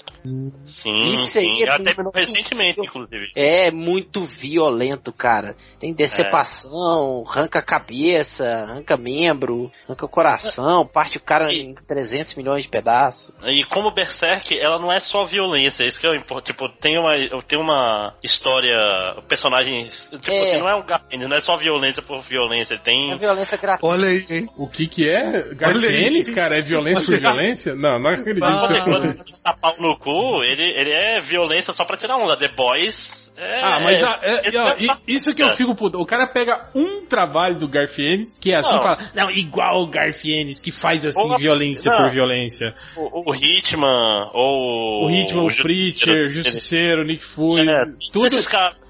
[0.62, 1.64] Sim, Isso aí sim.
[1.64, 3.30] é terminou recentemente, inclusive.
[3.34, 5.56] É muito violento, cara.
[5.80, 12.34] Tem decepação, arranca a cabeça, arranca membro, arranca o coração, parte o cara em 300
[12.34, 13.34] milhões de pedaços.
[13.44, 16.52] E como Berserk, ela não é só violência, isso que é importante.
[16.52, 17.14] Tipo, tem uma,
[17.46, 18.76] tem uma história,
[19.18, 20.52] o personagem, tipo É.
[20.52, 20.82] assim, não é um
[21.28, 23.12] não é só violência por violência, tem...
[23.12, 23.86] É violência gratuita.
[23.94, 24.48] Olha aí, hein?
[24.56, 25.54] O que que é?
[26.28, 26.34] Aí.
[26.34, 26.58] cara?
[26.58, 27.74] É violência por violência?
[27.74, 28.44] Não, não acredito.
[28.44, 32.36] Ah, Quando ele tá pau no cu, ele, ele é violência só pra tirar onda.
[32.36, 33.60] The Boys é...
[33.64, 36.00] Ah, mas ah, é- ó, é- i- isso que eu fico puto.
[36.00, 38.80] O cara pega um trabalho do Garfienes, que é assim, Não.
[38.80, 41.98] e fala, não, igual o Garfienes, que faz assim, Ou- violência não.
[42.02, 42.74] por violência.
[42.96, 45.06] O, o Hitman, ou...
[45.06, 46.30] O Hitman, o Preacher, o Justiceiro.
[46.30, 48.28] Justiceiro, o Nick Fury, É, tudo,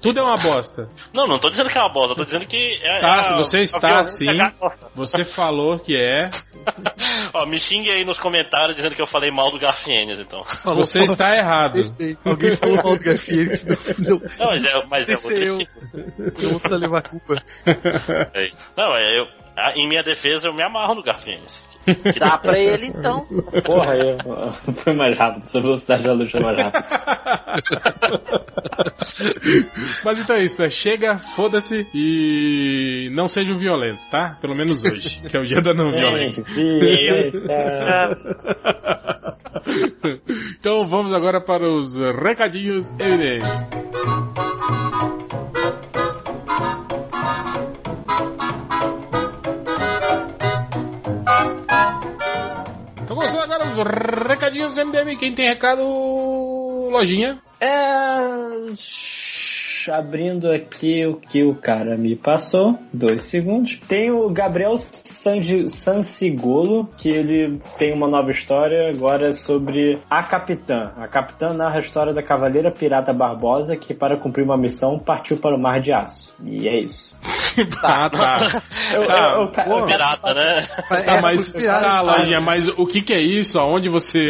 [0.01, 0.89] tudo é uma bosta.
[1.13, 2.99] Não, não tô dizendo que é uma bosta, eu tô dizendo que é.
[2.99, 4.37] Tá, é se a- você a está assim-.
[4.95, 6.29] Você falou que é,
[7.33, 10.41] Ó, me xingue aí nos comentários dizendo que eu falei mal do Garfienes, então.
[10.75, 11.79] Você está errado.
[12.25, 13.63] Alguém falou mal do Garfield.
[13.99, 15.57] Não, Não, mas é, mas é outro eu.
[15.59, 15.79] tipo.
[15.93, 17.43] não precisa levar a culpa.
[17.65, 18.49] É.
[18.75, 19.27] Não, é, eu,
[19.75, 21.72] em minha defesa eu me amarro no Garfienes.
[22.19, 23.25] Dá pra ele então.
[23.65, 24.17] Porra, eu,
[24.83, 25.43] foi mais rápido.
[25.43, 26.85] Essa velocidade da luz foi mais rápida.
[30.03, 30.69] Mas então é isso, né?
[30.69, 34.37] Chega, foda-se e não sejam violentos, tá?
[34.41, 36.43] Pelo menos hoje, que é o dia da não violência.
[36.43, 37.39] Violência.
[40.59, 43.43] então vamos agora para os recadinhos MDM.
[53.13, 55.15] Então começando agora os recadinhos MDM.
[55.17, 55.83] Quem tem recado,
[56.89, 57.39] lojinha.
[57.59, 57.69] É.
[59.91, 63.79] Abrindo aqui o que o cara me passou, dois segundos.
[63.87, 70.91] Tem o Gabriel Sanji- Sansigolo, que ele tem uma nova história agora sobre a Capitã.
[70.97, 75.37] A Capitã narra a história da Cavaleira Pirata Barbosa, que para cumprir uma missão partiu
[75.37, 76.33] para o Mar de Aço.
[76.43, 77.13] E é isso.
[77.83, 78.39] Ah, tá.
[78.91, 79.79] Eu, Tá, eu- eu- pô.
[79.81, 80.55] eu- Pirata, né?
[81.05, 82.01] Tá, mas, pirata, tá, tá.
[82.01, 83.59] lojinha, mas o que que é isso?
[83.59, 84.27] Aonde você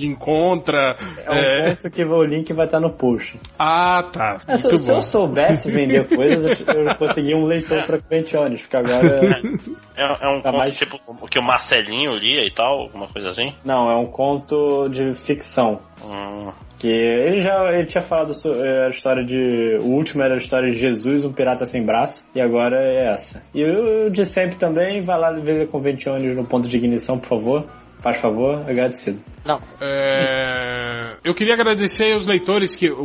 [0.00, 0.96] encontra?
[1.24, 3.38] é um É, ponto que o link vai estar no post.
[3.56, 4.40] Ah, tá.
[4.48, 4.56] É,
[4.86, 9.40] se, eu soubesse vender coisas, eu, eu consegui um leitor para Quentiones, porque agora.
[9.98, 13.08] É, é um Tá conto mais- tipo o que o Marcelinho lia e tal, alguma
[13.08, 13.52] coisa assim.
[13.64, 15.80] Não, é um conto de ficção.
[16.04, 19.78] Hum, Que ele já ele tinha falado sobre a história de.
[19.80, 23.42] O último era a história de Jesus, um pirata sem braço, e agora é essa.
[23.54, 27.64] E o de sempre também, vai lá ver Conventiones no ponto de ignição, por favor.
[28.02, 29.18] Faz favor, agradecido.
[29.44, 29.58] Não.
[29.80, 33.02] É, eu queria agradecer aos leitores que o,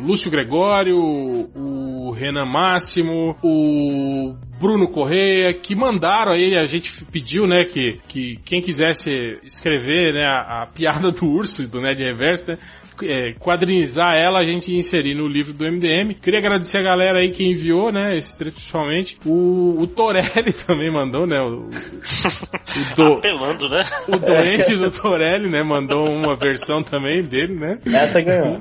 [0.00, 7.64] Lúcio Gregório, o Renan Máximo, o Bruno Correia, que mandaram aí, a gente pediu, né,
[7.64, 9.10] que, que quem quisesse
[9.44, 12.58] escrever, né, a, a piada do urso do Ned Reverso, né,
[13.02, 16.14] é, quadrinizar ela, a gente ia inserir no livro do MDM.
[16.14, 19.18] Queria agradecer a galera aí que enviou, né, esse trecho principalmente.
[19.24, 23.84] O, o Torelli também mandou, né, o, o, do, apelando, né?
[24.08, 27.78] o doente do Torelli, né, mandou uma versão também dele, né.
[27.86, 28.60] Essa ganhou.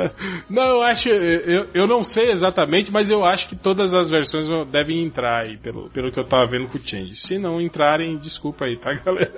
[0.48, 4.46] não, eu acho, eu, eu não sei exatamente, mas eu acho que todas as versões
[4.70, 7.14] devem entrar aí, pelo, pelo que eu tava vendo com o Change.
[7.16, 9.32] Se não entrarem, desculpa aí, tá, galera?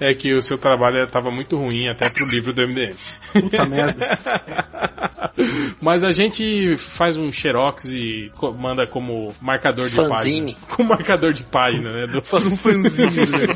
[0.00, 2.94] É que o seu trabalho tava muito ruim até pro livro do MDM.
[3.32, 3.87] Puta merda.
[5.80, 10.54] Mas a gente faz um xerox e co- manda como marcador de Fanzine.
[10.54, 10.66] página.
[10.76, 12.06] Com marcador de página, né?
[12.06, 12.22] Do...
[12.22, 13.46] Faz um fanzinho, né?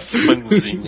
[0.00, 0.84] Fanzinho.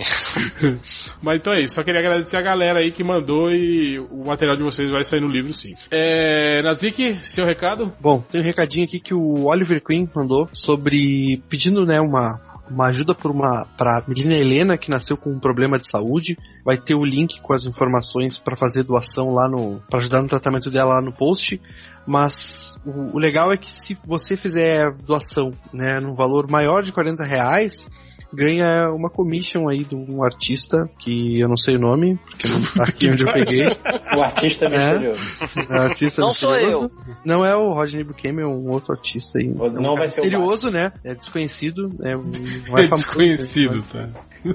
[1.21, 4.55] Mas então é isso, só queria agradecer a galera aí que mandou e o material
[4.57, 5.73] de vocês vai sair no livro sim.
[5.91, 7.91] É, Nazik, seu recado?
[7.99, 12.39] Bom, tem um recadinho aqui que o Oliver Queen mandou sobre pedindo, né, uma
[12.69, 16.37] uma ajuda por uma para menina Helena que nasceu com um problema de saúde.
[16.63, 20.27] Vai ter o link com as informações para fazer doação lá no para ajudar no
[20.27, 21.61] tratamento dela lá no post.
[22.05, 26.91] Mas o, o legal é que se você fizer doação, né, num valor maior de
[26.91, 27.89] 40 reais,
[28.33, 32.61] ganha uma commission aí de um artista que eu não sei o nome, porque não
[32.73, 33.65] tá aqui onde eu peguei.
[33.65, 35.21] O artista misterioso.
[35.69, 36.91] É, artista Não sou misterioso.
[37.25, 39.47] Não é o Rodney Buchanan, é um outro artista aí.
[39.47, 40.91] Não é um vai ser o misterioso, né?
[41.03, 43.07] É desconhecido, é, não é, É famoso.
[43.07, 44.09] desconhecido, tá?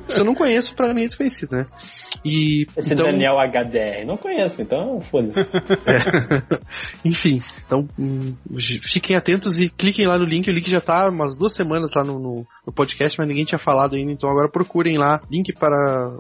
[0.08, 1.66] Se eu não conheço, pra mim é desconhecido, né?
[2.24, 4.06] E Esse então, Daniel HDR.
[4.06, 5.48] Não conheço, então foda-se.
[7.04, 8.34] enfim, então hum,
[8.82, 10.48] fiquem atentos e cliquem lá no link.
[10.48, 13.58] O link já tá umas duas semanas lá no, no- no podcast, mas ninguém tinha
[13.58, 14.12] falado ainda.
[14.12, 16.16] Então agora procurem lá link para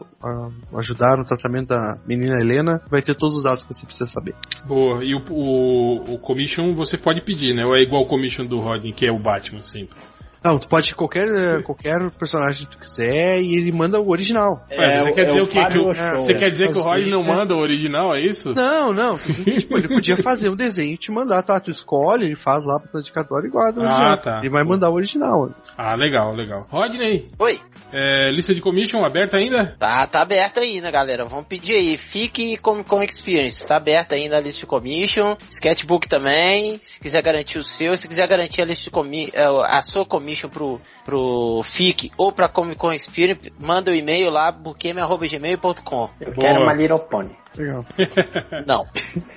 [0.76, 2.80] ajudar no tratamento da menina Helena.
[2.90, 4.34] Vai ter todos os dados que você precisa saber.
[4.66, 7.64] Boa, e o, o, o commission você pode pedir, né?
[7.66, 9.96] Ou é igual o commission do Rodney, que é o Batman sempre?
[10.42, 14.64] Não, tu pode qualquer, eh, qualquer personagem que tu quiser e ele manda o original.
[14.70, 15.64] Ué, você quer dizer o quê?
[15.66, 18.54] Que o- você quer dizer que o Rod não manda o original, é isso?
[18.54, 19.18] Não, não.
[19.18, 21.60] Tipo, ele podia fazer um desenho e te mandar, tá?
[21.60, 24.18] Tu escolhe, ele faz lá pro dedicatório e guarda o Ah, original.
[24.20, 24.38] tá.
[24.38, 25.50] Ele vai mandar o original.
[25.76, 26.66] Ah, legal, legal.
[26.70, 27.60] Rodney, Oi.
[27.92, 29.76] é, lista de commission aberta ainda?
[29.78, 31.26] Tá, tá aberto aí, né, galera?
[31.26, 31.98] Vamos pedir aí.
[31.98, 33.66] Fique com, com Experience.
[33.66, 35.36] Tá aberto ainda a lista de commission.
[35.50, 36.78] Sketchbook também.
[36.80, 37.94] Se quiser garantir o seu.
[37.96, 42.32] Se quiser garantir a lista de comi eh, a sua commission pro, pro FIC ou
[42.32, 46.10] pra Comic Con Experience, manda o e-mail lá, buqueme.gmail.com.
[46.20, 46.36] Eu Boa.
[46.38, 47.39] quero uma Little Pony.
[47.56, 47.84] Legal.
[48.66, 48.86] Não.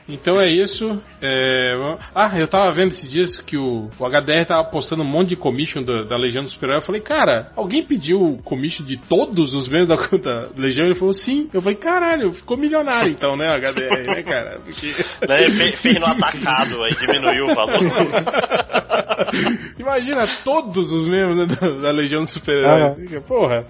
[0.07, 1.01] Então é isso.
[1.21, 1.71] É,
[2.13, 5.35] Ah, eu tava vendo esses dias que o, o HDR tava postando um monte de
[5.35, 6.81] commission da, da Legião do Super-Herói.
[6.81, 10.85] Eu falei, cara, alguém pediu o commission de todos os membros da, da Legião?
[10.85, 11.49] Ele falou, sim.
[11.53, 14.59] Eu falei, caralho, ficou milionário então, né, HDR, né, cara?
[14.59, 14.93] Porque...
[15.27, 17.79] Né, fe- fez no atacado, aí diminuiu o valor.
[19.79, 23.19] Imagina todos os membros né, da, da Legião do Super-Herói.
[23.27, 23.65] Porra,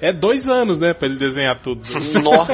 [0.00, 1.82] é dois anos, né, pra ele desenhar tudo.
[2.22, 2.46] Nó.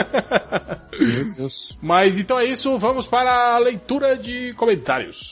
[1.80, 5.30] Mas então é isso, vamos para a leitura de comentários.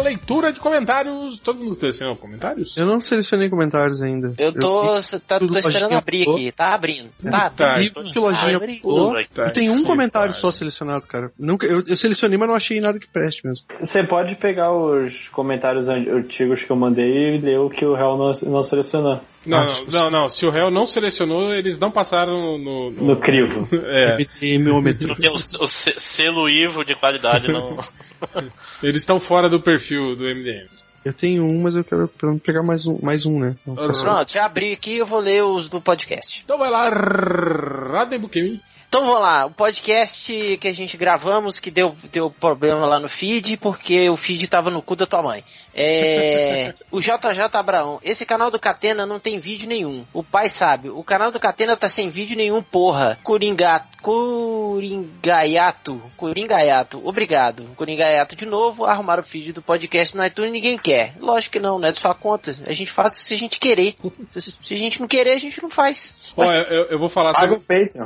[0.00, 1.38] Leitura de comentários.
[1.38, 2.76] Todo mundo selecionou comentários?
[2.76, 4.32] Eu não selecionei comentários ainda.
[4.38, 6.34] Eu tô, vi tá, tô esperando abrir botou.
[6.36, 6.52] aqui.
[6.52, 7.10] Tá abrindo.
[7.22, 7.92] Tá abrindo.
[7.94, 9.14] Tá, que lojinha Ah, botou.
[9.34, 10.40] Tá, E tem um comentário pariu.
[10.40, 11.30] só selecionado, cara.
[11.38, 13.64] Nunca, eu, eu selecionei, mas não achei nada que preste mesmo.
[13.80, 17.94] Você pode pegar os comentários an- antigos que eu mandei e ler o que o
[17.94, 19.20] réu não, não selecionou.
[19.46, 22.90] Não, Ah, não, não, não, se o réu não selecionou, eles não passaram no.
[22.90, 23.66] no- No crivo.
[23.90, 24.18] É.
[24.58, 27.78] Não tem o, o se- selo Ivo de qualidade, não.
[28.82, 30.68] eles estão fora do perfil do MDM.
[31.04, 32.08] Eu tenho um, mas eu quero
[32.44, 33.56] pegar mais um, mais um né?
[33.64, 36.42] Pronto, já abri aqui eu vou ler os do podcast.
[36.44, 38.60] Então vai lá, Radem Bukemi.
[38.90, 43.08] Então vamos lá, o podcast que a gente gravamos que deu, deu problema lá no
[43.08, 45.44] feed porque o feed tava no cu da tua mãe.
[45.74, 50.04] É, o JJ Abraão, esse canal do Catena não tem vídeo nenhum.
[50.12, 53.18] O pai sabe, o canal do Catena tá sem vídeo nenhum, porra.
[53.22, 57.64] Coringato, Coringaiato, Coringaiato, obrigado.
[57.76, 61.14] Coringaiato de novo, arrumaram o feed do podcast no iTunes ninguém quer.
[61.20, 62.52] Lógico que não, não é de sua conta.
[62.66, 63.94] A gente faz se a gente querer.
[64.30, 66.32] Se, a gente não querer, a gente não faz.
[66.36, 67.60] Ó, eu, eu vou falar sobre,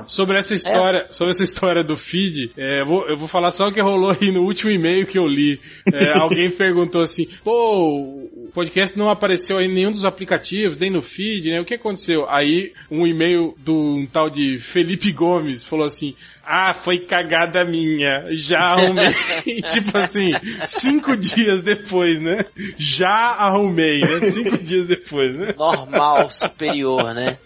[0.07, 2.53] sobre essa história, sobre essa história do feed.
[2.57, 5.19] É, eu, vou, eu vou falar só o que rolou aí no último e-mail que
[5.19, 5.61] eu li.
[5.93, 10.91] É, alguém perguntou assim: pô, o podcast não apareceu aí em nenhum dos aplicativos, nem
[10.91, 11.61] no feed, né?
[11.61, 12.29] O que aconteceu?
[12.29, 16.15] Aí um e-mail do um tal de Felipe Gomes falou assim:
[16.47, 19.13] ah, foi cagada minha, já arrumei.
[19.71, 20.33] tipo assim,
[20.67, 22.45] cinco dias depois, né?
[22.77, 24.31] Já arrumei, né?
[24.31, 25.55] Cinco dias depois, né?
[25.57, 27.39] Normal, superior, né?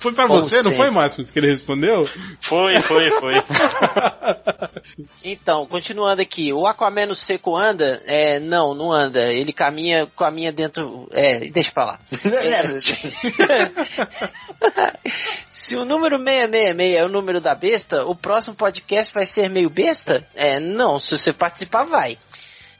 [0.00, 0.76] Foi pra Como você, não sempre.
[0.78, 2.04] foi, Máximo, que ele respondeu?
[2.40, 3.34] Foi, foi, foi.
[5.24, 8.00] Então, continuando aqui, o Aquaman no seco anda?
[8.06, 9.32] É, não, não anda.
[9.32, 11.08] Ele caminha, caminha dentro.
[11.10, 11.98] É, deixa pra lá.
[12.46, 12.96] É, se...
[15.48, 19.68] se o número 666 é o número da besta, o próximo podcast vai ser meio
[19.68, 20.26] besta?
[20.34, 22.18] É, não, se você participar, vai.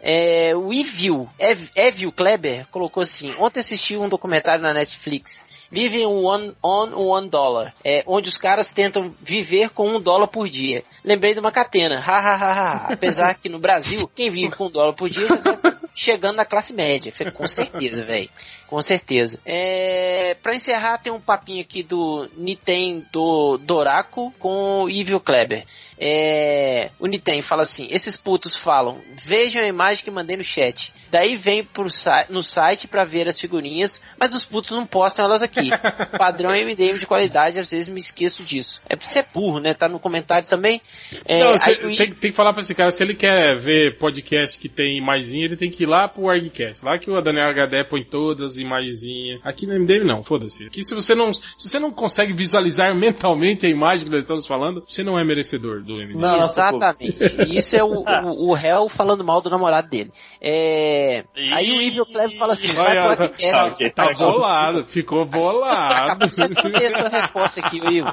[0.01, 5.47] É, o Evil, Ev, Evil Kleber, colocou assim: Ontem assisti um documentário na Netflix.
[5.71, 7.75] Living one, on one dollar.
[7.85, 10.85] É, onde os caras tentam viver com um dólar por dia.
[11.05, 11.99] Lembrei de uma catena.
[11.99, 12.93] Ha, ha, ha, ha.
[12.93, 16.73] Apesar que no Brasil, quem vive com um dólar por dia tá chegando na classe
[16.73, 17.13] média.
[17.35, 18.29] Com certeza, velho.
[18.69, 19.41] Com certeza.
[19.45, 25.67] É, pra encerrar, tem um papinho aqui do Niten do Doraco com o Evil Kleber.
[25.99, 30.93] É, o Niten fala assim: esses putos falam, vejam a imagem que mandei no chat.
[31.11, 31.89] Daí vem pro
[32.31, 35.71] no site pra ver as figurinhas, mas os putos não postam elas aqui.
[36.19, 38.81] Padrão MDM de qualidade, às vezes me esqueço disso.
[38.89, 39.75] É porque você é burro, né?
[39.75, 40.81] Tá no comentário também.
[41.25, 43.57] É, não, aí cê- I- tem, tem que falar pra esse cara, se ele quer
[43.57, 46.85] ver podcast que tem imagenzinha, ele tem que ir lá pro ArgCast.
[46.85, 49.41] Lá que o Daniel HD põe todas as imagenzinhas.
[49.45, 50.67] Aqui no MDM não, foda-se.
[50.67, 54.47] Aqui se você não, se você não consegue visualizar mentalmente a imagem que nós estamos
[54.47, 56.19] falando, você não é merecedor do MDM.
[56.21, 57.17] Não, Exatamente.
[57.57, 60.13] Isso é o, o, o réu falando mal do namorado dele.
[60.41, 61.06] É,
[61.53, 63.53] aí o Evil Kleber fala assim, vai pro Arquicast.
[63.53, 63.91] tá, ok.
[63.91, 66.13] Tá bolado, ficou bolado.
[66.13, 68.13] Acabou de responder a sua resposta aqui, o Ivo.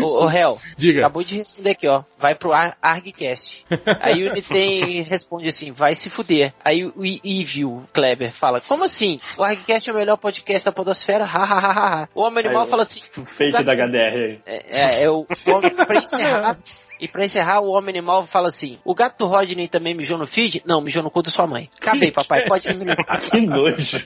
[0.00, 0.58] O, o réu.
[0.76, 1.00] Diga.
[1.00, 2.02] Acabou de responder aqui, ó.
[2.18, 3.64] Vai pro Ar Argcast.
[4.00, 6.52] Aí o Niten responde assim, vai se fuder.
[6.64, 9.18] Aí o Evil Kleber fala, como assim?
[9.38, 11.24] O Argcast é o melhor podcast da podosfera?
[11.24, 12.08] Ha, ha, ha, ha.
[12.14, 15.26] O Homem Animal Aí, fala assim, O fake da HDR é, é, é o, o
[15.86, 16.58] pra encerrar,
[17.00, 20.26] E pra encerrar, o homem animal fala assim: O gato do Rodney também mijou no
[20.26, 20.62] feed?
[20.66, 21.68] Não, mijou no cu da sua mãe.
[21.80, 23.20] Acabei, papai, pode me limpar.
[23.26, 23.98] Que nojo.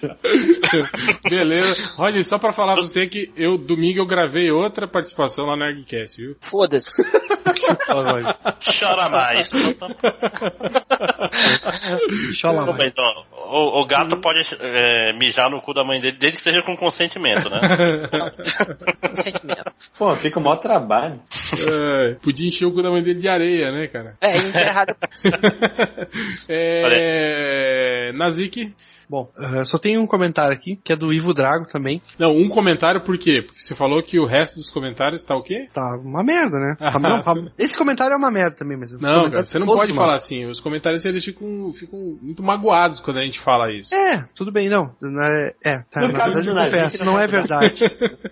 [1.28, 1.96] Beleza.
[1.96, 5.64] Rodney, só pra falar pra você que eu, domingo, eu gravei outra participação lá no
[5.64, 6.36] Nerdcast, viu?
[6.40, 7.02] Foda-se.
[8.80, 9.50] Chora mais.
[9.50, 9.76] Tudo
[12.66, 12.76] mais.
[12.76, 16.42] bem, então, o, o gato pode é, mijar no cu da mãe dele, desde que
[16.42, 17.60] seja com consentimento, né?
[19.10, 19.72] Um sentimento.
[19.98, 21.20] Pô, fica o maior trabalho.
[21.52, 24.16] É, podia encher o cu da mãe dele de areia, né, cara?
[24.20, 24.96] É, enterrado.
[26.48, 28.12] é...
[28.14, 28.74] Nazik.
[29.10, 32.00] Bom, eh, só tem um comentário aqui, que é do Ivo Drago também.
[32.16, 33.42] Não, um comentário por quê?
[33.42, 35.68] Porque você falou que o resto dos comentários tá o quê?
[35.72, 36.76] Tá uma merda, né?
[36.78, 36.98] Ah.
[37.00, 38.92] Não, tá- esse comentário é uma merda também, mas...
[38.92, 40.46] Não, cara, você não pode falar assim.
[40.46, 43.92] Os comentários eles ficam, ficam muito magoados quando a gente fala isso.
[43.92, 44.94] É, tudo bem, não.
[45.02, 47.84] não é, é, tá, na verdade eu confesso, não não é é verdade.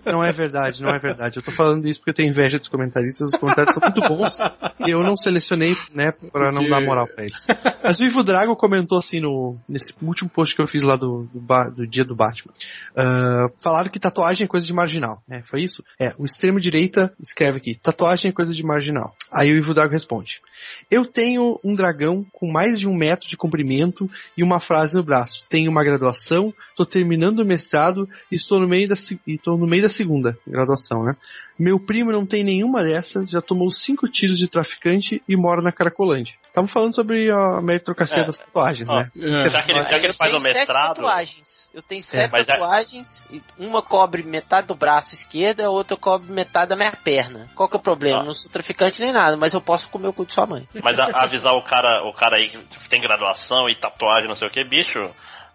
[0.05, 1.37] Não é verdade, não é verdade.
[1.37, 4.39] Eu tô falando isso porque eu tenho inveja dos comentaristas, os comentários são muito bons
[4.87, 7.45] e eu não selecionei, né, pra não dar moral pra eles.
[7.83, 11.27] Mas o Ivo Drago comentou assim no, nesse último post que eu fiz lá do,
[11.33, 12.53] do, do dia do Batman.
[12.95, 15.43] Ah, falaram que tatuagem é coisa de marginal, né?
[15.45, 15.83] Foi isso?
[15.99, 19.15] É, o extremo direita escreve aqui, tatuagem é coisa de marginal.
[19.31, 20.41] Aí o Ivo Drago responde.
[20.89, 25.03] Eu tenho um dragão com mais de um metro de comprimento e uma frase no
[25.03, 25.45] braço.
[25.49, 29.67] Tenho uma graduação, tô terminando o mestrado e estou no meio da, e tô no
[29.67, 31.15] meio da segunda graduação, né?
[31.59, 35.71] Meu primo não tem nenhuma dessas, já tomou cinco tiros de traficante e mora na
[35.73, 36.33] Caracolândia.
[36.47, 38.25] Estavam falando sobre a meritocracia É.
[38.25, 39.11] das tatuagens, Ó, né?
[39.15, 39.49] É.
[39.49, 40.87] Já que ele, já que ele Eu faz tenho o sete mestrado.
[40.95, 41.69] tatuagens.
[41.73, 43.25] Eu tenho sete mas já- tatuagens,
[43.57, 47.47] uma cobre metade do braço esquerdo, a outra cobre metade da minha perna.
[47.53, 48.19] Qual que é o problema?
[48.19, 48.21] Ah.
[48.21, 50.67] Eu não sou traficante nem nada, mas eu posso comer o cu de sua mãe.
[50.81, 54.47] Mas a- avisar o cara, o cara aí que tem graduação e tatuagem, não sei
[54.47, 54.97] o que, bicho,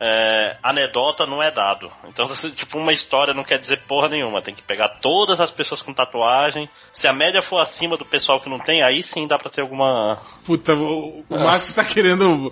[0.01, 1.91] é, anedota não é dado.
[2.09, 4.43] Então, tipo, uma história não quer dizer porra nenhuma.
[4.43, 6.69] Tem que pegar todas as pessoas com tatuagem.
[6.93, 9.62] Se a média for acima do pessoal que não tem, aí sim dá pra ter
[9.62, 10.19] alguma.
[10.47, 12.51] Puta, o, o Márcio tá querendo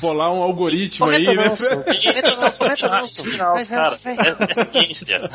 [0.00, 1.34] bolar um algoritmo aí, né?
[1.34, 1.44] não,
[3.38, 5.20] não, Cara, é, é ciência.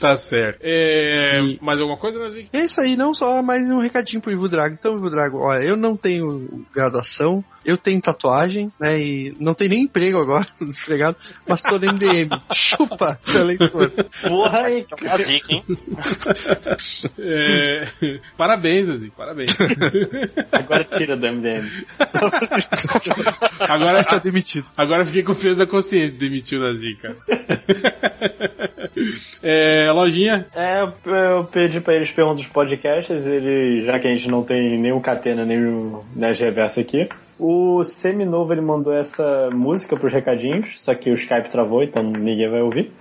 [0.00, 0.60] tá certo.
[0.62, 2.48] É, E- Mais alguma coisa, Nazik?
[2.52, 4.74] É isso aí, não só mais um recadinho pro Ivo Drago.
[4.78, 9.70] Então, Ivo Drago, olha, eu não tenho graduação, eu tenho tatuagem, né, e não tenho
[9.70, 12.30] nem emprego agora, tô desempregado, mas tô no MDM.
[12.54, 13.92] Chupa, leitor.
[14.26, 14.86] Porra, hein?
[15.02, 15.64] É a zica, hein?
[17.18, 17.88] É,
[18.36, 19.54] Parabéns, Nazik, parabéns.
[20.50, 21.68] Agora tira do MDM.
[23.60, 24.66] Agora, Está demitido.
[24.76, 27.16] agora fiquei com peso da consciência de demitir o cara.
[29.42, 30.46] É, lojinha?
[30.54, 34.78] É, eu, pedi pra eles perguntas dos podcasts, ele, já que a gente não tem
[34.78, 37.08] nem o Catena nem o Nerd Reverso aqui.
[37.38, 42.50] O Seminovo ele mandou essa música pros recadinhos, só que o Skype travou, então ninguém
[42.50, 42.92] vai ouvir.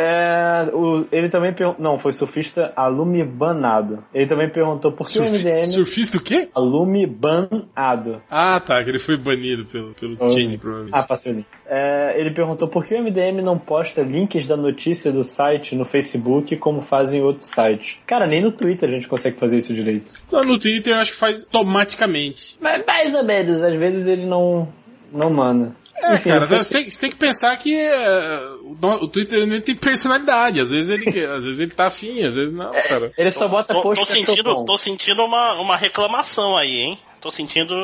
[0.00, 1.82] É, o- ele também perguntou.
[1.82, 4.04] Não, foi surfista Alume Banado.
[4.14, 5.64] Ele também perguntou por que o Surfi- MDM.
[5.64, 6.48] Surfista o quê?
[6.54, 8.22] Alume Banado.
[8.30, 10.30] Ah, tá, que ele foi banido pelo, pelo Oh.
[10.30, 10.94] Chain, provavelmente.
[10.96, 11.46] Ah, passei o link.
[11.66, 15.84] É, ele perguntou por que o MDM não posta links da notícia do site no
[15.84, 17.98] Facebook como fazem outros sites.
[18.06, 20.10] Cara, nem no Twitter a gente consegue fazer isso direito.
[20.30, 22.56] Não, no Twitter eu acho que faz automaticamente.
[22.60, 24.68] Mas mais ou menos, às vezes ele não,
[25.12, 25.72] não manda.
[26.00, 29.76] É, Enfim, cara, você tem, você tem que pensar que é, o, Twitter ele tem
[29.76, 30.60] personalidade.
[30.60, 33.10] Às vezes ele, às vezes ele tá afim, às vezes não, cara.
[33.18, 36.98] ele só bota Tô, post tô sentindo, tô sentindo uma, uma reclamação aí, hein?
[37.20, 37.74] Tô sentindo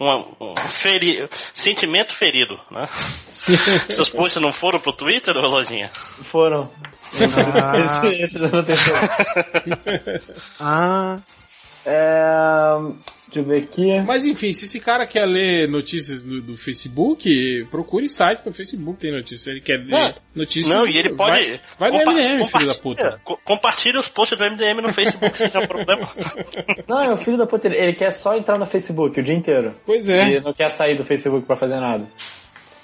[0.00, 2.86] uma- um feri sentimento ferido, né?
[3.90, 5.90] Seus posts não foram pro Twitter, ô Lojinha?
[6.24, 6.70] Foram.
[7.12, 7.76] Ah.
[8.08, 10.34] esse, esse eu não tenho certeza.
[10.58, 11.20] Ah,
[11.90, 12.76] É,
[13.26, 14.00] deixa eu ver aqui.
[14.02, 18.98] Mas enfim, se esse cara quer ler notícias do, do Facebook, procure site no Facebook
[19.00, 19.46] tem notícias.
[19.46, 20.14] Ele quer ler Não.
[20.36, 20.74] notícias.
[20.74, 21.60] Não, e ele pode.
[21.78, 23.02] Vai, vai no MDM, filho da puta.
[23.02, 26.08] compartilha- co- Compartilha os posts do MDM no Facebook, sem ter problema.
[26.86, 29.34] Não, é o filho da puta, ele- ele quer só entrar no Facebook o dia
[29.34, 29.74] inteiro.
[29.86, 30.40] Pois E é.
[30.40, 32.06] não quer sair do Facebook pra fazer nada.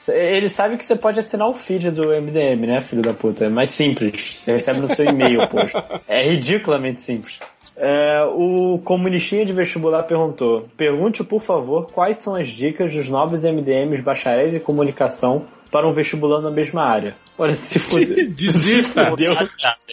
[0.07, 3.47] Ele sabe que você pode assinar o feed do MDM, né, filho da puta?
[3.47, 4.37] É mais simples.
[4.37, 5.83] Você recebe no seu e-mail, poxa.
[6.07, 7.41] É ridiculamente simples.
[7.77, 13.45] É, o comunistinha de vestibular perguntou: Pergunte, por favor, quais são as dicas dos novos
[13.45, 17.17] MDMs bacharéis em comunicação para um vestibulando na mesma área?
[17.37, 18.31] Olha, se fuder.
[18.31, 19.11] Desista.
[19.11, 19.35] Fudeu.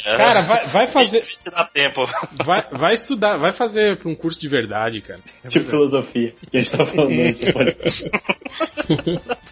[0.04, 1.26] Cara, vai, vai fazer.
[1.26, 2.06] Se dá tempo.
[2.46, 5.22] Vai, vai estudar, vai fazer pra um curso de verdade, cara.
[5.50, 7.12] Tipo filosofia, que a gente tá falando.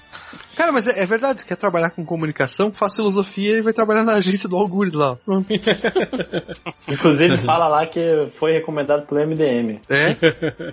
[0.59, 4.15] cara, mas é, é verdade, quer trabalhar com comunicação, faz filosofia e vai trabalhar na
[4.15, 5.17] agência do Algures lá.
[6.85, 9.79] Inclusive, fala lá que foi recomendado pelo MDM.
[9.89, 10.17] É?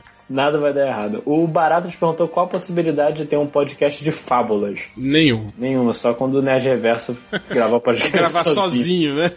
[0.28, 1.22] Nada vai dar errado.
[1.24, 4.80] O Barato te perguntou qual a possibilidade de ter um podcast de fábulas.
[4.96, 5.48] Nenhum.
[5.56, 7.16] Nenhuma, só quando o Nerd Reverso
[7.48, 9.30] gravar o podcast Gravar sozinho, né?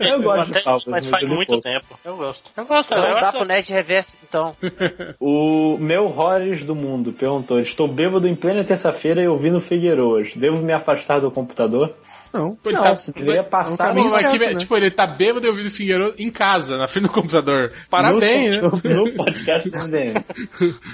[0.00, 0.12] É.
[0.12, 1.62] Eu gosto Até de fábulas, mas faz eu muito pouco.
[1.62, 1.86] tempo.
[2.04, 2.50] Eu gosto.
[2.56, 2.92] Eu gosto.
[2.92, 4.56] Então eu dá acho- pro Ned Reverso, então.
[5.20, 10.34] O meu Horrors do Mundo perguntou: Estou bêbado em plena terça-feira e ouvindo Figueiroas.
[10.34, 11.94] Devo me afastar do computador?
[12.32, 12.58] Não.
[12.64, 14.60] Ele Não, tá- você deveria passar caminho Pô, mas que- certo, né?
[14.60, 17.72] Tipo, ele tá bêbado e ouvindo Figueiredo em casa, na frente do computador.
[17.90, 18.80] Parabéns, no, né?
[18.84, 19.70] no, no podcast.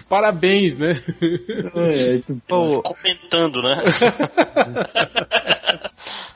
[0.09, 1.03] Parabéns, né?
[1.75, 3.85] É, Pô, Comentando, né?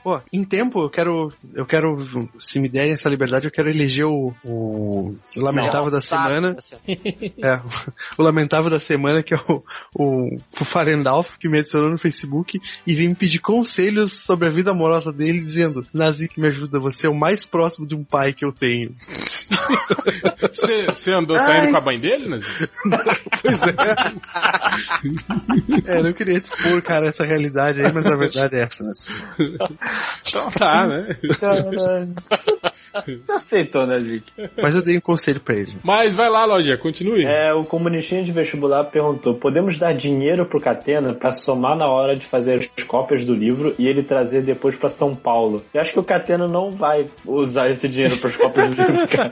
[0.03, 1.97] pô, em tempo eu quero, eu quero,
[2.39, 6.57] se me derem essa liberdade, eu quero eleger o, o lamentável da Sabe, semana.
[6.59, 6.77] assim.
[7.41, 7.63] É,
[8.17, 9.63] o lamentável da semana, que é o,
[9.95, 14.51] o, o Farendalf, que me adicionou no Facebook e vem me pedir conselhos sobre a
[14.51, 18.33] vida amorosa dele, dizendo: Nazik, me ajuda, você é o mais próximo de um pai
[18.33, 18.95] que eu tenho.
[20.89, 22.39] Você andou saindo com a mãe dele, né?
[23.41, 23.75] Pois é.
[25.87, 28.83] é, não queria te expor, cara, essa realidade aí, mas a verdade é essa.
[28.83, 28.93] Né?
[30.29, 31.17] Então tá, né?
[33.07, 34.31] Você aceitou, né, Zic?
[34.61, 35.77] Mas eu dei um conselho pra ele.
[35.83, 37.25] Mas vai lá, Lojinha, continue.
[37.25, 42.17] É, o comunistinha de vestibular perguntou: podemos dar dinheiro pro Catena pra somar na hora
[42.17, 45.63] de fazer as cópias do livro e ele trazer depois pra São Paulo?
[45.73, 49.31] Eu acho que o Catena não vai usar esse dinheiro pras cópias do livro, cara.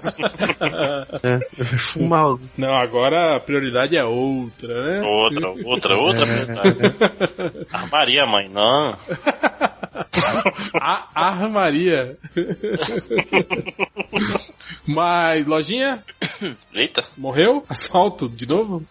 [1.23, 2.37] É, fumar.
[2.57, 5.03] Não, agora a prioridade é outra, né?
[5.07, 6.35] Outra, outra, outra É.
[6.35, 6.97] verdade.
[7.73, 8.97] Armaria, mãe, não.
[10.75, 12.17] A armaria.
[14.87, 16.03] Mas, Lojinha,
[16.73, 17.65] Eita, morreu?
[17.69, 18.85] Assalto de novo?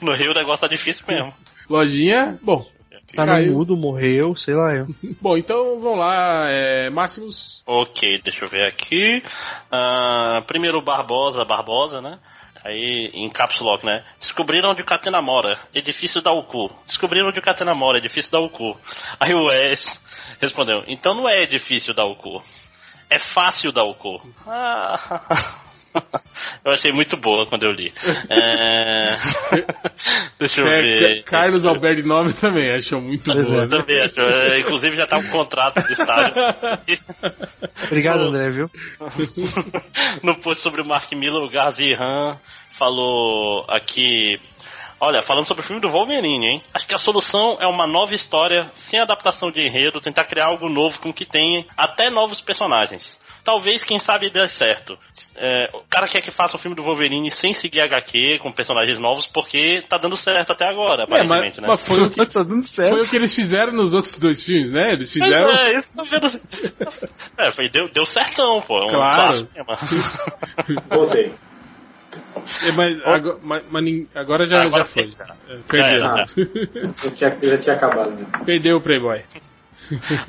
[0.00, 1.32] no Rio o negócio tá difícil mesmo.
[1.68, 2.66] Lojinha, bom.
[3.14, 3.52] Tá caiu.
[3.52, 4.86] no mudo, morreu, sei lá eu.
[5.20, 7.62] Bom, então vamos lá, é, Máximos.
[7.64, 9.22] Ok, deixa eu ver aqui.
[9.70, 12.18] Ah, primeiro Barbosa, Barbosa, né?
[12.64, 14.02] Aí, em Caps Lock, né?
[14.18, 15.60] Descobriram onde Catena mora.
[15.74, 16.70] Edifício da UCU.
[16.86, 17.98] Descobriram onde Catena mora.
[17.98, 18.74] Edifício da UCU.
[19.20, 20.00] Aí o Wes
[20.40, 22.42] respondeu, então não é edifício da UCU.
[23.10, 24.20] É fácil da UCU.
[24.46, 25.60] Ah...
[26.64, 27.92] Eu achei muito boa quando eu li.
[28.28, 29.14] É...
[30.38, 31.22] Deixa eu É, ver.
[31.24, 33.64] Ca- Carlos Alberto de Nome também achou muito Pois boa.
[33.64, 33.68] é.
[33.68, 34.20] Também acho.
[34.20, 36.34] É, Inclusive já tá um contrato do estádio.
[37.86, 38.70] Obrigado, André, viu?
[40.22, 42.38] no post sobre o Mark Miller, o Gazi Han
[42.70, 44.40] falou aqui.
[45.00, 46.62] Olha, falando sobre o filme do Wolverine, hein?
[46.72, 50.68] Acho que a solução é uma nova história, sem adaptação de enredo, tentar criar algo
[50.68, 53.18] novo com que tenha até novos personagens.
[53.44, 54.96] Talvez, quem sabe, dê certo.
[55.36, 58.98] É, o cara quer que faça o filme do Wolverine sem seguir HQ, com personagens
[58.98, 61.68] novos, porque tá dando certo até agora, É, mas, aparentemente, né?
[61.68, 62.90] mas foi, o que, tá dando certo.
[62.96, 64.92] foi o que eles fizeram nos outros dois filmes, né?
[64.94, 65.50] Eles Mas fizeram.
[65.50, 66.40] é, isso tá vendo.
[67.36, 68.78] É, foi, deu, deu certão, pô.
[68.78, 69.48] É um Claro.
[70.88, 71.34] Voltei.
[72.62, 75.12] É, mas, agora, mas- mas agora já, Agora já foi.
[75.48, 76.00] É, Perdeu.
[76.00, 76.24] Já era,
[77.04, 78.26] Eu, tinha, já tinha acabado, né?
[78.44, 79.22] Perdeu o Playboy.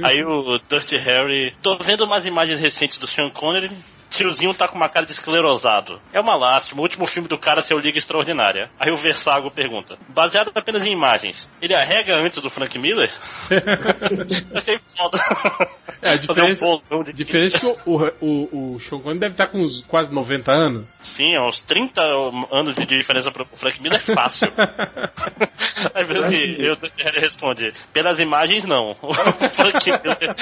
[0.03, 1.53] Aí o Dirty Harry.
[1.61, 3.72] Tô vendo umas imagens recentes do Sean Connery.
[4.10, 5.99] Tiozinho tá com uma cara de esclerosado.
[6.14, 8.69] É uma lástima, o último filme do cara ser o Liga Extraordinária.
[8.80, 13.11] Aí o Versago pergunta: baseado apenas em imagens, ele arrega antes do Frank Miller?
[14.53, 15.18] Achei foda.
[16.02, 17.14] É, a Fazer diferença, um de...
[17.14, 17.76] diferença que o,
[18.22, 20.98] o, o, Sean Connery deve estar com uns quase 90 anos.
[20.99, 22.02] Sim, é uns 30
[22.52, 24.48] anos de diferença pro Frank Miller é fácil.
[25.94, 28.95] Aí mesmo que eu, Harry responde: pelas imagens não.
[29.06, 30.36] O Frank Miller.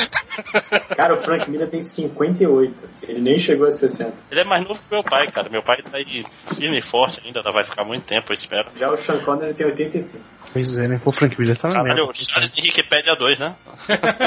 [0.96, 2.90] Cara, o Frank Miller tem 58.
[3.04, 4.14] Ele nem chegou a 60.
[4.32, 5.50] Ele é mais novo que meu pai, cara.
[5.50, 6.24] Meu pai tá aí
[6.56, 8.70] firme e forte ainda, vai ficar muito tempo, eu espero.
[8.76, 10.24] Já o Sean Connery tem 85.
[10.52, 11.02] Pois é, né?
[11.04, 12.12] O Frank Miller tá na Caralho, merda.
[12.12, 13.56] o Charles Wikipedia 2, né?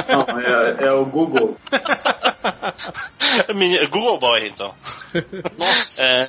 [0.08, 1.56] Não, é, é o Google.
[3.90, 4.74] Google Boy, então.
[5.56, 6.02] Nossa.
[6.02, 6.28] É.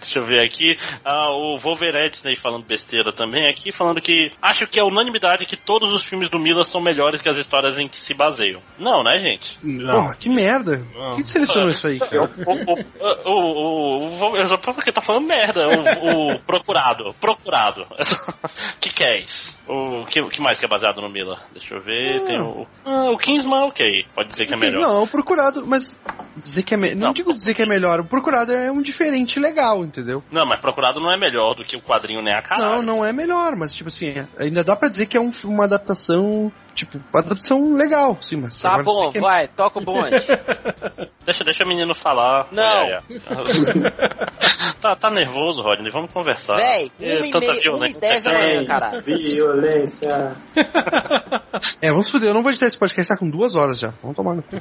[0.00, 0.76] Deixa eu ver aqui.
[1.04, 5.56] Ah, o Wolverine né, falando besteira também aqui, falando que acho que é unanimidade que
[5.56, 8.60] todos os filmes do Mila são melhores que as histórias em que se baseiam.
[8.78, 9.58] Não, né, gente?
[9.62, 9.94] Não.
[9.94, 10.84] Porra, que merda.
[10.94, 11.14] Não.
[11.14, 12.22] Quem que selecionou isso aí, cara?
[12.46, 15.66] O, o, o, o, o, o, só porque tá falando merda.
[15.68, 17.14] O, o procurado.
[17.20, 17.86] Procurado.
[18.80, 19.56] que que é isso?
[19.68, 21.40] O que, que mais que é baseado no Mila?
[21.52, 22.20] Deixa eu ver.
[22.24, 22.66] Tem o.
[22.84, 24.04] Ah, o Kingsman, ok.
[24.14, 24.80] Pode dizer que é melhor.
[24.80, 26.00] Não, o procurado, mas
[26.36, 26.94] dizer que é me...
[26.94, 27.12] não Não.
[27.12, 30.22] digo dizer que é melhor, o procurado é um diferente legal, entendeu?
[30.30, 32.60] Não, mas procurado não é melhor do que o quadrinho nem a cara.
[32.60, 35.64] Não, não é melhor, mas tipo assim, ainda dá pra dizer que é um- uma
[35.64, 39.84] adaptação, tipo, uma adaptação legal, sim, mas Tá bom, dizer que é- vai, toca o
[39.84, 40.16] bonde.
[41.26, 42.46] Deixa, deixa o menino falar.
[42.52, 42.86] Não.
[44.80, 45.90] Tá, tá nervoso, Rodney?
[45.90, 46.54] Vamos conversar.
[46.56, 48.00] Véi, É, uma e tanta meia, uma e violência.
[48.00, 49.02] dez da manhã, caralho.
[49.02, 50.30] Violência.
[51.80, 53.92] É, vamos foder, eu não vou editar esse podcast, tá com duas horas já.
[54.02, 54.56] Vamos tomar no cu.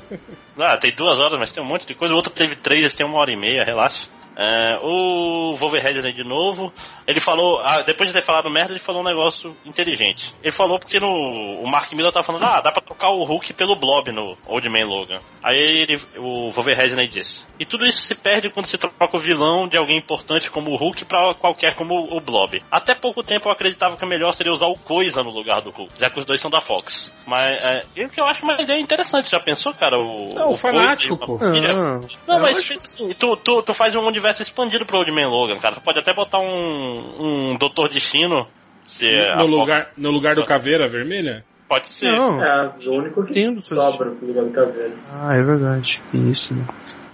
[0.59, 2.13] Ah, tem duas horas, mas tem um monte de coisa.
[2.13, 4.07] O outro teve três, esse tem uma hora e meia, relaxa.
[4.37, 6.71] É, o Wolverine de novo,
[7.07, 10.33] ele falou, ah, depois de ter falado merda, ele falou um negócio inteligente.
[10.43, 13.53] Ele falou porque no, o Mark Miller tava falando, ah, dá pra trocar o Hulk
[13.53, 15.19] pelo Blob no Old Man Logan.
[15.43, 19.67] Aí ele, o Wolverine disse, e tudo isso se perde quando se troca o vilão
[19.67, 22.61] de alguém importante como o Hulk pra qualquer como o Blob.
[22.69, 25.71] Até pouco tempo eu acreditava que o melhor seria usar o Coisa no lugar do
[25.71, 27.13] Hulk, já que os dois são da Fox.
[27.25, 29.97] Mas é, o que eu acho uma ideia interessante, já pensou, cara?
[29.97, 31.39] O, Não, o fanático, pô.
[31.41, 35.27] Ah, Não, mas acho- assim, tu, tu, tu faz um universo expandido pro Old Man
[35.29, 35.75] Logan, cara.
[35.75, 38.47] Tu pode até botar um, um Doutor Destino.
[38.83, 41.43] Se é No Fox- lugar, no lugar do Caveira Vermelha?
[41.67, 42.05] Pode ser.
[42.11, 42.43] Não.
[42.43, 44.93] É, o único que Entendo, sobra pro lugar do caveiro.
[45.09, 45.99] Ah, é verdade.
[46.13, 46.63] Isso, né?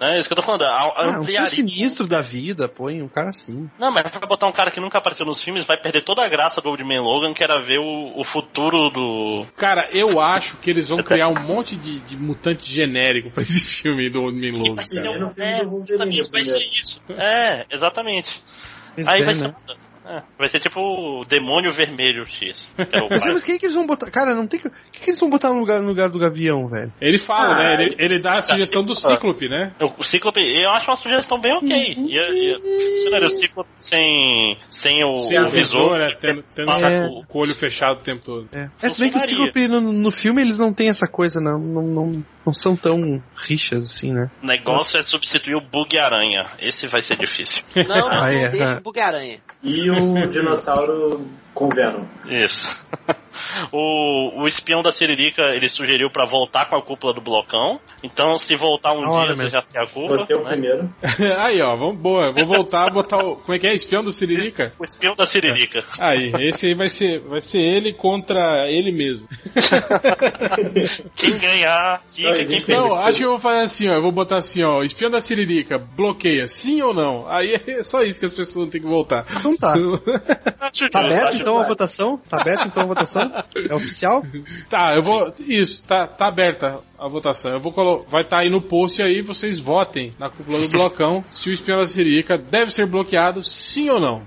[0.01, 0.63] É isso que eu tô falando.
[0.63, 3.69] a- Ah, um ser sinistro da vida, põe um cara assim.
[3.77, 6.27] Não, mas vai botar um cara que nunca apareceu nos filmes, vai perder toda a
[6.27, 9.45] graça do Old Man Logan, que era ver o, o futuro do.
[9.57, 13.59] Cara, eu acho que eles vão criar um monte de, de mutante genérico pra esse
[13.81, 14.75] filme do Old Man Logan.
[14.75, 16.59] Vai ser, É, um- é, exatamente, ser primeiro.
[16.59, 17.01] isso.
[17.09, 18.41] É, exatamente.
[18.95, 19.55] Pois Aí é, vai né?
[20.05, 22.67] É, vai ser tipo o Demônio Vermelho X.
[22.75, 24.09] que é o Mas, mas quem é que eles vão botar?
[24.11, 24.69] Cara, não tem que.
[24.91, 26.91] Quem que eles vão botar no lugar, no lugar do Gavião, velho?
[26.99, 27.75] Ele fala, Ah, né?
[27.79, 29.73] Ele, ele dá a sugestão do Cíclope, né?
[29.97, 31.69] O Cíclope, eu acho uma sugestão bem ok.
[31.69, 35.99] Ia, ia, funcionaria o Cíclope sem, sem o, Sem o visor.
[35.99, 36.15] né?
[36.19, 37.07] Tendo, tendo É.
[37.07, 38.49] o, com o olho fechado o tempo todo.
[38.53, 38.69] É.
[38.81, 39.19] É, se bem que o.
[39.19, 41.59] Cíclope no, no filme eles não têm essa coisa, não.
[41.59, 44.29] Não, não, não são tão rixas assim, né?
[44.41, 46.51] O negócio é substituir o Bug Aranha.
[46.59, 47.61] Esse vai ser difícil.
[47.75, 48.77] Não, não, Ah, não é, deixa é.
[48.77, 49.39] o Bugaranha.
[49.63, 52.05] E o dinossauro com Venom.
[52.27, 52.87] Isso.
[53.71, 57.79] O, o espião da Siririca, ele sugeriu pra voltar com a cúpula do blocão.
[58.03, 59.49] Então, se voltar um hora dia, você mesmo.
[59.49, 60.17] já tem a cúpula.
[60.17, 60.51] Você é o né?
[60.51, 60.89] primeiro.
[61.39, 62.31] Aí, ó, vamos, boa.
[62.31, 63.35] Vou voltar a botar o.
[63.37, 63.73] Como é que é?
[63.73, 64.73] Espião do Siririca?
[64.79, 65.83] O espião da Siririca.
[65.99, 69.27] Aí, esse aí vai ser, vai ser ele contra ele mesmo.
[71.15, 72.31] Quem ganhar, fica.
[72.31, 72.75] Não, Quem.
[72.75, 73.93] Não, acho que eu vou fazer assim, ó.
[73.93, 74.81] Eu vou botar assim, ó.
[74.83, 77.29] Espião da Siririca, bloqueia, sim ou não?
[77.29, 79.25] Aí é só isso que as pessoas têm que voltar.
[79.37, 79.73] Então tá.
[80.91, 82.17] Tá aberto então a votação?
[82.29, 83.40] Tá aberto então a votação?
[83.69, 84.23] É oficial?
[84.69, 85.33] Tá, eu vou.
[85.39, 87.51] Isso, tá, tá aberta a votação.
[87.51, 88.09] Eu vou colocar.
[88.09, 91.79] Vai estar aí no post aí, vocês votem na cúpula do blocão se o espião
[91.79, 94.23] da Siririca deve ser bloqueado, sim ou não.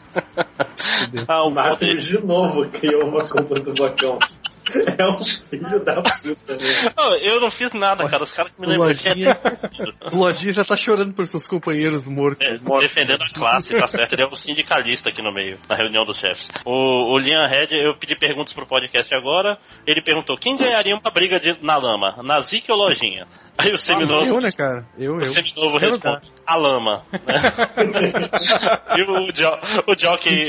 [1.28, 4.18] Ah, O o Márcio poder- de novo criou uma culpa do bocão.
[4.98, 6.92] É um filho da puta, né?
[6.96, 8.22] Não, eu não fiz nada, cara.
[8.22, 9.38] Os caras que me O lembram Lojinha,
[10.12, 12.46] o Lojinha já tá chorando por seus companheiros mortos.
[12.46, 14.12] É, defendendo a classe, tá certo?
[14.14, 16.48] Ele é o sindicalista aqui no meio, na reunião dos chefes.
[16.64, 19.58] O, o Liam Red, eu pedi perguntas pro podcast agora.
[19.86, 22.22] Ele perguntou: quem ganharia uma briga de- na lama?
[22.22, 23.26] Nazik ou Lojinha?
[23.56, 24.84] Aí o seminovo, Eu, né, cara?
[24.98, 25.24] Eu, o eu.
[25.24, 27.02] seminovo Quero responde: a lama.
[27.12, 27.18] né?
[28.98, 29.50] e o, jo,
[29.86, 30.48] o Jockey,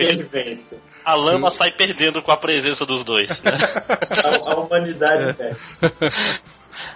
[1.04, 3.30] a lama sai perdendo com a presença dos dois.
[3.42, 3.52] Né?
[4.48, 5.34] A, a humanidade, É.
[5.34, 5.58] velho.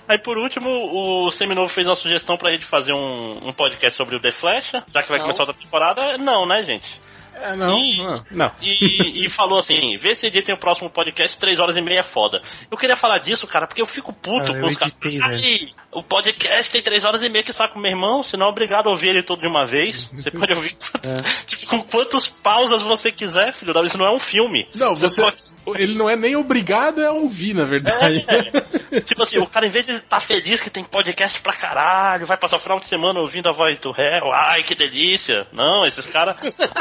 [0.08, 4.16] Aí por último, o Seminovo fez uma sugestão pra gente fazer um, um podcast sobre
[4.18, 5.26] o The Flash, já que vai Não.
[5.26, 6.18] começar outra temporada.
[6.18, 7.00] Não, né, gente?
[7.42, 7.98] É, não, Ih.
[8.04, 8.26] não.
[8.32, 8.52] não.
[8.62, 12.04] E, e falou assim: vê se editem o próximo podcast, 3 horas e meia é
[12.04, 12.42] foda.
[12.70, 14.94] Eu queria falar disso, cara, porque eu fico puto Ah, com os caras.
[15.92, 18.92] O podcast tem 3 horas e meia que saco meu irmão, senão é obrigado a
[18.92, 20.10] ouvir ele todo de uma vez.
[20.14, 21.16] Você pode ouvir É.
[21.48, 24.68] tipo, com quantas pausas você quiser, filho da Isso não é um filme.
[24.76, 25.22] Não, você.
[25.22, 25.38] pode-
[25.82, 28.24] Ele não é nem obrigado a ouvir, na verdade.
[28.92, 32.26] É, tipo assim, o cara, em vez de estar feliz que tem podcast pra caralho,
[32.26, 35.48] vai passar o final de semana ouvindo a voz do réu, ai que delícia.
[35.54, 36.38] Não, esses caras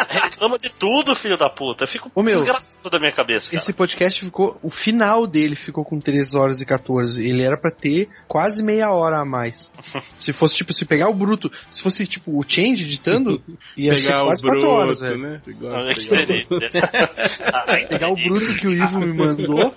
[0.09, 1.85] reclamam de tudo, filho da puta.
[1.85, 3.47] Eu fico Ô, meu, desgraçado da minha cabeça.
[3.51, 3.57] Cara.
[3.63, 4.59] Esse podcast ficou.
[4.63, 7.27] O final dele ficou com 3 horas e 14.
[7.27, 9.73] Ele era pra ter quase meia hora a mais.
[10.19, 11.51] Se fosse, tipo, se pegar o bruto.
[11.71, 13.41] Se fosse, tipo, o Change editando,
[13.77, 15.19] ia ser Pegar o quase 4 bruto, horas, velho.
[15.19, 15.41] né?
[15.45, 15.89] Pegar
[17.89, 19.73] Pegar o bruto que o Ivo me mandou.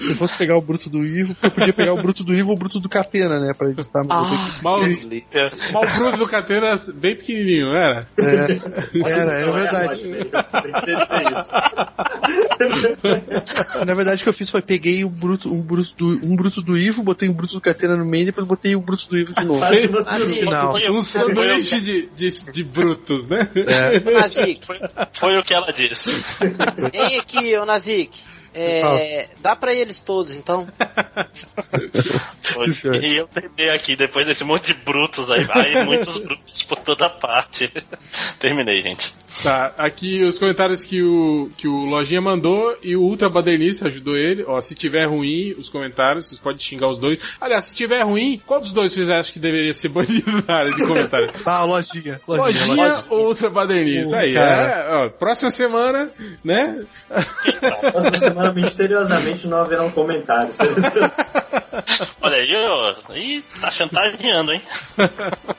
[0.00, 2.56] Se fosse pegar o bruto do Ivo, eu podia pegar o bruto do Ivo ou
[2.56, 3.52] o bruto do Catena, né?
[3.56, 4.04] Pra editar.
[4.04, 5.50] Mal, delícia.
[5.72, 8.06] mal bruto do Catena bem pequenininho, não era?
[8.18, 10.02] É, era, é Não, verdade.
[13.86, 16.62] Na verdade, o que eu fiz foi peguei o bruto, um, bruto do, um bruto
[16.62, 19.18] do Ivo, botei um bruto do Catena no meio e depois botei o bruto do
[19.18, 19.64] Ivo de novo.
[19.64, 20.76] Assim, no Final.
[20.76, 23.50] Foi, Um foi, sanduíche de, de, de brutos, né?
[23.54, 24.00] É.
[24.00, 24.60] Nazik,
[25.12, 26.10] foi o que ela disse.
[26.92, 28.18] vem aqui, ô Nazik.
[28.54, 30.66] É, dá pra eles todos, então.
[31.16, 33.06] É.
[33.08, 37.08] E eu terminei aqui, depois desse monte de brutos aí, vai muitos brutos por toda
[37.08, 37.70] parte.
[38.38, 39.12] Terminei, gente.
[39.42, 44.16] Tá, aqui os comentários que o, que o Lojinha mandou e o Ultra Badernista ajudou
[44.16, 44.44] ele.
[44.46, 47.18] Ó, se tiver ruim os comentários, vocês podem xingar os dois.
[47.40, 50.72] Aliás, se tiver ruim, qual dos dois vocês acham que deveria ser banido na área
[50.74, 51.30] de comentário?
[51.44, 52.20] Ah, lojinha.
[52.26, 53.04] Lojinha, Lojinha lojinha.
[53.10, 54.10] ou Ultra Badernista?
[54.10, 56.10] Pô, Aí, é, ó, próxima semana,
[56.44, 56.84] né?
[57.92, 60.58] Próxima semana, misteriosamente, não haverão comentários.
[62.22, 62.94] Olha aí, ó.
[63.60, 64.62] Tá chantageando, hein?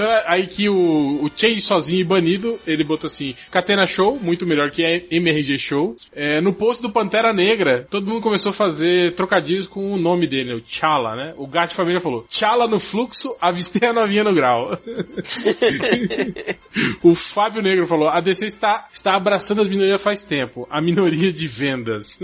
[0.00, 4.46] Então aí que o, o Change sozinho e banido, ele botou assim, Catena Show, muito
[4.46, 5.94] melhor que a MRG Show.
[6.14, 10.26] É, no post do Pantera Negra, todo mundo começou a fazer trocadilhos com o nome
[10.26, 11.34] dele, o Chala, né?
[11.36, 14.70] O Gato Família falou, Chala no fluxo, avistei a novinha no grau.
[17.04, 21.30] o Fábio Negro falou, a DC está, está abraçando as minorias faz tempo, a minoria
[21.30, 22.18] de vendas.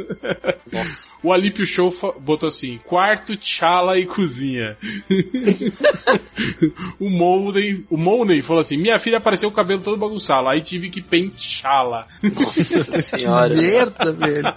[1.22, 4.78] o Alípio Show botou assim, quarto, Chala e cozinha.
[6.98, 10.60] o Molden, o Molden falou assim, minha filha apareceu com o cabelo todo bagunçado, aí
[10.60, 12.06] tive que penteá-la.
[12.22, 13.55] Nossa senhora.
[13.55, 14.55] Merda, velho.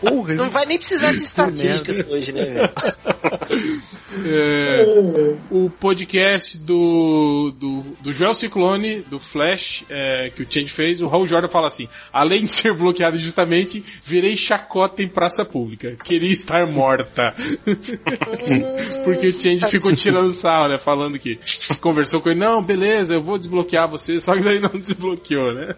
[0.00, 2.70] Porra, Não vai nem precisar de estatísticas hoje, né, velho?
[4.24, 11.02] É, o podcast do, do, do Joel Ciclone, do Flash, é, que o Change fez,
[11.02, 15.96] o Raul Jordan fala assim: além de ser bloqueado justamente, virei chacota em praça pública.
[16.02, 17.34] Queria estar morta.
[19.04, 20.78] Porque o Change ficou tirando sarro, né?
[20.78, 21.38] Falando que
[21.80, 25.74] conversou com ele: não, beleza, eu vou desbloquear você, só que daí não desbloqueou, né?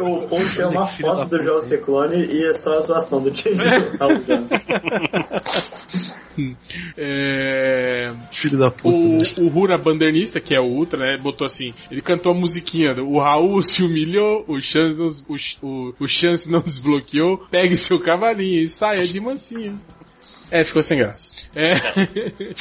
[0.00, 3.56] O ponto é uma foto do João Ciclone e é só a zoação do time.
[6.96, 8.88] É, Filho da puta.
[8.88, 9.24] O, né?
[9.40, 11.16] o Rura Bandernista, que é o Ultra, né?
[11.22, 12.92] Botou assim: ele cantou a musiquinha.
[12.92, 17.38] do, O Raul se humilhou, o Chance não, o, o, o Chance não desbloqueou.
[17.50, 19.80] Pegue seu cavalinho e saia de mansinho.
[20.50, 21.32] É, ficou sem graça.
[21.54, 21.74] É,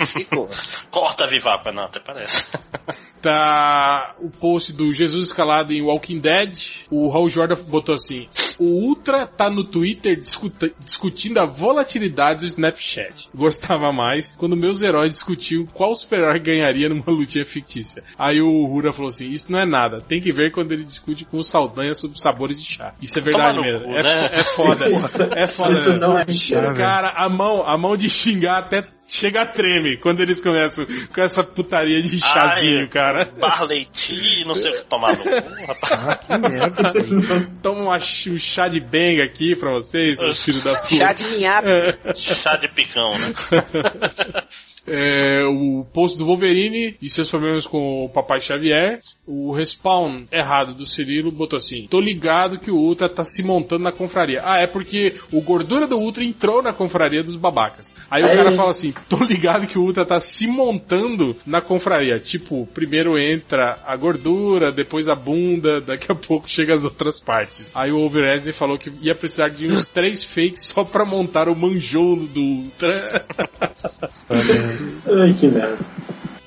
[0.05, 0.49] Ficou.
[0.89, 2.43] Corta a Vivapa, não, até parece.
[3.23, 6.53] tá o post do Jesus Escalado em Walking Dead.
[6.91, 8.27] O Raul Jordan botou assim:
[8.59, 13.29] O Ultra tá no Twitter discuta- discutindo a volatilidade do Snapchat.
[13.33, 18.03] Gostava mais quando meus heróis discutiam qual super-herói ganharia numa lutinha fictícia.
[18.17, 20.01] Aí o Rura falou assim: Isso não é nada.
[20.01, 22.93] Tem que ver quando ele discute com o Saldanha sobre sabores de chá.
[23.01, 23.87] Isso é verdade mesmo.
[23.87, 24.29] cu, é, né?
[24.29, 25.29] fo- é foda.
[25.39, 25.73] é foda.
[25.73, 26.73] Isso não é Chá.
[26.75, 31.21] Cara, a mão, a mão de xingar até chega a treme quando eles começam com
[31.21, 33.31] essa putaria de chazinho, Ai, cara.
[34.09, 35.91] E não sei o que tomar no cu, rapaz.
[35.91, 36.93] Ah, que merda.
[37.61, 37.99] Toma um
[38.39, 40.95] chá de benga aqui pra vocês, seus filhos da puta.
[40.95, 41.67] Chá de minhapo.
[42.15, 43.33] Chá de picão, né?
[44.85, 48.99] É, o post do Wolverine e seus problemas com o Papai Xavier.
[49.25, 53.83] O respawn errado do Cirilo botou assim: Tô ligado que o Ultra tá se montando
[53.83, 54.41] na confraria.
[54.43, 57.95] Ah, é porque o gordura do Ultra entrou na confraria dos babacas.
[58.11, 58.35] Aí o É.
[58.35, 62.19] cara fala assim: Tô ligado que o Ultra tá se montando na confraria.
[62.19, 67.71] Tipo, primeiro entra a gordura, depois a bunda, daqui a pouco chega as outras partes.
[67.73, 71.55] Aí o Overhead falou que ia precisar de uns três fakes só pra montar o
[71.55, 73.25] manjolo do Ultra.
[75.07, 75.77] Ai, que merda.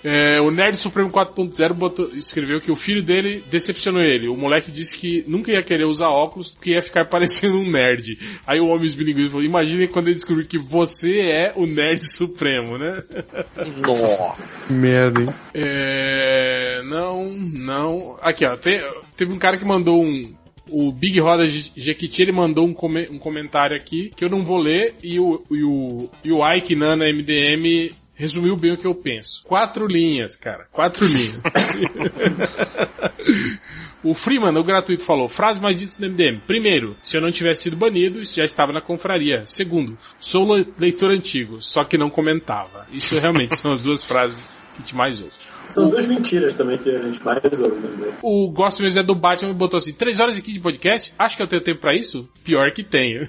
[0.08, 4.28] É, o Nerd Supremo 4.0 botou- escreveu que o filho dele decepcionou ele.
[4.28, 8.16] O moleque disse que nunca ia querer usar óculos porque ia ficar parecendo um nerd.
[8.46, 12.78] Aí o homem esbilinguido falou: Imagine quando ele descobrir que você é o Nerd Supremo,
[12.78, 13.02] né?
[13.84, 14.72] Nossa.
[14.72, 15.28] Merda, hein?
[15.54, 18.16] É, não, não.
[18.22, 18.56] Aqui, ó.
[18.56, 18.80] tem-
[19.16, 20.34] teve um cara que mandou um.
[20.70, 24.44] O Big Roda Je- Jequiti ele mandou um, come- um comentário aqui que eu não
[24.44, 28.86] vou ler e o, e o, e o Ike Nana MDM resumiu bem o que
[28.86, 29.42] eu penso.
[29.44, 30.66] Quatro linhas, cara.
[30.72, 31.40] Quatro linhas.
[34.02, 36.40] o Freeman, o gratuito, falou: frase mais dita do MDM.
[36.46, 39.42] Primeiro, se eu não tivesse sido banido, isso já estava na confraria.
[39.46, 42.86] Segundo, sou le- leitor antigo, só que não comentava.
[42.90, 45.34] Isso realmente são as duas frases que a gente mais ouve.
[45.66, 48.12] São duas mentiras também que a gente mais ouve, né?
[48.22, 51.12] O Gosto mesmo é do Batman e botou assim: três horas aqui de podcast?
[51.18, 52.28] Acho que eu tenho tempo pra isso?
[52.44, 53.26] Pior que tenho.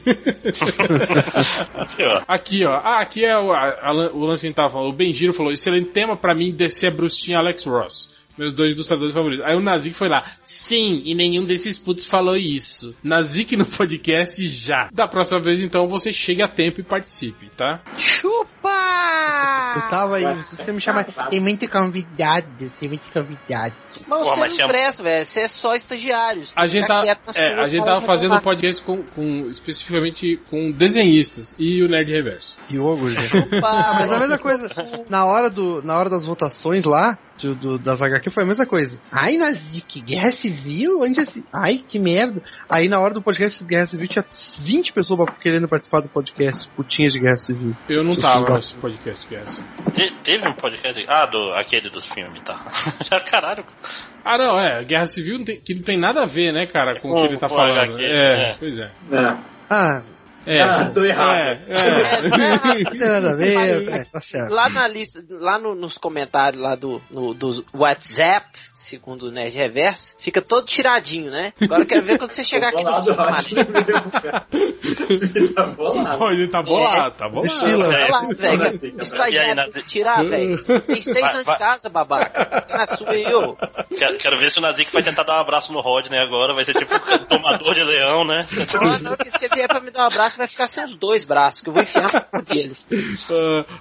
[1.95, 2.23] Pior.
[2.27, 2.73] aqui, ó.
[2.73, 4.89] Ah, aqui é o, a- a- o lance que a gente tava falando.
[4.89, 8.15] O Benjiro falou: excelente tema pra mim, descer a Brustinha Alex Ross.
[8.38, 9.45] Meus dois ilustradores favoritos.
[9.45, 10.23] Aí o Nazik foi lá.
[10.43, 12.95] Sim, e nenhum desses putos falou isso.
[13.03, 14.89] Nazik no podcast já.
[14.93, 17.81] Da próxima vez, então, você chegue a tempo e participe, tá?
[17.97, 19.73] Chupa!
[19.76, 21.03] Eu tava aí, se você me chamar.
[21.30, 23.76] Tem muito convidado, tem muito convidado.
[24.07, 25.26] Mas Pô, você mas não chama- presta, velho.
[25.26, 26.45] Você é só estagiário.
[26.45, 27.03] Você A gente, tá,
[27.35, 32.11] é, a gente tava fazendo um podcast com, com- especificamente com desenhistas e o Nerd
[32.11, 32.55] Reverso.
[32.69, 33.22] E o né?
[33.22, 33.59] Chupa!
[33.61, 34.69] Mas a mesma coisa.
[35.09, 38.65] Na hora, do, na hora das votações lá, do, do- das HQ, foi a mesma
[38.65, 38.99] coisa.
[39.11, 41.01] Ai, Nazik, Guerra Civil?
[41.01, 41.45] Onde é esse...
[41.53, 42.41] Ai, que merda.
[42.69, 44.26] Aí na hora do podcast de Guerra Civil tinha
[44.59, 47.76] 20 pessoas querendo participar do podcast, putinhas de Guerra Civil.
[47.89, 49.61] Eu não tava nesse podcast que é essa.
[49.93, 51.05] Te- teve um podcast.
[51.07, 52.65] Ah, do, aquele dos filmes, tá?
[53.11, 53.65] Já caralho.
[54.26, 54.84] Ah, não, é.
[54.84, 57.22] Guerra Civil não tem- que não tem nada a ver, né, cara, com o Com-
[57.22, 57.77] que ele tá falando.
[57.80, 58.55] HQ, é, é.
[58.59, 58.91] pois é.
[59.11, 59.38] É.
[59.69, 60.01] Ah,
[60.48, 60.61] É.
[60.61, 61.60] Ah, tô errado.
[61.68, 62.22] É, é.
[62.84, 64.49] Não tem nada a ver, é, tá certo.
[64.53, 68.48] Lá na lista, lá no- nos comentários lá do, no, do WhatsApp,
[68.88, 71.53] segundo o Nerd Reverso, fica todo tiradinho, né?
[71.61, 73.55] Agora eu quero ver quando você chegar aqui no Bolado, sítio, acho.
[73.55, 75.47] Mané.
[75.53, 76.31] tá bolado.
[76.34, 77.47] Ele tá bolado, tá bolado.
[77.53, 77.88] Estila.
[77.88, 78.34] Olha lá, É.
[78.35, 78.68] velho.
[78.68, 79.84] Assim, O estagiário E aí, Nazi?
[79.85, 80.64] tirar, velho.
[80.84, 82.61] Tem seis Vai- anos vai- de casa, babaca.
[82.61, 83.55] Fica na sua aí, ô.
[83.97, 86.53] Quero, quero ver se o Nazik vai tentar dar um abraço no Rodney agora.
[86.53, 86.91] Vai ser tipo
[87.27, 88.45] tomador de leão, né?
[89.01, 91.26] Na hora que você vier pra me dar um abraço, vai ficar sem os dois
[91.26, 92.76] braços, que eu vou enfiar no dele.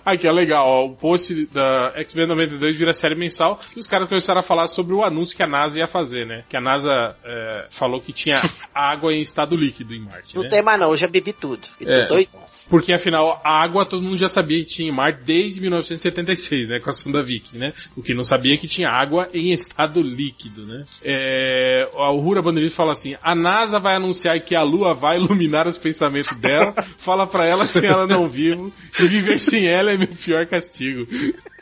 [0.05, 3.87] Ah, aqui, ó, legal, ó, o post da X-Men 92 vira série mensal e os
[3.87, 6.44] caras começaram a falar sobre o anúncio que a NASA ia fazer, né?
[6.48, 8.40] Que a NASA é, falou que tinha
[8.74, 10.48] água em estado líquido em Marte, Não né?
[10.48, 11.66] tem mais não, eu já bebi tudo.
[11.81, 12.02] E É.
[12.02, 12.31] tô doido.
[12.68, 16.81] Porque afinal, a água todo mundo já sabia que tinha em Marte desde 1976, né?
[16.81, 17.73] Com a sonda Viking, né?
[17.97, 20.85] O que não sabia é que tinha água em estado líquido, né?
[21.05, 25.68] É, o Rura Bandeirista fala assim: a NASA vai anunciar que a Lua vai iluminar
[25.68, 29.93] os pensamentos dela, fala pra ela que sem ela não vivo, e viver sem ela
[29.93, 31.06] é meu pior castigo.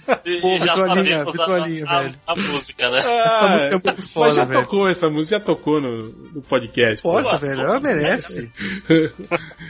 [0.25, 2.15] E, Pô, Vitrolinha, sabemos Vitrolinha, a, a- velho.
[2.27, 2.99] a música, né?
[2.99, 4.61] Essa música é muito Mas foda, já velho.
[4.61, 5.99] tocou essa música, já tocou no,
[6.33, 7.03] no podcast.
[7.03, 8.53] Porta, velho, ela merece.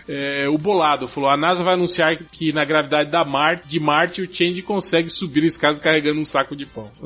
[0.07, 4.21] É, o Bolado falou: a NASA vai anunciar que na gravidade da Marte, de Marte
[4.23, 6.91] o Change consegue subir escadas carregando um saco de pão.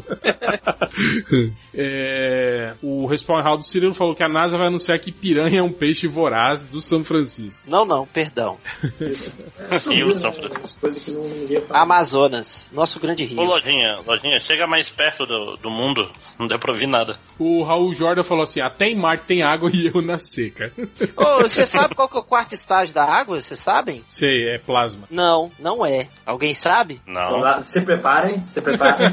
[1.75, 5.63] É, o Respawn Hall do Cirilo falou que a NASA vai anunciar que piranha é
[5.63, 7.69] um peixe voraz do São Francisco.
[7.71, 8.59] Não, não, perdão.
[9.91, 11.21] E o São Francisco.
[11.71, 13.39] Amazonas, nosso grande rio.
[13.41, 16.11] Ô, Lojinha, Lojinha, chega mais perto do, do mundo.
[16.39, 17.19] Não deu pra ouvir nada.
[17.39, 20.73] O Raul Jordan falou assim: até em Marte tem água e eu na seca.
[21.17, 23.41] Ô, você sabe qual que é o quarto estágio da água?
[23.41, 24.03] Vocês sabem?
[24.07, 25.07] Sei, é plasma.
[25.11, 26.09] Não, não é.
[26.27, 27.01] Alguém sabe?
[27.07, 27.39] Não.
[27.39, 29.07] lá, se preparem, se preparem.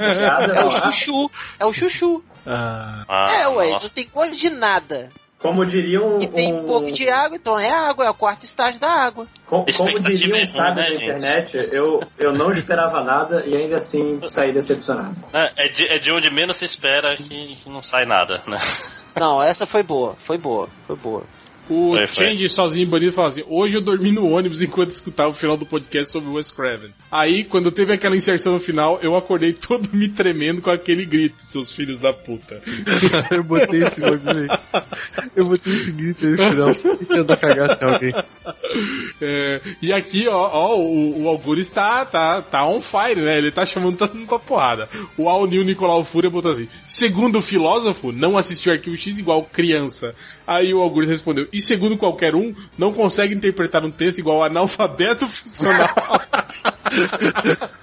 [0.56, 1.32] É o chuchu.
[1.60, 2.24] É o chuchu.
[2.46, 3.86] Ah, Ah, é, ué, nossa.
[3.88, 5.10] não tem cor de nada.
[5.46, 8.80] Como diriam E tem um, pouco de água, então é água, é o quarto estágio
[8.80, 9.28] da água.
[9.46, 11.04] com- como Expectativa diria é um sábio né, da gente?
[11.04, 15.16] internet, eu, eu não esperava nada e ainda assim saí decepcionado.
[15.34, 18.58] É, é de, é de onde menos se espera que, que não sai nada, né?
[19.20, 21.24] Não, essa foi boa, foi boa, foi boa.
[21.70, 22.26] O Foi, foi.
[22.26, 25.66] Change sozinho banido fala assim: hoje eu dormi no ônibus enquanto escutava o final do
[25.66, 26.92] podcast sobre o Wes Craven.
[27.12, 31.38] Aí, quando teve aquela inserção no final, eu acordei todo me tremendo com aquele grito,
[31.40, 32.62] seus filhos da puta.
[33.32, 34.84] eu botei esse bagulho aí.
[35.36, 36.74] Eu botei esse grito aí no final.
[36.76, 38.14] Só que ia dar cagaço em alguém.
[39.22, 43.38] É, e aqui, ó, ó o, o Algures tá, tá, tá on fire, né?
[43.38, 44.90] Ele tá chamando todo mundo pra porrada.
[45.18, 49.44] O Al Nil Nicolau Fúria botou assim: segundo o filósofo, não assistiu Arquivo X igual
[49.44, 50.14] criança.
[50.46, 55.28] Aí o Algures respondeu: e segundo qualquer um, não consegue interpretar um texto igual analfabeto
[55.28, 55.90] funcional.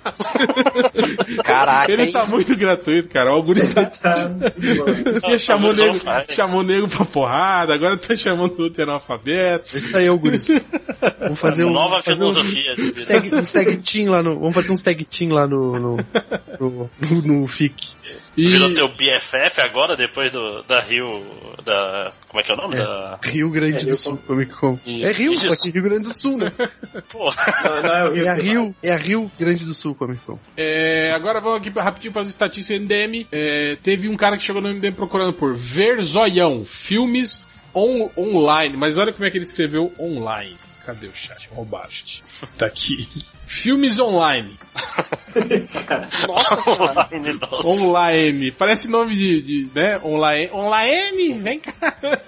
[1.44, 2.12] Caraca, Ele hein?
[2.12, 3.30] tá muito gratuito, cara.
[3.30, 3.90] O Algures tá.
[5.22, 5.98] Tá, chamou nego,
[6.30, 9.76] chamou nego pra porrada, agora tá chamando o outro analfabeto.
[9.76, 10.48] Isso aí, Auguris.
[11.20, 11.72] Vamos fazer um.
[11.72, 13.06] Nova fazer um- filosofia de vida.
[13.06, 14.38] Tag, uns tag team lá no.
[14.38, 15.78] Vamos fazer uns tag team lá no.
[15.78, 15.96] no,
[16.60, 17.92] no, no, no FIC.
[18.36, 21.22] E, Virou teu BFF agora, depois do, da Rio.
[21.64, 22.12] Da.
[22.28, 22.76] Como é que é o nome?
[22.76, 23.18] Da.
[23.22, 24.78] Rio Grande É, do Rio Sul, Comic Con.
[24.86, 25.46] É Rio, Isso.
[25.54, 26.50] só que Rio Grande do Sul, né?
[27.14, 28.24] Não, não é Rio.
[28.24, 30.38] É a que Rio, é a Rio Grande do Sul Comic Con.
[30.56, 33.26] É, agora vamos aqui rapidinho para as estatísticas MDM.
[33.30, 38.76] É, teve um cara que chegou no MDM procurando por Verzoião, filmes on- online.
[38.76, 40.56] Mas olha como é que ele escreveu online.
[40.86, 41.48] Cadê o chat?
[41.52, 42.24] Roubaste.
[42.58, 43.06] Tá aqui.
[43.60, 44.56] Filmes online.
[46.26, 47.66] Nossa online, nossa.
[47.66, 48.50] Online.
[48.52, 49.98] Parece nome de, de né?
[50.02, 50.50] Online.
[50.52, 51.74] Online, vem cá.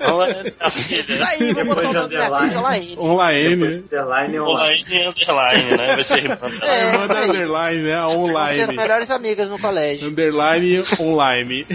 [0.03, 1.19] Online, a filha.
[1.19, 2.49] Tá aí, vou botar o nome da Underline.
[2.51, 2.95] filha lá aí.
[2.99, 3.67] Online, né?
[3.77, 4.39] Underline online.
[4.41, 5.87] Online e underline, né?
[5.95, 7.31] Vai ser É, irmã da aí.
[7.31, 8.01] underline, né?
[8.01, 8.77] Vão ser as online.
[8.77, 10.09] melhores amigas no colégio.
[10.09, 11.67] Underline online.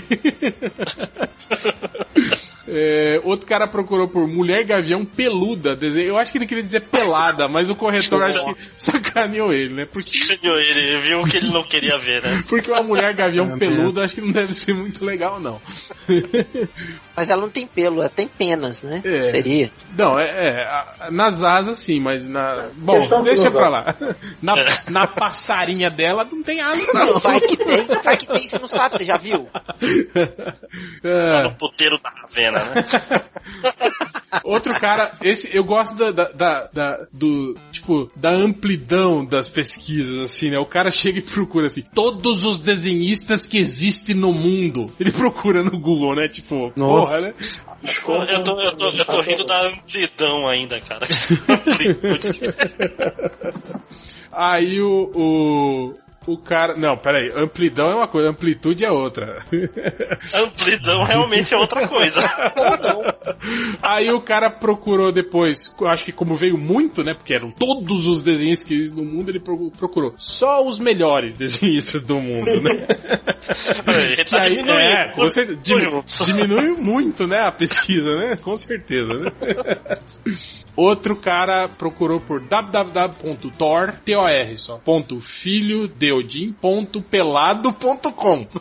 [2.72, 5.76] É, outro cara procurou por mulher gavião peluda.
[5.82, 9.86] Eu acho que ele queria dizer pelada, mas o corretor acho que sacaneou ele, né?
[9.86, 10.56] Porque, Entendeu?
[10.60, 12.44] Ele viu o que ele não queria ver, né?
[12.48, 15.60] porque uma mulher gavião Ah, peluda acho que não deve ser muito legal, não.
[17.16, 19.02] Mas ela não tem pelo, ela tem penas, né?
[19.03, 19.26] É.
[19.26, 19.72] Seria.
[19.98, 22.70] Não, é, é, nas asas sim, mas na.
[22.76, 23.60] Bom, Questão deixa filosófica.
[23.60, 24.16] pra lá.
[24.41, 24.56] Na,
[24.90, 27.06] na passarinha dela não tem asa, não.
[27.06, 29.48] Não, vai que tem, vai que tem, você não sabe, você já viu?
[31.03, 31.44] É.
[31.44, 32.86] No puteiro da Ravena, né?
[34.44, 40.18] Outro cara, esse eu gosto da, da, da- da- do tipo da amplidão das pesquisas
[40.20, 40.58] assim, né?
[40.60, 44.88] O cara chega e procura assim, todos os desenhistas que existem no mundo.
[45.00, 46.28] Ele procura no Google, né?
[46.28, 47.02] Tipo, Nossa.
[47.02, 47.34] porra, né?
[48.30, 51.08] Eu tô, eu tô, eu tô rindo da amplidão ainda, cara.
[54.32, 55.96] Aí o, o
[56.32, 56.74] O cara.
[56.76, 57.32] Não, peraí.
[57.36, 59.44] Amplidão é uma coisa, amplitude é outra.
[60.34, 62.20] Amplidão realmente é outra coisa.
[63.82, 67.14] Aí o cara procurou depois, acho que como veio muito, né?
[67.16, 71.36] Porque eram todos os desenhistas que existem no mundo, ele pro- procurou só os melhores
[71.36, 72.88] desenhistas do mundo, né?
[74.12, 74.80] Ele tá aí, diminuindo.
[74.80, 75.14] é,
[75.56, 78.36] dimi- diminui muito, né, a pesquisa, né?
[78.38, 79.32] Com certeza, né?
[80.80, 85.92] Outro cara procurou por www.tor, T-O-R só, ponto filho
[86.62, 87.04] ponto.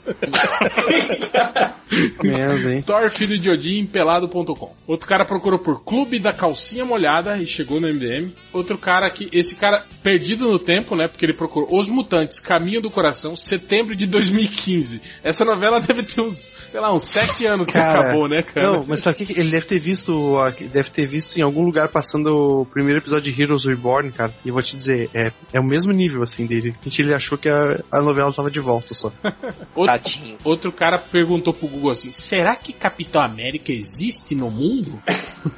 [2.23, 2.82] Merda, hein?
[2.82, 4.74] Thor filho de Odin, pelado.com.
[4.86, 8.32] Outro cara procurou por Clube da Calcinha Molhada e chegou no MDM.
[8.53, 11.09] Outro cara que, esse cara perdido no tempo, né?
[11.09, 15.01] Porque ele procurou Os Mutantes, Caminho do Coração, setembro de 2015.
[15.23, 18.73] Essa novela deve ter uns, sei lá, uns sete anos que Cara, acabou, né, cara?
[18.73, 20.36] Não, mas sabe o que que ele deve ter visto?
[20.73, 24.35] Deve ter visto em algum lugar passando o primeiro episódio de Heroes Reborn, cara.
[24.43, 26.74] E eu vou te dizer, é, é o mesmo nível assim dele.
[26.80, 29.12] A gente ele achou que a, a novela tava de volta só.
[29.76, 30.39] Outro, Tadinho.
[30.43, 35.01] outro cara perguntou pro Google assim: será que Capitão América existe no mundo?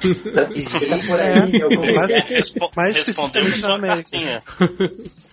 [0.00, 2.26] Fica por aí, algum Mas- lugar.
[2.28, 4.10] Respo Mais respondeu especificamente em na América.
[4.10, 4.42] cartinha.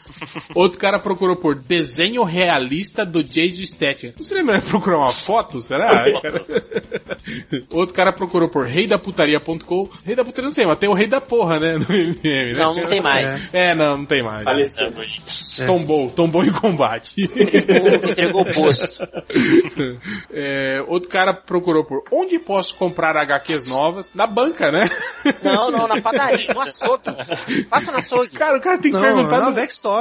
[0.56, 4.14] Outro cara procurou por desenho realista do Jason Statham.
[4.18, 5.90] Você lembra de procurar uma foto, será?
[6.22, 6.46] cara?
[7.72, 9.90] Outro cara procurou por reidaputaria.com.
[10.04, 11.78] Rei da putaria não sei, mas tem o rei da porra, né?
[11.78, 12.60] No MM, né?
[12.60, 13.54] Não, não tem mais.
[13.54, 14.44] É, não, não tem mais.
[14.44, 14.88] Faleceu.
[15.60, 15.66] É.
[15.66, 17.22] Tombou, tombou em combate.
[17.22, 19.08] Entregou, entregou o posto.
[20.30, 24.10] É, outro cara procurou por onde posso comprar HQs novas?
[24.14, 24.90] Na banca, né?
[25.44, 27.04] Não, não, na padaria, no açougue.
[27.70, 28.32] Passa no açougue.
[28.32, 29.46] Cara, o cara tem que Não, perguntar é no,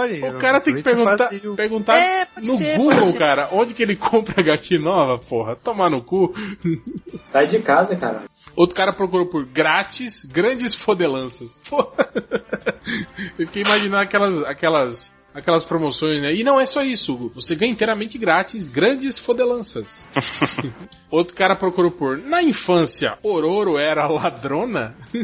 [0.09, 0.37] backstory.
[0.37, 4.43] O cara tem que perguntar, perguntar É, no ser, Google, cara, onde que ele compra
[4.43, 5.57] HQ nova, porra.
[5.57, 6.35] Tomar no cu.
[7.25, 8.25] Sai de casa, cara.
[8.55, 11.61] Outro cara procurou por grátis, grandes fodelanças.
[11.69, 11.93] Pô.
[13.39, 16.35] Eu fiquei imaginando aquelas, aquelas, aquelas promoções, né?
[16.35, 17.33] E não é só isso, Hugo.
[17.35, 20.07] Você ganha inteiramente grátis grandes fodelanças.
[21.11, 24.95] Outro cara procurou por na infância, Ororo era ladrona?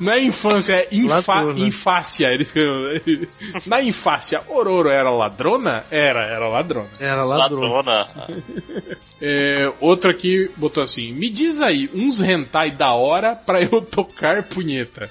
[0.00, 1.58] não, é infância, é infa, Ladrona.
[1.60, 2.26] infácia.
[2.32, 3.00] Ele escreveu.
[3.66, 5.84] Na infância, Ororo era ladrona?
[5.90, 6.88] Era, era ladrona.
[7.00, 7.60] Era ladrão.
[7.60, 8.08] Ladrona.
[9.18, 14.42] É, outro aqui botou assim: Me diz aí, uns hentai da hora pra eu tocar
[14.42, 15.08] punheta.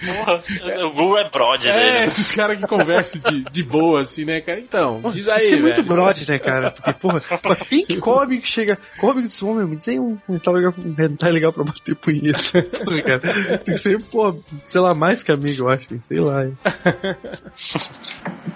[0.00, 0.42] Porra,
[0.86, 2.06] o Google é brod É, dele.
[2.06, 4.58] esses caras que conversam de, de boa, assim, né, cara?
[4.60, 5.44] Então, diz aí.
[5.44, 5.88] Isso é muito velho.
[5.88, 6.67] brode, né, cara?
[6.70, 8.78] Porque, porra, pra quem que come que chega.
[9.00, 11.64] Come que diz, "Ô, meu, me diz aí um tá legal, um hentai legal pra
[11.64, 12.62] bater punheta.
[12.84, 13.58] Porra, cara.
[13.58, 15.86] Tem que ser, pô, sei lá, mais que amigo, eu acho.
[16.02, 16.44] Sei lá.
[16.44, 16.56] hein.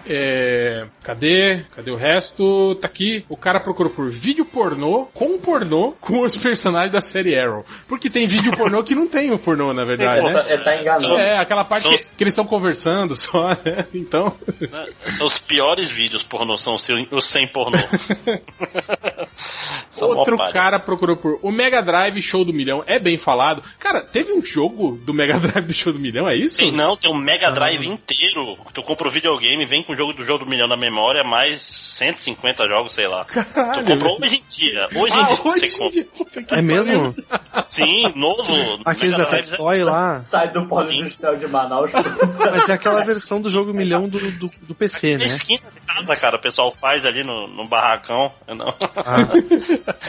[0.07, 1.65] É, cadê?
[1.75, 2.75] Cadê o resto?
[2.77, 3.25] Tá aqui.
[3.29, 7.65] O cara procurou por vídeo pornô com pornô com os personagens da série Arrow.
[7.89, 10.43] Porque tem vídeo pornô que não tem o pornô, na verdade, né?
[10.49, 11.15] É, tá enganando.
[11.17, 13.87] É, aquela parte São- que, que eles estão conversando só, né?
[13.95, 14.37] Então.
[14.61, 14.87] Né?
[15.17, 17.79] São os piores vídeos pornô, são os sem pornô.
[20.01, 22.83] Outro cara procurou por o Mega Drive Show do Milhão.
[22.87, 23.63] É bem falado.
[23.79, 26.57] Cara, teve um jogo do Mega Drive do Show do Milhão, é isso?
[26.57, 28.57] Sim, não, tem um Mega Drive inteiro.
[28.73, 31.61] Tu compra o videogame, vem com o jogo do jogo do milhão na memória, mais
[31.63, 33.25] 150 jogos, sei lá.
[33.27, 33.85] Caralho.
[33.85, 34.89] Tu comprou hoje em dia.
[34.95, 36.41] Hoje em Ah, dia hoje você em compra.
[36.41, 36.45] dia.
[36.49, 37.15] Que É mesmo?
[37.67, 38.53] Sim, novo.
[38.85, 40.23] Aqueles da Drive, Tectoy lá.
[40.23, 41.93] Sai do polo industrial de Manaus.
[42.39, 45.27] Mas é aquela versão do jogo milhão do, do, do PC, Na né?
[45.27, 48.33] esquina de casa, cara, o pessoal faz ali no, no barracão.
[48.49, 48.75] Não.
[48.97, 49.29] Ah,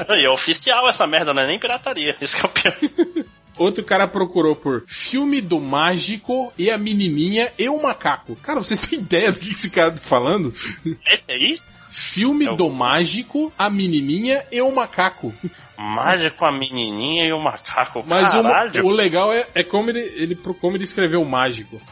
[0.16, 2.16] E é oficial essa merda, não é nem pirataria.
[2.22, 3.26] Esse que é o pior.
[3.58, 8.36] Outro cara procurou por filme do mágico e a menininha e o macaco.
[8.38, 10.52] Cara, vocês têm ideia do que esse cara tá falando?
[10.86, 11.60] Esse aí?
[11.92, 15.32] Filme É o- do mágico, a menininha e o macaco.
[15.78, 18.04] Mágico, a menininha e o macaco.
[18.08, 21.80] Mas o, o legal é, é como, ele, ele, como ele escreveu mágico.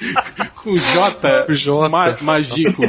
[0.62, 1.46] Com J.
[1.48, 1.88] O J.
[1.88, 2.82] Ma, magico.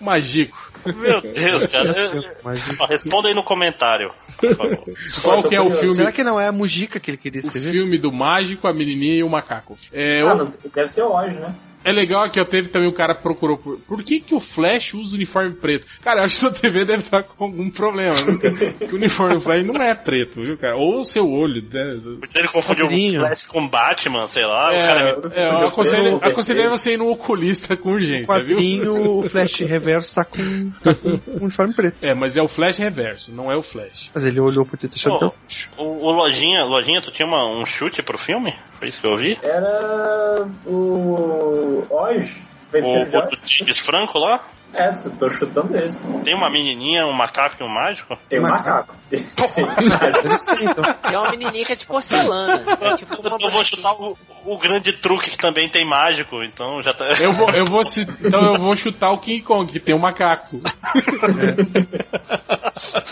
[0.00, 0.56] Magico.
[0.84, 1.92] Meu Deus, cara.
[2.80, 4.84] Ó, Responda aí no comentário, por favor.
[5.22, 5.94] Qual que é o filme?
[5.94, 7.70] Será que não é a Mujica que ele queria O escrever?
[7.72, 9.78] filme do mágico, a menininha e o macaco.
[9.92, 11.54] É, Ah, o- não, deve ser o Oz, né?
[11.84, 14.94] É legal que eu teve também o cara procurou por, por que que o Flash
[14.94, 15.86] usa uniforme preto?
[16.02, 18.14] Cara, eu acho que sua TV deve estar com algum problema?
[18.14, 20.76] Porque o uniforme do Flash não é preto, viu, cara?
[20.76, 21.88] Ou o seu olho, né?
[22.34, 22.90] Ele confundiu o
[23.20, 24.68] Flash com Batman, sei lá.
[24.68, 26.20] o É, cara é, eu aconselho,
[26.70, 28.58] você ir no oculista com O urgência, viu?
[29.18, 31.96] o Flash Reverso tá com, tá com um uniforme preto.
[32.02, 34.10] É, mas é o Flash reverso, não é o Flash.
[34.14, 35.32] Mas ele olhou por ter deixado
[35.76, 35.82] oh.
[35.82, 38.54] o, o Lojinha, Lojinha, tu tinha uma- um chute pro filme?
[38.78, 39.38] Foi isso que eu vi?
[39.42, 42.40] Era o Oz,
[42.86, 43.50] O, de o do Oz.
[43.50, 44.44] James Franco lá?
[44.74, 45.98] É, eu tô chutando esse.
[46.24, 48.16] Tem uma menininha, um macaco e um mágico?
[48.28, 48.94] Tem um Macaco.
[49.12, 49.46] então.
[51.12, 52.62] É uma menininha que é de porcelana.
[52.82, 54.16] É tipo uma Eu vou chutar o,
[54.46, 57.04] o grande truque que também tem mágico, então já tá.
[57.20, 57.82] Eu vou, eu vou,
[58.24, 60.60] então eu vou chutar o King Kong, que tem um macaco.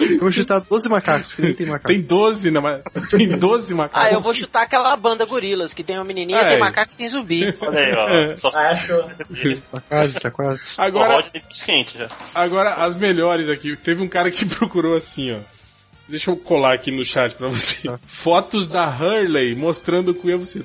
[0.01, 1.89] Eu vou chutar 12 macacos, que nem tem macaco.
[1.89, 2.61] Tem 12, né?
[2.61, 4.09] mas- Tem 12 macacos.
[4.09, 6.49] Ah, eu vou chutar aquela banda gorilas, que tem uma menininha, É.
[6.51, 7.55] tem macaco e tem zumbi.
[7.61, 8.09] Olha aí, ó.
[8.09, 8.35] É.
[8.37, 9.03] Só Ah, achou.
[9.05, 10.75] Tá quase, tá quase.
[10.79, 12.09] o Agora, Rod tem quente já.
[12.35, 13.77] agora, as melhores aqui.
[13.77, 15.39] Teve um cara que procurou assim, ó.
[16.09, 17.89] Deixa eu colar aqui no chat pra você.
[17.89, 17.99] Tá.
[18.07, 20.65] Fotos da Hurley mostrando o que você.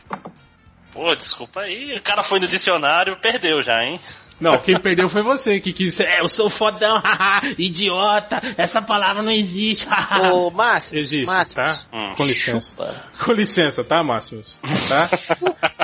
[0.92, 1.96] Pô, desculpa aí.
[1.96, 4.00] O cara foi no dicionário perdeu já, hein?
[4.44, 9.24] Não, quem perdeu foi você, que quis é, eu sou fodão, haha, idiota, essa palavra
[9.24, 10.34] não existe, haha.
[10.34, 10.98] Ô, Márcio.
[10.98, 11.56] Existe, Márcio.
[11.56, 11.80] tá?
[11.94, 12.14] Hum.
[12.18, 12.70] Com licença.
[12.70, 13.04] Chupa.
[13.24, 14.60] Com licença, tá, Máximos?
[14.90, 15.10] Tá?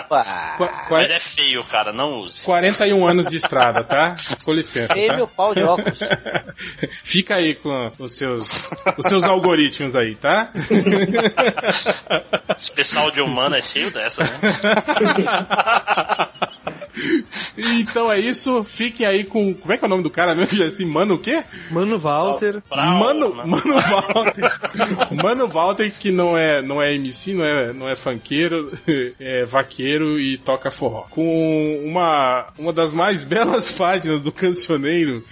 [0.09, 2.41] Qua- Mas é feio, cara, não use.
[2.41, 4.17] 41 anos de estrada, tá?
[4.43, 5.33] Com licença, Ei, meu tá?
[5.37, 5.99] pau de óculos.
[7.03, 8.49] Fica aí com os seus,
[8.97, 10.51] os seus algoritmos aí, tá?
[12.57, 14.39] Esse pessoal de humano é cheio dessa, né?
[17.57, 19.53] Então é isso, fiquem aí com.
[19.53, 20.61] Como é que é o nome do cara mesmo?
[20.63, 21.43] Assim, mano, o quê?
[21.71, 22.61] Mano Walter.
[22.71, 23.43] Mano, né?
[23.45, 24.51] Mano Walter.
[25.23, 28.71] Mano Walter que não é, não é MC, não é, não é funkeiro,
[29.19, 31.03] é vaqueiro e toca forró.
[31.09, 35.23] Com uma, uma das mais belas páginas do cancioneiro.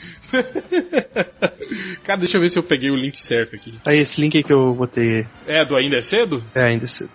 [2.03, 3.73] Cara, deixa eu ver se eu peguei o link certo aqui.
[3.85, 5.25] Aí, esse link aí que eu botei.
[5.47, 6.43] É, do Ainda é Cedo?
[6.53, 7.11] É, ainda é cedo.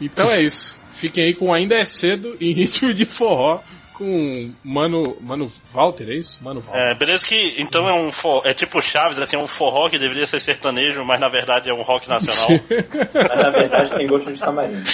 [0.00, 0.78] então é isso.
[1.00, 3.60] Fiquem aí com Ainda é Cedo em ritmo de forró
[3.94, 6.38] com Mano, Mano Walter, é isso?
[6.44, 6.78] Mano Walter.
[6.78, 9.98] É, beleza que então é um for, é tipo Chaves, assim, é um forró que
[9.98, 12.46] deveria ser sertanejo, mas na verdade é um rock nacional.
[13.14, 14.84] Mas na verdade tem gosto de tamarindo.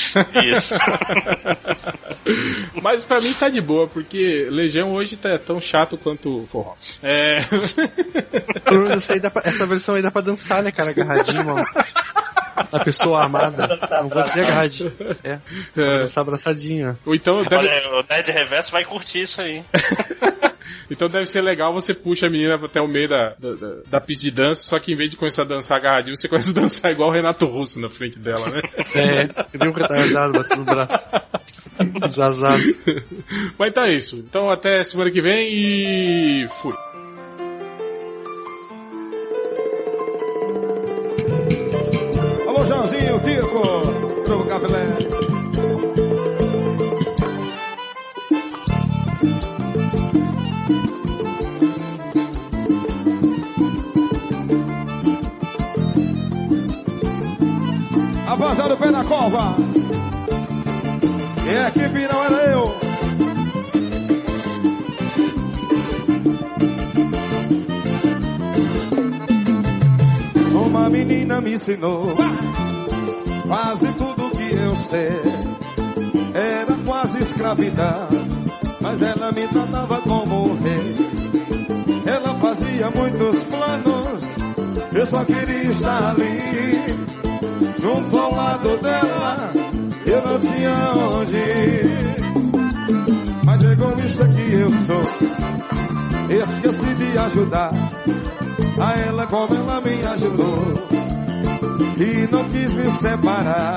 [0.52, 0.74] Isso.
[2.80, 6.74] Mas pra mim tá de boa, porque Legião hoje tá tão chato quanto forró.
[7.02, 7.40] É.
[8.70, 10.90] Menos essa, aí dá pra- essa versão aí dá pra dançar, né, cara?
[10.90, 11.64] Agarradinho, mano.
[12.56, 13.66] A pessoa amada.
[14.02, 14.92] Não vou dizer agarradinho.
[15.24, 15.38] É,
[15.76, 16.98] é, dançar abraçadinho.
[17.06, 19.62] ou então deve, Olha, o Ned Reverso vai curtir isso aí.
[20.90, 24.00] então deve ser legal você puxa a menina até o meio da, da, da- da
[24.00, 26.54] pista de dança, só que em vez de começar a dançar agarradinho, você começa a
[26.54, 28.60] dançar igual o Renato Russo na frente dela, né?
[28.94, 29.22] É,
[29.54, 31.08] eu vi um retardado batendo no braço.
[32.06, 32.62] Desazado.
[33.58, 34.16] Mas então é isso.
[34.16, 36.74] Então até semana que vem e fui.
[71.42, 72.14] Me ensinou
[73.46, 75.20] quase tudo que eu sei.
[76.34, 78.08] Era quase escravidão,
[78.80, 80.96] mas ela me tratava como rei.
[82.06, 84.22] Ela fazia muitos planos,
[84.92, 86.86] eu só queria estar ali,
[87.80, 89.52] junto ao lado dela,
[90.06, 92.16] eu não tinha onde ir.
[93.44, 95.02] Mas egoísta que eu sou,
[96.30, 97.72] esqueci de ajudar
[98.80, 100.81] a ela como ela me ajudou
[101.96, 103.76] e não quis me separar.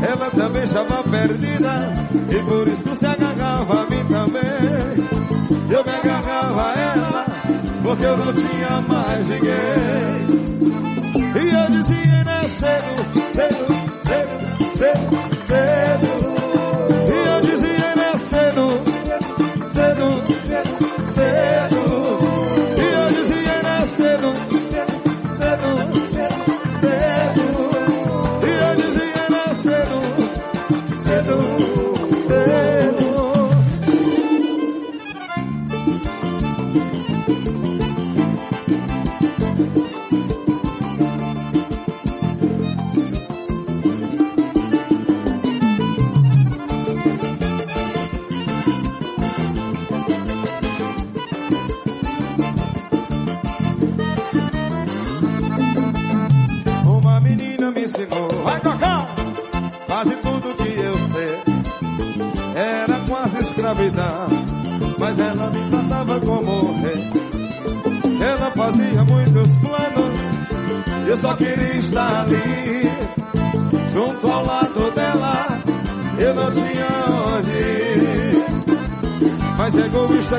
[0.00, 1.92] Ela também estava perdida
[2.30, 5.08] e por isso se agarrava a mim também.
[5.70, 7.26] Eu me agarrava a ela
[7.82, 10.38] porque eu não tinha mais ninguém.
[11.34, 13.66] E eu dizia, né, cedo, cedo,
[14.04, 15.27] cedo, cedo.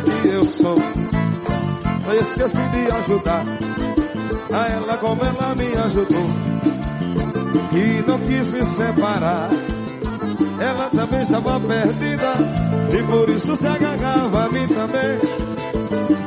[0.01, 0.75] Que eu sou,
[2.07, 3.43] eu esqueci de ajudar
[4.51, 6.49] a ela como ela me ajudou
[7.73, 9.49] e não quis me separar.
[10.59, 12.33] Ela também estava perdida
[12.97, 15.19] e por isso se agarrava a mim também.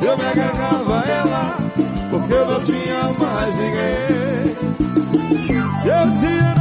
[0.01, 1.57] Eu me agarrava a ela
[2.11, 4.57] porque eu não tinha mais ninguém.
[5.85, 6.52] Eu dizia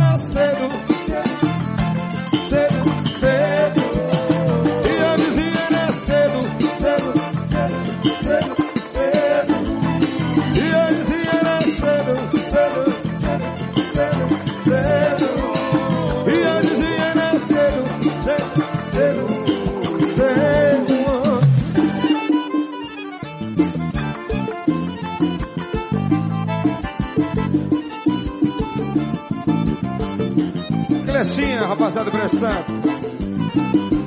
[32.42, 34.01] Santos.